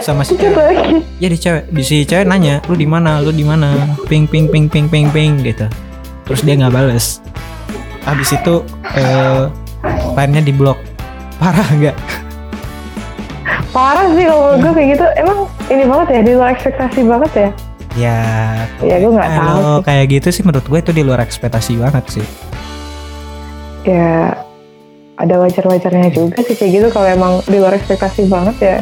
sama 0.00 0.22
si 0.22 0.34
cewek 0.34 0.56
lagi. 0.56 0.96
ya 1.16 1.28
di 1.28 1.38
cewek 1.38 1.62
di 1.68 1.82
si 1.82 1.96
cewek 2.02 2.24
nanya 2.24 2.60
lu 2.66 2.74
di 2.74 2.84
mana 2.84 3.20
lu 3.20 3.30
di 3.30 3.42
mana 3.42 3.72
ping 4.04 4.24
ping 4.24 4.46
ping 4.46 4.66
ping 4.66 4.86
ping 4.86 5.08
ping 5.08 5.40
gitu 5.40 5.66
terus 6.24 6.40
dia 6.40 6.54
nggak 6.54 6.72
bales 6.72 7.20
habis 8.02 8.30
itu 8.30 8.62
eh 8.94 9.46
lainnya 10.12 10.40
di 10.40 10.50
blok 10.50 10.78
parah 11.36 11.68
nggak 11.70 11.96
Parah 13.68 14.08
sih 14.08 14.24
kalau 14.24 14.56
gue 14.56 14.72
kayak 14.72 14.88
gitu. 14.96 15.04
Emang 15.20 15.38
ini 15.68 15.84
banget 15.84 16.06
ya 16.08 16.20
di 16.22 16.32
luar 16.32 16.48
ekspektasi 16.50 17.00
banget 17.04 17.32
ya. 17.36 17.48
Ya, 17.92 18.18
Ya, 18.80 18.96
gua 19.00 19.10
nggak 19.14 19.30
tahu 19.30 19.60
sih. 19.60 19.82
kayak 19.84 20.04
gitu 20.10 20.28
sih 20.32 20.42
menurut 20.44 20.64
gue 20.64 20.78
itu 20.80 20.92
di 20.92 21.02
luar 21.04 21.20
ekspektasi 21.20 21.76
banget 21.76 22.04
sih. 22.08 22.26
ya 23.84 24.34
ada 25.14 25.34
wajar-wajarnya 25.38 26.10
juga 26.10 26.42
sih 26.42 26.56
kayak 26.56 26.72
gitu 26.72 26.86
kalau 26.90 27.06
emang 27.06 27.32
di 27.44 27.56
luar 27.56 27.70
ekspektasi 27.72 28.26
banget 28.26 28.56
ya 28.58 28.76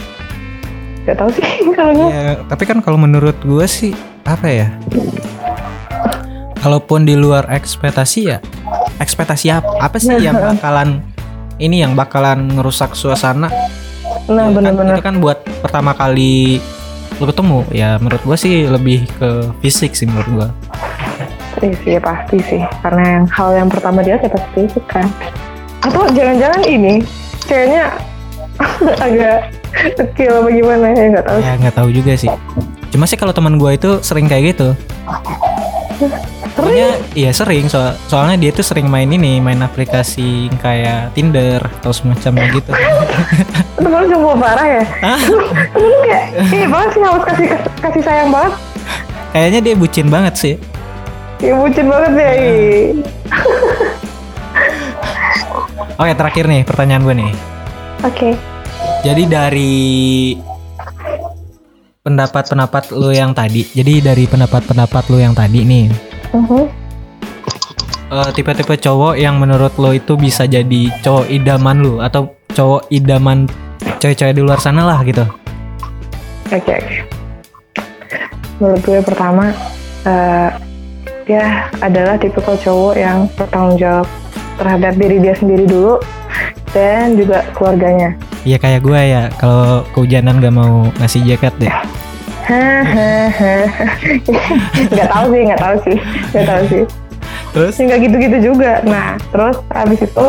nggak 1.05 1.16
tahu 1.16 1.30
sih 1.30 1.44
kalau 1.70 1.92
gue 1.94 2.09
Ya, 2.09 2.40
tapi 2.44 2.64
kan 2.64 2.80
kalau 2.80 2.96
menurut 2.96 3.36
gue 3.38 3.64
sih 3.64 3.92
apa 4.24 4.46
ya? 4.46 4.68
Kalaupun 6.57 7.05
di 7.05 7.12
luar 7.12 7.44
ekspektasi 7.46 8.20
ya, 8.24 8.40
ekspektasi 8.96 9.52
apa, 9.52 9.68
apa 9.78 9.96
sih 9.98 10.16
yang 10.16 10.32
bakalan 10.50 11.05
ini 11.57 11.84
yang 11.84 11.92
bakalan 11.92 12.48
ngerusak 12.50 12.92
suasana? 12.92 13.52
nah 14.24 14.48
Itu 14.48 14.57
kan- 14.57 14.57
bener-bener 14.57 14.94
Itu 14.94 15.05
kan 15.05 15.16
buat 15.18 15.38
pertama 15.61 15.92
kali 15.92 16.57
lu 17.14 17.28
ketemu 17.28 17.62
ya 17.70 17.94
menurut 17.96 18.24
gue 18.24 18.34
sih 18.34 18.64
lebih 18.64 19.05
ke 19.12 19.28
fisik 19.61 19.92
sih 19.92 20.02
menurut 20.05 20.26
gue. 20.26 20.48
Iya 21.62 21.96
ya 21.96 22.00
pasti 22.00 22.36
sih 22.42 22.61
karena 22.80 23.02
yang 23.14 23.24
hal 23.30 23.48
yang 23.55 23.68
pertama 23.68 24.00
dia 24.00 24.16
ya 24.16 24.26
pasti 24.26 24.64
itu 24.64 24.80
kan 24.84 25.07
atau 25.80 26.09
jangan-jangan 26.11 26.61
ini 26.62 27.05
ceweknya 27.42 27.92
agak 29.07 29.50
kecil 29.96 30.30
apa 30.38 30.48
gimana 30.48 30.86
ya 30.88 31.05
nggak 31.12 31.24
tahu 31.24 31.38
Ya 31.40 31.52
nggak 31.59 31.74
tahu 31.74 31.88
juga 31.90 32.12
sih. 32.14 32.30
Cuma 32.88 33.05
sih 33.05 33.18
kalau 33.18 33.34
teman 33.34 33.57
gue 33.57 33.70
itu 33.72 33.90
sering 34.00 34.26
kayak 34.26 34.55
gitu. 34.55 34.68
Pokoknya 36.55 36.88
iya 37.12 37.30
sering 37.30 37.66
so 37.66 37.78
soalnya 38.07 38.38
dia 38.38 38.50
tuh 38.50 38.62
sering 38.62 38.86
main 38.86 39.07
ini 39.07 39.42
main 39.42 39.59
aplikasi 39.59 40.46
kayak 40.59 41.11
Tinder 41.12 41.59
atau 41.59 41.90
semacamnya 41.90 42.46
gitu. 42.52 42.70
temen 43.74 43.90
lu 43.90 44.07
cuma 44.09 44.38
parah 44.38 44.66
ya 44.80 44.84
Hah? 45.02 45.18
temen 45.18 45.82
lu 45.82 45.98
kayak 46.05 46.24
iya 46.48 46.66
banget 46.70 46.90
sih 46.94 47.00
harus 47.02 47.24
kasih 47.26 47.46
kasih 47.80 48.02
sayang 48.02 48.30
banget 48.30 48.55
Kayaknya 49.34 49.61
dia 49.61 49.74
bucin 49.74 50.07
banget 50.07 50.34
sih. 50.38 50.55
ya 51.42 51.59
bucin 51.59 51.90
banget 51.90 52.12
ya. 52.14 52.30
Oke 55.94 56.12
terakhir 56.14 56.44
nih 56.46 56.62
pertanyaan 56.62 57.02
gue 57.02 57.14
nih. 57.18 57.32
Oke 58.05 58.30
Jadi 59.05 59.22
dari 59.28 59.74
pendapat-pendapat 62.00 62.92
lu 62.92 63.12
yang 63.12 63.32
tadi, 63.32 63.64
jadi 63.72 64.12
dari 64.12 64.28
pendapat-pendapat 64.28 65.09
lu 65.09 65.20
yang 65.20 65.32
tadi 65.32 65.64
nih, 65.64 65.88
Mhm. 66.36 66.64
eh, 68.12 68.30
tipe-tipe 68.36 68.76
cowok 68.76 69.16
yang 69.16 69.40
menurut 69.40 69.72
lo 69.80 69.92
itu 69.92 70.16
bisa 70.16 70.44
jadi 70.44 70.92
cowok 71.00 71.32
idaman 71.32 71.80
lu 71.80 71.94
atau 72.00 72.32
cowok 72.52 72.92
idaman 72.92 73.48
cewek-cewek 74.00 74.36
di 74.36 74.42
luar 74.44 74.61
sana 74.61 74.84
lah 74.84 75.00
gitu. 75.05 75.24
Oke 76.52 76.76
oke. 76.76 76.96
Menurut 78.61 78.80
gue 78.84 79.00
pertama 79.00 79.44
eh, 80.05 80.48
dia 81.24 81.72
adalah 81.80 82.20
tipe 82.20 82.36
cowok 82.40 82.94
yang 83.00 83.24
bertanggung 83.32 83.80
jawab 83.80 84.07
terhadap 84.61 84.92
diri 85.00 85.16
dia 85.24 85.34
sendiri 85.34 85.64
dulu 85.64 85.96
dan 86.75 87.14
juga 87.14 87.47
keluarganya. 87.55 88.18
Iya 88.43 88.59
kayak 88.59 88.83
gue 88.85 89.01
ya, 89.01 89.22
kalau 89.39 89.87
kehujanan 89.95 90.43
gak 90.43 90.53
mau 90.53 90.91
ngasih 91.01 91.22
jaket 91.25 91.55
deh. 91.62 91.75
Nggak 94.93 95.09
tahu 95.09 95.25
sih, 95.33 95.43
nggak 95.49 95.61
tahu 95.64 95.77
sih, 95.81 95.97
nggak 96.35 96.45
tahu 96.45 96.62
sih. 96.68 96.85
Terus? 97.57 97.75
Nggak 97.81 97.99
gitu-gitu 98.05 98.39
juga. 98.53 98.85
Nah, 98.85 99.16
terus 99.33 99.57
habis 99.72 100.01
itu 100.05 100.27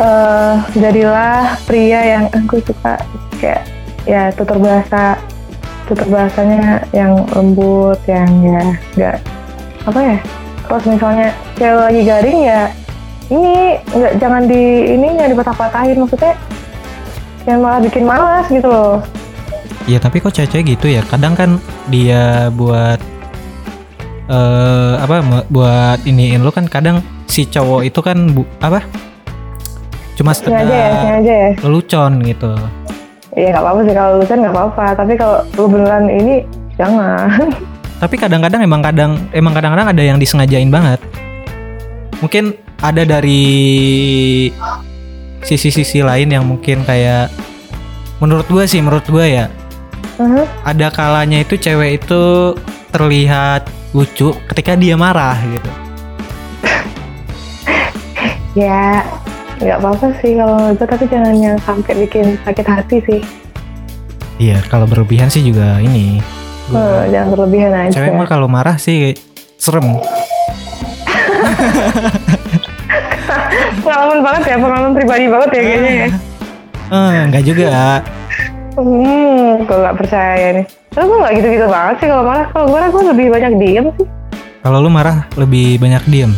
eh 0.00 0.54
jadilah 0.78 1.60
pria 1.68 2.00
yang 2.16 2.24
aku 2.32 2.56
suka 2.64 2.96
kayak 3.36 3.68
ya 4.08 4.32
tutur 4.32 4.56
bahasa 4.56 5.20
tutur 5.84 6.08
bahasanya 6.08 6.86
yang 6.94 7.26
lembut, 7.34 7.98
yang 8.06 8.30
ya 8.46 8.62
nggak 8.94 9.16
apa 9.90 10.00
ya? 10.14 10.16
Terus 10.70 10.84
misalnya 10.86 11.28
cewek 11.58 11.82
lagi 11.90 12.00
garing 12.06 12.40
ya 12.46 12.60
ini 13.30 13.78
nggak 13.94 14.12
jangan 14.18 14.42
di 14.50 14.62
ini 14.98 15.06
nggak 15.14 15.30
dipatah-patahin 15.32 16.02
maksudnya 16.02 16.34
yang 17.48 17.62
malah 17.64 17.80
bikin 17.80 18.04
malas 18.04 18.46
gitu 18.50 18.68
loh. 18.68 19.00
Iya 19.88 19.96
tapi 20.02 20.20
kok 20.20 20.36
cewek-cewek 20.36 20.76
gitu 20.76 20.86
ya, 20.92 21.02
kadang 21.08 21.32
kan 21.32 21.56
dia 21.88 22.52
buat 22.52 23.00
eh 24.30 24.94
apa 25.00 25.46
buat 25.50 25.98
iniin 26.06 26.44
lu 26.44 26.52
kan 26.52 26.68
kadang 26.68 27.02
si 27.26 27.48
cowok 27.48 27.86
itu 27.86 27.98
kan 28.04 28.30
bu, 28.30 28.44
apa? 28.60 28.84
Cuma 30.14 30.36
Sengaja 30.36 30.68
ya, 30.68 30.90
sengaja 31.00 31.34
ya. 31.34 31.50
lelucon 31.64 32.12
gitu. 32.28 32.52
Iya 33.34 33.56
nggak 33.56 33.62
apa-apa 33.62 33.80
sih 33.86 33.94
kalau 33.96 34.12
lu 34.20 34.24
kan 34.28 34.38
nggak 34.42 34.54
apa-apa, 34.54 34.86
tapi 34.98 35.12
kalau 35.16 35.38
lu 35.56 35.64
beneran 35.70 36.04
ini 36.10 36.34
jangan. 36.76 37.50
Tapi 38.00 38.14
kadang-kadang 38.20 38.60
emang 38.60 38.82
kadang 38.84 39.12
emang 39.32 39.52
kadang-kadang 39.56 39.88
ada 39.96 40.02
yang 40.02 40.18
disengajain 40.20 40.68
banget. 40.68 41.00
Mungkin 42.20 42.52
ada 42.80 43.02
dari 43.04 43.42
sisi-sisi 45.40 46.04
lain 46.04 46.28
yang 46.28 46.44
mungkin 46.44 46.84
kayak 46.84 47.32
menurut 48.20 48.44
gua 48.48 48.68
sih, 48.68 48.84
menurut 48.84 49.08
gua 49.08 49.24
ya, 49.24 49.46
Mhm. 50.20 50.44
ada 50.68 50.92
kalanya 50.92 51.40
itu 51.40 51.56
cewek 51.56 52.04
itu 52.04 52.52
terlihat 52.92 53.64
lucu 53.96 54.36
ketika 54.52 54.76
dia 54.76 54.94
marah 55.00 55.40
gitu. 55.40 55.70
Ya 58.58 59.00
nggak 59.60 59.76
apa-apa 59.80 60.06
sih 60.20 60.36
kalau 60.36 60.72
itu, 60.72 60.84
tapi 60.84 61.04
jangan 61.08 61.34
yang 61.36 61.56
sampai 61.64 61.92
bikin 62.04 62.36
sakit 62.44 62.66
hati 62.68 62.96
sih. 63.04 63.20
Iya, 64.40 64.64
kalau 64.72 64.88
berlebihan 64.88 65.28
sih 65.28 65.44
juga 65.44 65.76
ini. 65.84 66.16
Eh, 66.72 67.02
jangan 67.12 67.28
berlebihan 67.36 67.72
aja. 67.76 67.92
Cewek 68.00 68.16
mah 68.16 68.24
kalau 68.24 68.48
marah 68.48 68.80
sih 68.80 69.12
serem. 69.60 70.00
Pengalaman 73.80 74.20
banget 74.22 74.42
ya, 74.50 74.56
pengalaman 74.58 74.92
pribadi 74.94 75.24
banget 75.30 75.50
ya 75.54 75.62
kayaknya 75.62 75.92
ya. 75.92 76.08
Eh, 76.90 77.20
enggak 77.30 77.44
juga. 77.46 77.70
Hmm, 78.74 79.66
gue 79.66 79.76
nggak 79.78 79.96
percaya 79.98 80.46
nih. 80.58 80.66
Tapi 80.90 81.04
gue 81.06 81.18
nggak 81.22 81.34
gitu-gitu 81.38 81.66
banget 81.70 81.94
sih 82.02 82.06
kalau 82.10 82.24
marah. 82.26 82.46
Kalau 82.50 82.64
gue 82.66 82.74
marah 82.74 82.88
gue 82.90 83.02
lebih 83.14 83.26
banyak 83.30 83.52
diem 83.62 83.86
sih. 83.94 84.06
Kalau 84.60 84.78
lu 84.82 84.90
marah 84.92 85.24
lebih 85.38 85.78
banyak 85.80 86.02
diem. 86.10 86.32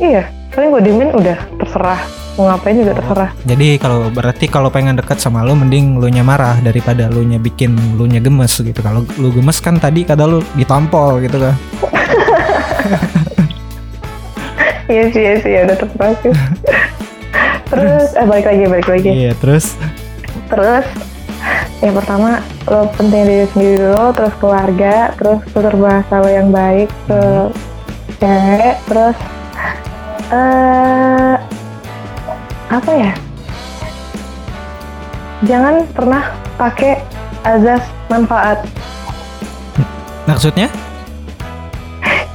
Iya, 0.00 0.28
paling 0.52 0.68
gue 0.72 0.82
diemin 0.84 1.10
udah 1.16 1.38
terserah. 1.60 2.00
Mau 2.38 2.46
ngapain 2.48 2.76
juga 2.78 2.92
terserah. 2.96 3.30
Jadi 3.44 3.76
kalau 3.76 4.08
berarti 4.08 4.46
kalau 4.48 4.70
pengen 4.72 4.96
deket 4.96 5.20
sama 5.20 5.44
lu 5.44 5.52
mending 5.56 6.00
lu 6.00 6.08
nya 6.08 6.24
marah 6.24 6.56
daripada 6.62 7.10
lu 7.10 7.26
nya 7.26 7.36
bikin 7.36 7.76
lu 7.96 8.04
nya 8.08 8.20
gemes 8.20 8.54
gitu. 8.60 8.80
Kalau 8.80 9.04
lu 9.18 9.28
gemes 9.32 9.60
kan 9.60 9.76
tadi 9.76 10.04
kata 10.04 10.24
lu 10.24 10.40
ditampol 10.56 11.20
gitu 11.24 11.40
kan. 11.40 11.54
Iya 14.90 15.04
sih, 15.14 15.22
iya 15.22 15.34
sih, 15.38 15.50
ya 15.54 15.60
udah 15.70 15.76
sih. 16.18 16.32
Terus, 17.70 18.08
eh 18.18 18.26
balik 18.26 18.46
lagi, 18.50 18.64
balik 18.66 18.88
lagi. 18.90 19.10
Iya, 19.14 19.32
terus 19.38 19.78
Terus 20.50 20.86
yang 21.78 21.94
pertama 21.94 22.42
lo 22.66 22.90
penting 22.98 23.22
diri 23.22 23.46
sendiri 23.54 23.74
dulu, 23.86 24.10
terus 24.12 24.34
keluarga, 24.42 25.14
terus 25.14 25.40
tutur 25.54 25.74
bahasa 25.78 26.14
lo 26.18 26.26
yang 26.26 26.50
baik 26.50 26.90
ke 27.06 27.22
cewek, 28.18 28.74
terus 28.90 29.16
eh 30.34 31.34
apa 32.66 32.90
ya? 32.90 33.12
Jangan 35.46 35.86
pernah 35.94 36.34
pakai 36.58 36.98
azas 37.46 37.86
manfaat. 38.10 38.66
maksudnya 40.28 40.68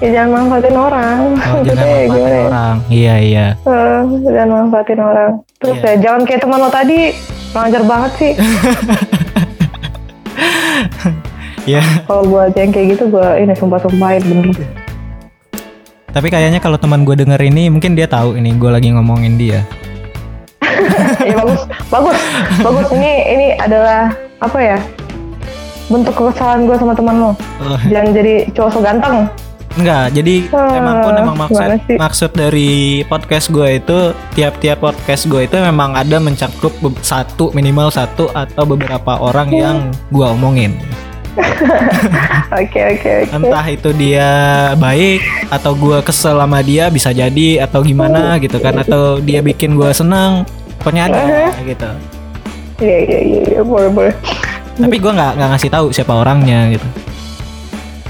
Ya 0.05 0.21
jangan 0.21 0.29
manfaatin 0.37 0.77
orang. 0.77 1.17
oh, 1.33 1.61
jangan 1.65 1.65
Maksudnya 1.65 1.81
manfaatin 1.81 2.05
gimana 2.13 2.29
ya? 2.29 2.45
orang. 2.45 2.75
Iya, 2.93 3.15
iya. 3.17 3.45
Eh, 3.57 3.99
jangan 4.21 4.49
manfaatin 4.61 4.99
orang. 5.01 5.31
Terus 5.57 5.77
Iya. 5.77 5.89
ya 5.89 5.95
jangan 5.97 6.21
kayak 6.23 6.41
teman 6.45 6.59
lo 6.61 6.69
tadi, 6.69 6.99
lancar 7.51 7.83
banget 7.83 8.11
sih. 8.15 8.31
Iya. 11.65 11.81
Kalau 12.05 12.29
buat 12.29 12.53
yang 12.53 12.69
kayak 12.69 12.93
gitu 12.93 13.09
gue 13.09 13.25
ini 13.41 13.49
sumpah-sumpahin 13.57 14.21
bener. 14.21 14.53
Tapi 16.13 16.27
kayaknya 16.29 16.61
kalau 16.61 16.77
teman 16.77 17.01
gue 17.01 17.17
denger 17.17 17.41
ini 17.41 17.73
mungkin 17.73 17.97
dia 17.97 18.05
tahu 18.05 18.37
ini 18.37 18.53
gue 18.53 18.69
lagi 18.69 18.93
ngomongin 18.93 19.33
dia. 19.33 19.65
ya 21.25 21.33
bagus, 21.33 21.65
bagus, 21.89 22.17
bagus. 22.61 22.85
Ini 22.93 23.11
ini 23.33 23.47
adalah 23.57 24.13
apa 24.37 24.59
ya? 24.61 24.77
Bentuk 25.89 26.13
kekesalan 26.13 26.69
gue 26.69 26.77
sama 26.77 26.93
teman 26.93 27.15
lo. 27.17 27.31
Oh, 27.57 27.81
Jangan 27.89 28.13
jadi 28.13 28.45
cowok 28.53 28.69
so 28.69 28.79
ganteng. 28.85 29.25
Enggak, 29.75 30.15
jadi 30.15 30.35
Ah, 30.49 30.71
emang 30.73 30.95
pun 31.01 31.13
emang 31.13 31.35
maksud 31.37 31.67
maksud 31.93 32.31
dari 32.31 32.71
podcast 33.03 33.51
gue 33.51 33.75
itu 33.75 33.99
tiap-tiap 34.31 34.79
podcast 34.79 35.27
gue 35.27 35.43
itu 35.43 35.55
memang 35.57 35.91
ada 35.91 36.15
mencakup 36.17 36.71
satu 37.01 37.51
minimal 37.51 37.91
satu 37.91 38.31
atau 38.31 38.63
beberapa 38.63 39.19
orang 39.19 39.47
Hmm. 39.47 39.57
yang 39.57 39.77
gue 40.09 40.25
omongin. 40.25 40.71
Oke 42.55 42.79
oke 42.79 43.09
oke. 43.27 43.35
Entah 43.35 43.65
itu 43.67 43.89
dia 43.91 44.29
baik 44.75 45.19
atau 45.51 45.75
gue 45.75 45.99
kesel 45.99 46.39
sama 46.39 46.63
dia 46.63 46.87
bisa 46.87 47.11
jadi 47.11 47.59
atau 47.61 47.83
Hmm. 47.83 47.89
gimana 47.91 48.21
gitu 48.39 48.55
kan 48.57 48.79
atau 48.79 49.19
dia 49.19 49.43
bikin 49.43 49.75
gue 49.75 49.91
senang 49.91 50.47
pokoknya 50.79 51.11
ada 51.11 51.23
gitu. 51.59 51.89
Iya 52.79 52.97
iya 53.01 53.19
iya 53.21 53.41
iya 53.49 53.61
boleh 53.61 53.91
boleh. 53.91 54.13
Tapi 54.75 54.95
gue 54.95 55.11
nggak 55.11 55.31
nggak 55.35 55.49
ngasih 55.51 55.69
tahu 55.69 55.85
siapa 55.91 56.13
orangnya 56.13 56.71
gitu. 56.71 56.87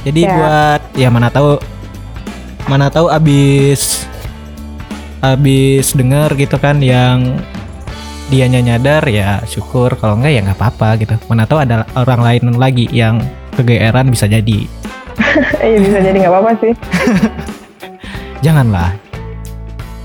Jadi 0.06 0.22
Ya. 0.22 0.34
buat 0.38 0.82
ya 0.93 1.10
mana 1.10 1.34
tahu 1.34 1.58
mana 2.70 2.93
tahu 2.93 3.10
abis 3.10 4.06
abis 5.26 5.97
denger 5.97 6.38
gitu 6.38 6.62
kan 6.62 6.78
yang 6.78 7.41
dianya 8.30 8.62
nyadar 8.62 9.06
ya 9.10 9.41
syukur 9.45 9.97
kalau 9.97 10.18
enggak 10.18 10.34
ya 10.38 10.41
nggak 10.45 10.58
apa-apa 10.62 10.89
gitu. 11.01 11.14
Mana 11.26 11.49
tahu 11.49 11.62
ada 11.66 11.89
orang 11.97 12.22
lain 12.22 12.58
lagi 12.58 12.86
yang 12.93 13.22
kegeeran 13.58 14.14
bisa 14.14 14.30
jadi. 14.30 14.66
Iya 15.66 15.78
bisa 15.82 15.99
jadi 15.99 16.16
nggak 16.22 16.32
apa-apa 16.32 16.51
sih. 16.64 16.74
Janganlah. 18.45 18.93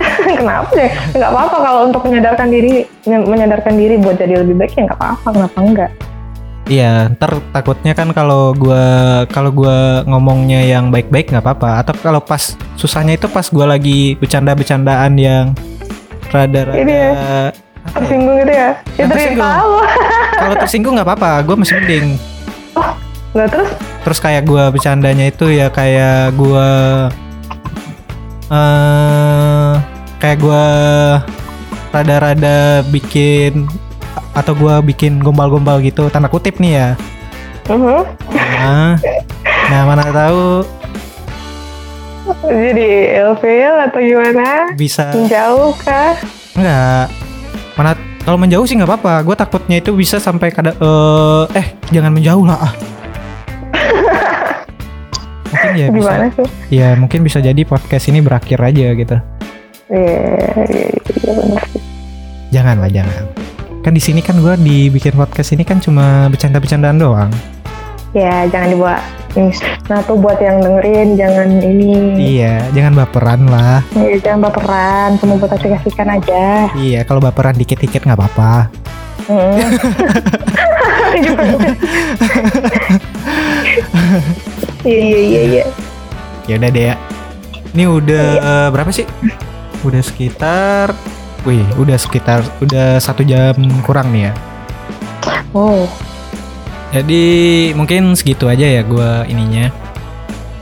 Kenapa 0.41 0.69
sih? 0.75 0.89
Nggak 1.17 1.31
apa-apa 1.31 1.57
kalau 1.61 1.81
untuk 1.93 2.03
menyadarkan 2.09 2.49
diri, 2.49 2.89
menyadarkan 3.05 3.75
diri 3.77 3.95
buat 4.01 4.17
jadi 4.17 4.41
lebih 4.43 4.57
baik 4.59 4.73
ya 4.75 4.83
nggak 4.89 4.99
apa-apa. 4.99 5.29
Kenapa 5.35 5.59
enggak? 5.61 5.91
Iya, 6.71 7.11
ntar 7.19 7.43
takutnya 7.51 7.99
kan 7.99 8.15
kalau 8.15 8.55
gua 8.55 9.27
kalau 9.27 9.51
gua 9.51 10.07
ngomongnya 10.07 10.63
yang 10.63 10.95
baik-baik 10.95 11.35
nggak 11.35 11.43
apa-apa 11.43 11.83
atau 11.83 11.99
kalau 11.99 12.23
pas 12.23 12.55
susahnya 12.79 13.19
itu 13.19 13.27
pas 13.27 13.43
gua 13.51 13.75
lagi 13.75 14.15
bercanda-bercandaan 14.23 15.19
yang 15.19 15.51
rada-rada 16.31 16.79
Ini 16.79 16.95
ya. 16.95 17.11
Tersinggung 17.91 18.37
gitu 18.47 18.53
ya? 18.55 18.71
Ya 18.95 19.05
tersinggung. 19.11 19.55
kalau 20.47 20.55
tersinggung 20.63 20.95
nggak 20.95 21.09
apa-apa, 21.11 21.43
gua 21.43 21.57
masih 21.59 21.75
mending. 21.83 22.07
Nah 23.35 23.47
terus 23.51 23.71
Terus 24.07 24.19
kayak 24.23 24.47
gua 24.47 24.71
bercandanya 24.71 25.27
itu 25.27 25.51
ya 25.51 25.75
kayak 25.75 26.39
gua 26.39 26.71
eh 28.47 29.75
kayak 30.23 30.39
gua 30.39 30.65
rada-rada 31.91 32.87
bikin 32.95 33.67
atau 34.33 34.53
gua 34.53 34.79
bikin 34.81 35.19
gombal-gombal 35.19 35.81
gitu 35.81 36.07
tanda 36.09 36.27
kutip 36.27 36.57
nih 36.57 36.73
ya. 36.75 36.89
mhm, 37.67 38.03
Nah, 38.31 38.95
nah 39.67 39.83
mana 39.85 40.05
tahu 40.07 40.63
jadi 42.43 42.89
ilfil 43.21 43.75
atau 43.81 43.99
gimana? 43.99 44.71
bisa 44.75 45.11
Menjauh 45.13 45.73
kah? 45.77 46.15
enggak 46.53 47.07
mana 47.73 47.91
kalau 48.21 48.37
menjauh 48.37 48.63
sih 48.63 48.75
nggak 48.75 48.91
apa-apa 48.91 49.15
gue 49.23 49.35
takutnya 49.35 49.77
itu 49.79 49.91
bisa 49.93 50.19
sampai 50.19 50.51
kada 50.51 50.75
eh 50.75 51.45
eh 51.55 51.67
jangan 51.89 52.13
menjauh 52.13 52.45
lah 52.45 52.59
ah 52.61 52.73
mungkin 55.51 55.71
ya 55.75 55.87
bisa 55.89 56.11
Gimana 56.13 56.27
sih? 56.31 56.47
ya 56.71 56.89
mungkin 56.95 57.21
bisa 57.23 57.39
jadi 57.39 57.63
podcast 57.63 58.07
ini 58.07 58.21
berakhir 58.21 58.59
aja 58.61 58.87
gitu 58.93 59.17
Iya, 59.89 60.23
iya, 60.71 60.87
iya 60.87 61.59
sih. 61.67 61.83
jangan 62.51 62.77
lah 62.79 62.91
jangan 62.93 63.25
kan 63.81 63.93
di 63.93 63.99
sini 63.99 64.21
kan 64.21 64.37
gue 64.37 64.55
dibikin 64.57 65.13
podcast 65.13 65.51
ini 65.51 65.63
kan 65.63 65.79
cuma 65.79 66.29
bercanda-bercandaan 66.29 66.97
doang 66.97 67.33
Ya 68.11 68.43
jangan 68.45 68.75
dibawa. 68.75 68.99
Nah 69.87 70.03
tuh 70.03 70.19
buat 70.19 70.35
yang 70.37 70.59
dengerin 70.59 71.15
jangan 71.15 71.63
ini. 71.63 72.19
iya 72.35 72.67
jangan 72.71 72.99
baperan 72.99 73.47
lah 73.47 73.87
Ya, 73.93 74.19
jangan 74.19 74.51
baperan, 74.51 75.15
cuma 75.17 75.39
buat 75.39 75.55
asik-asikan 75.55 76.11
aja. 76.11 76.67
iya 76.75 77.07
kalau 77.07 77.23
baperan 77.23 77.55
dikit-dikit 77.55 78.03
nggak 78.03 78.19
apa-apa 78.19 78.67
Hmm. 79.31 79.63
Iya 84.83 84.97
iya 84.99 85.21
iya 85.21 85.41
iya. 85.45 85.65
ya 86.49 86.55
udah 86.57 86.71
deh 86.73 86.85
ya 86.85 86.95
ini 87.71 87.85
udah 87.87 88.27
eh, 88.41 88.69
berapa 88.73 88.91
sih 88.91 89.07
udah 89.83 90.03
sekitar 90.03 90.91
wih 91.43 91.65
udah 91.75 91.97
sekitar 91.97 92.41
udah 92.61 92.97
satu 92.97 93.23
jam 93.23 93.55
kurang 93.81 94.11
nih 94.11 94.29
ya 94.29 94.33
Oh, 95.51 95.83
jadi 96.91 97.25
mungkin 97.75 98.15
segitu 98.15 98.47
aja 98.47 98.63
ya 98.63 98.83
gua 98.83 99.27
ininya 99.27 99.67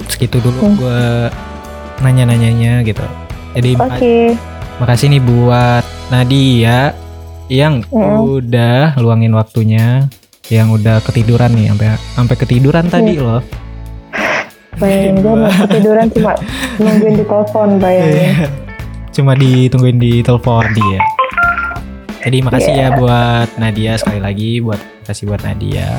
segitu 0.08 0.40
dulu 0.40 0.58
Hmm. 0.58 0.76
gua 0.76 1.00
nanya-nanyanya 1.98 2.80
gitu 2.82 3.04
jadi 3.52 3.70
oke. 3.74 3.84
maka- 3.84 4.36
makasih 4.78 5.06
nih 5.10 5.20
buat 5.20 5.84
Nadia 6.08 6.96
yang 7.48 7.84
Hmm. 7.86 8.24
udah 8.30 8.96
luangin 8.96 9.32
waktunya 9.32 10.08
yang 10.48 10.70
udah 10.70 11.02
ketiduran 11.02 11.52
nih 11.52 11.68
sampai 11.68 11.86
sampai 12.14 12.36
ketiduran 12.38 12.86
tadi 12.88 13.18
loh 13.18 13.44
Bayangin 14.78 15.20
gue 15.20 15.34
mau 15.42 15.50
ketiduran 15.66 16.06
cuma 16.08 16.32
nungguin 16.80 17.14
di 17.14 17.24
telepon 17.24 17.68
bayangin. 17.76 18.46
Iya. 19.18 19.26
Cuma 19.26 19.34
ditungguin 19.34 19.98
di 19.98 20.22
telepon 20.22 20.62
dia. 20.70 21.02
Jadi 22.22 22.38
makasih 22.38 22.70
Iya. 22.70 22.86
ya 22.86 22.88
buat 22.94 23.48
Nadia 23.58 23.92
sekali 23.98 24.20
lagi 24.22 24.62
buat 24.62 24.78
kasih 25.02 25.26
buat 25.26 25.42
Nadia. 25.42 25.90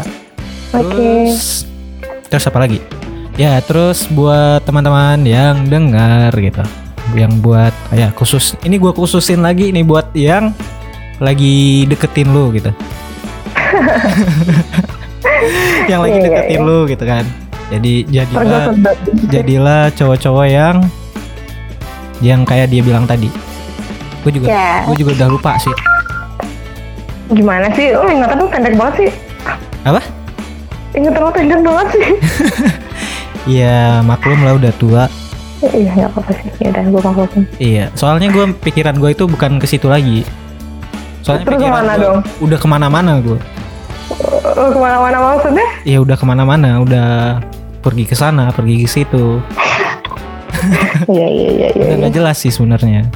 Oke. 0.71 0.87
Terus 0.87 1.67
terus 2.31 2.47
apa 2.47 2.63
lagi? 2.63 2.79
Ya, 3.35 3.59
terus 3.59 4.07
buat 4.07 4.63
teman-teman 4.63 5.19
yang 5.27 5.67
dengar 5.67 6.31
gitu. 6.31 6.63
Yang 7.11 7.33
buat 7.43 7.75
ya 7.91 8.15
khusus 8.15 8.55
ini 8.63 8.79
gua 8.79 8.95
khususin 8.95 9.43
lagi 9.43 9.75
nih 9.75 9.83
buat 9.83 10.15
yang 10.15 10.55
lagi 11.19 11.83
deketin 11.91 12.31
lu 12.31 12.55
gitu. 12.55 12.71
yang 15.91 15.99
lagi 15.99 16.15
Iya, 16.15 16.23
iya, 16.23 16.27
deketin 16.31 16.59
iya. 16.63 16.67
lu 16.67 16.77
gitu 16.87 17.03
kan. 17.03 17.25
Jadi 17.69 17.93
jadilah 18.07 18.63
jadilah 19.27 19.83
cowok-cowok 19.91 20.47
yang 20.47 20.75
yang 22.19 22.43
kayak 22.43 22.67
dia 22.67 22.79
bilang 22.79 23.03
tadi. 23.03 23.31
Gue 24.19 24.31
juga 24.31 24.47
Ya. 24.47 24.83
gue 24.83 24.95
juga 24.95 25.15
udah 25.15 25.27
lupa 25.29 25.51
sih. 25.57 25.71
Gimana 27.29 27.69
sih? 27.71 27.93
Oh 27.93 28.05
ingatan 28.05 28.37
lu 28.37 28.47
pendek 28.47 28.73
banget 28.73 28.95
sih. 28.97 29.11
Apa? 29.83 30.01
Ingatan 30.91 31.21
lu 31.21 31.31
pendek 31.31 31.61
banget 31.61 31.87
sih. 31.91 32.07
Iya 33.47 34.03
maklum 34.03 34.45
lah 34.45 34.59
udah 34.59 34.69
tua. 34.75 35.03
Iya 35.63 35.89
nggak 35.95 36.11
apa-apa 36.11 36.31
sih. 36.35 36.49
Ya 36.59 36.69
udah 36.69 36.83
gue 36.85 37.01
maklumin. 37.01 37.43
Iya. 37.57 37.85
Soalnya 37.95 38.29
gue 38.29 38.45
pikiran 38.61 38.99
gue 38.99 39.09
itu 39.09 39.25
bukan 39.25 39.57
ke 39.57 39.65
situ 39.65 39.87
lagi. 39.89 40.21
Soalnya 41.23 41.47
Terus 41.47 41.57
pikiran 41.57 41.73
ke 41.73 41.79
mana 41.81 41.93
dong? 41.97 42.19
udah 42.43 42.57
ke 42.59 42.67
mana-mana 42.67 43.11
gue. 43.17 43.39
Oh, 44.53 44.69
ke 44.69 44.77
mana-mana 44.77 45.17
maksudnya? 45.23 45.65
Ya 45.81 45.97
udah 45.97 46.13
ke 46.13 46.25
mana-mana, 46.25 46.83
udah 46.83 47.07
pergi 47.79 48.05
ke 48.05 48.13
sana, 48.13 48.51
pergi 48.51 48.83
ke 48.83 48.89
situ. 48.91 49.39
Iya 51.13 51.27
iya 51.27 51.49
iya 51.49 51.67
iya. 51.73 51.83
Udah 51.83 51.87
iya. 51.87 51.99
nggak 52.05 52.13
jelas 52.15 52.37
sih 52.37 52.51
sebenarnya. 52.51 53.07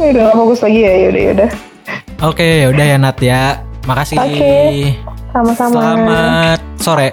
Ya 0.00 0.06
Udah 0.10 0.22
gak 0.30 0.36
fokus 0.36 0.60
lagi 0.60 0.80
ya. 0.82 0.92
Yaudah 1.08 1.22
yaudah. 1.22 1.50
Oke, 2.22 2.48
ya 2.62 2.66
udah 2.70 2.84
ya 2.86 2.96
Nat 2.98 3.18
ya. 3.22 3.42
Makasih. 3.86 4.16
Oke. 4.18 4.54
Sama-sama. 5.32 5.80
Selamat 5.80 6.60
sore. 6.78 7.08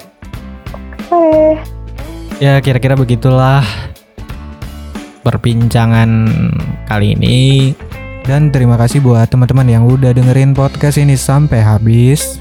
Hai. 1.09 1.57
Ya 2.39 2.61
kira-kira 2.63 2.95
begitulah 2.95 3.65
perbincangan 5.25 6.09
kali 6.85 7.17
ini. 7.17 7.37
Dan 8.29 8.53
terima 8.53 8.77
kasih 8.77 9.01
buat 9.01 9.25
teman-teman 9.25 9.65
yang 9.65 9.83
udah 9.89 10.13
dengerin 10.13 10.53
podcast 10.53 11.01
ini 11.01 11.17
sampai 11.17 11.65
habis. 11.65 12.37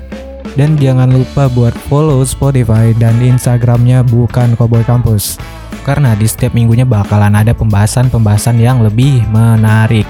Dan 0.52 0.76
jangan 0.76 1.08
lupa 1.08 1.48
buat 1.48 1.72
follow 1.88 2.20
Spotify 2.26 2.92
dan 2.98 3.16
Instagramnya 3.22 4.04
bukan 4.04 4.58
Cowboy 4.58 4.84
Campus. 4.84 5.40
Karena 5.88 6.12
di 6.12 6.28
setiap 6.28 6.52
minggunya 6.52 6.84
bakalan 6.84 7.32
ada 7.32 7.56
pembahasan-pembahasan 7.56 8.60
yang 8.60 8.84
lebih 8.84 9.24
menarik. 9.32 10.04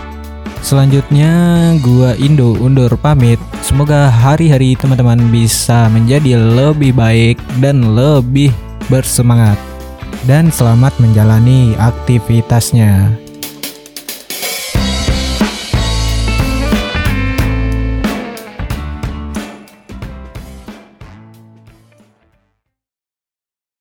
Selanjutnya 0.59 1.31
gua 1.79 2.19
Indo 2.19 2.59
undur 2.59 2.99
pamit. 2.99 3.39
Semoga 3.63 4.11
hari-hari 4.11 4.75
teman-teman 4.75 5.31
bisa 5.31 5.87
menjadi 5.95 6.35
lebih 6.35 6.99
baik 6.99 7.39
dan 7.63 7.95
lebih 7.95 8.51
bersemangat 8.91 9.55
dan 10.27 10.51
selamat 10.51 10.99
menjalani 10.99 11.79
aktivitasnya. 11.79 13.28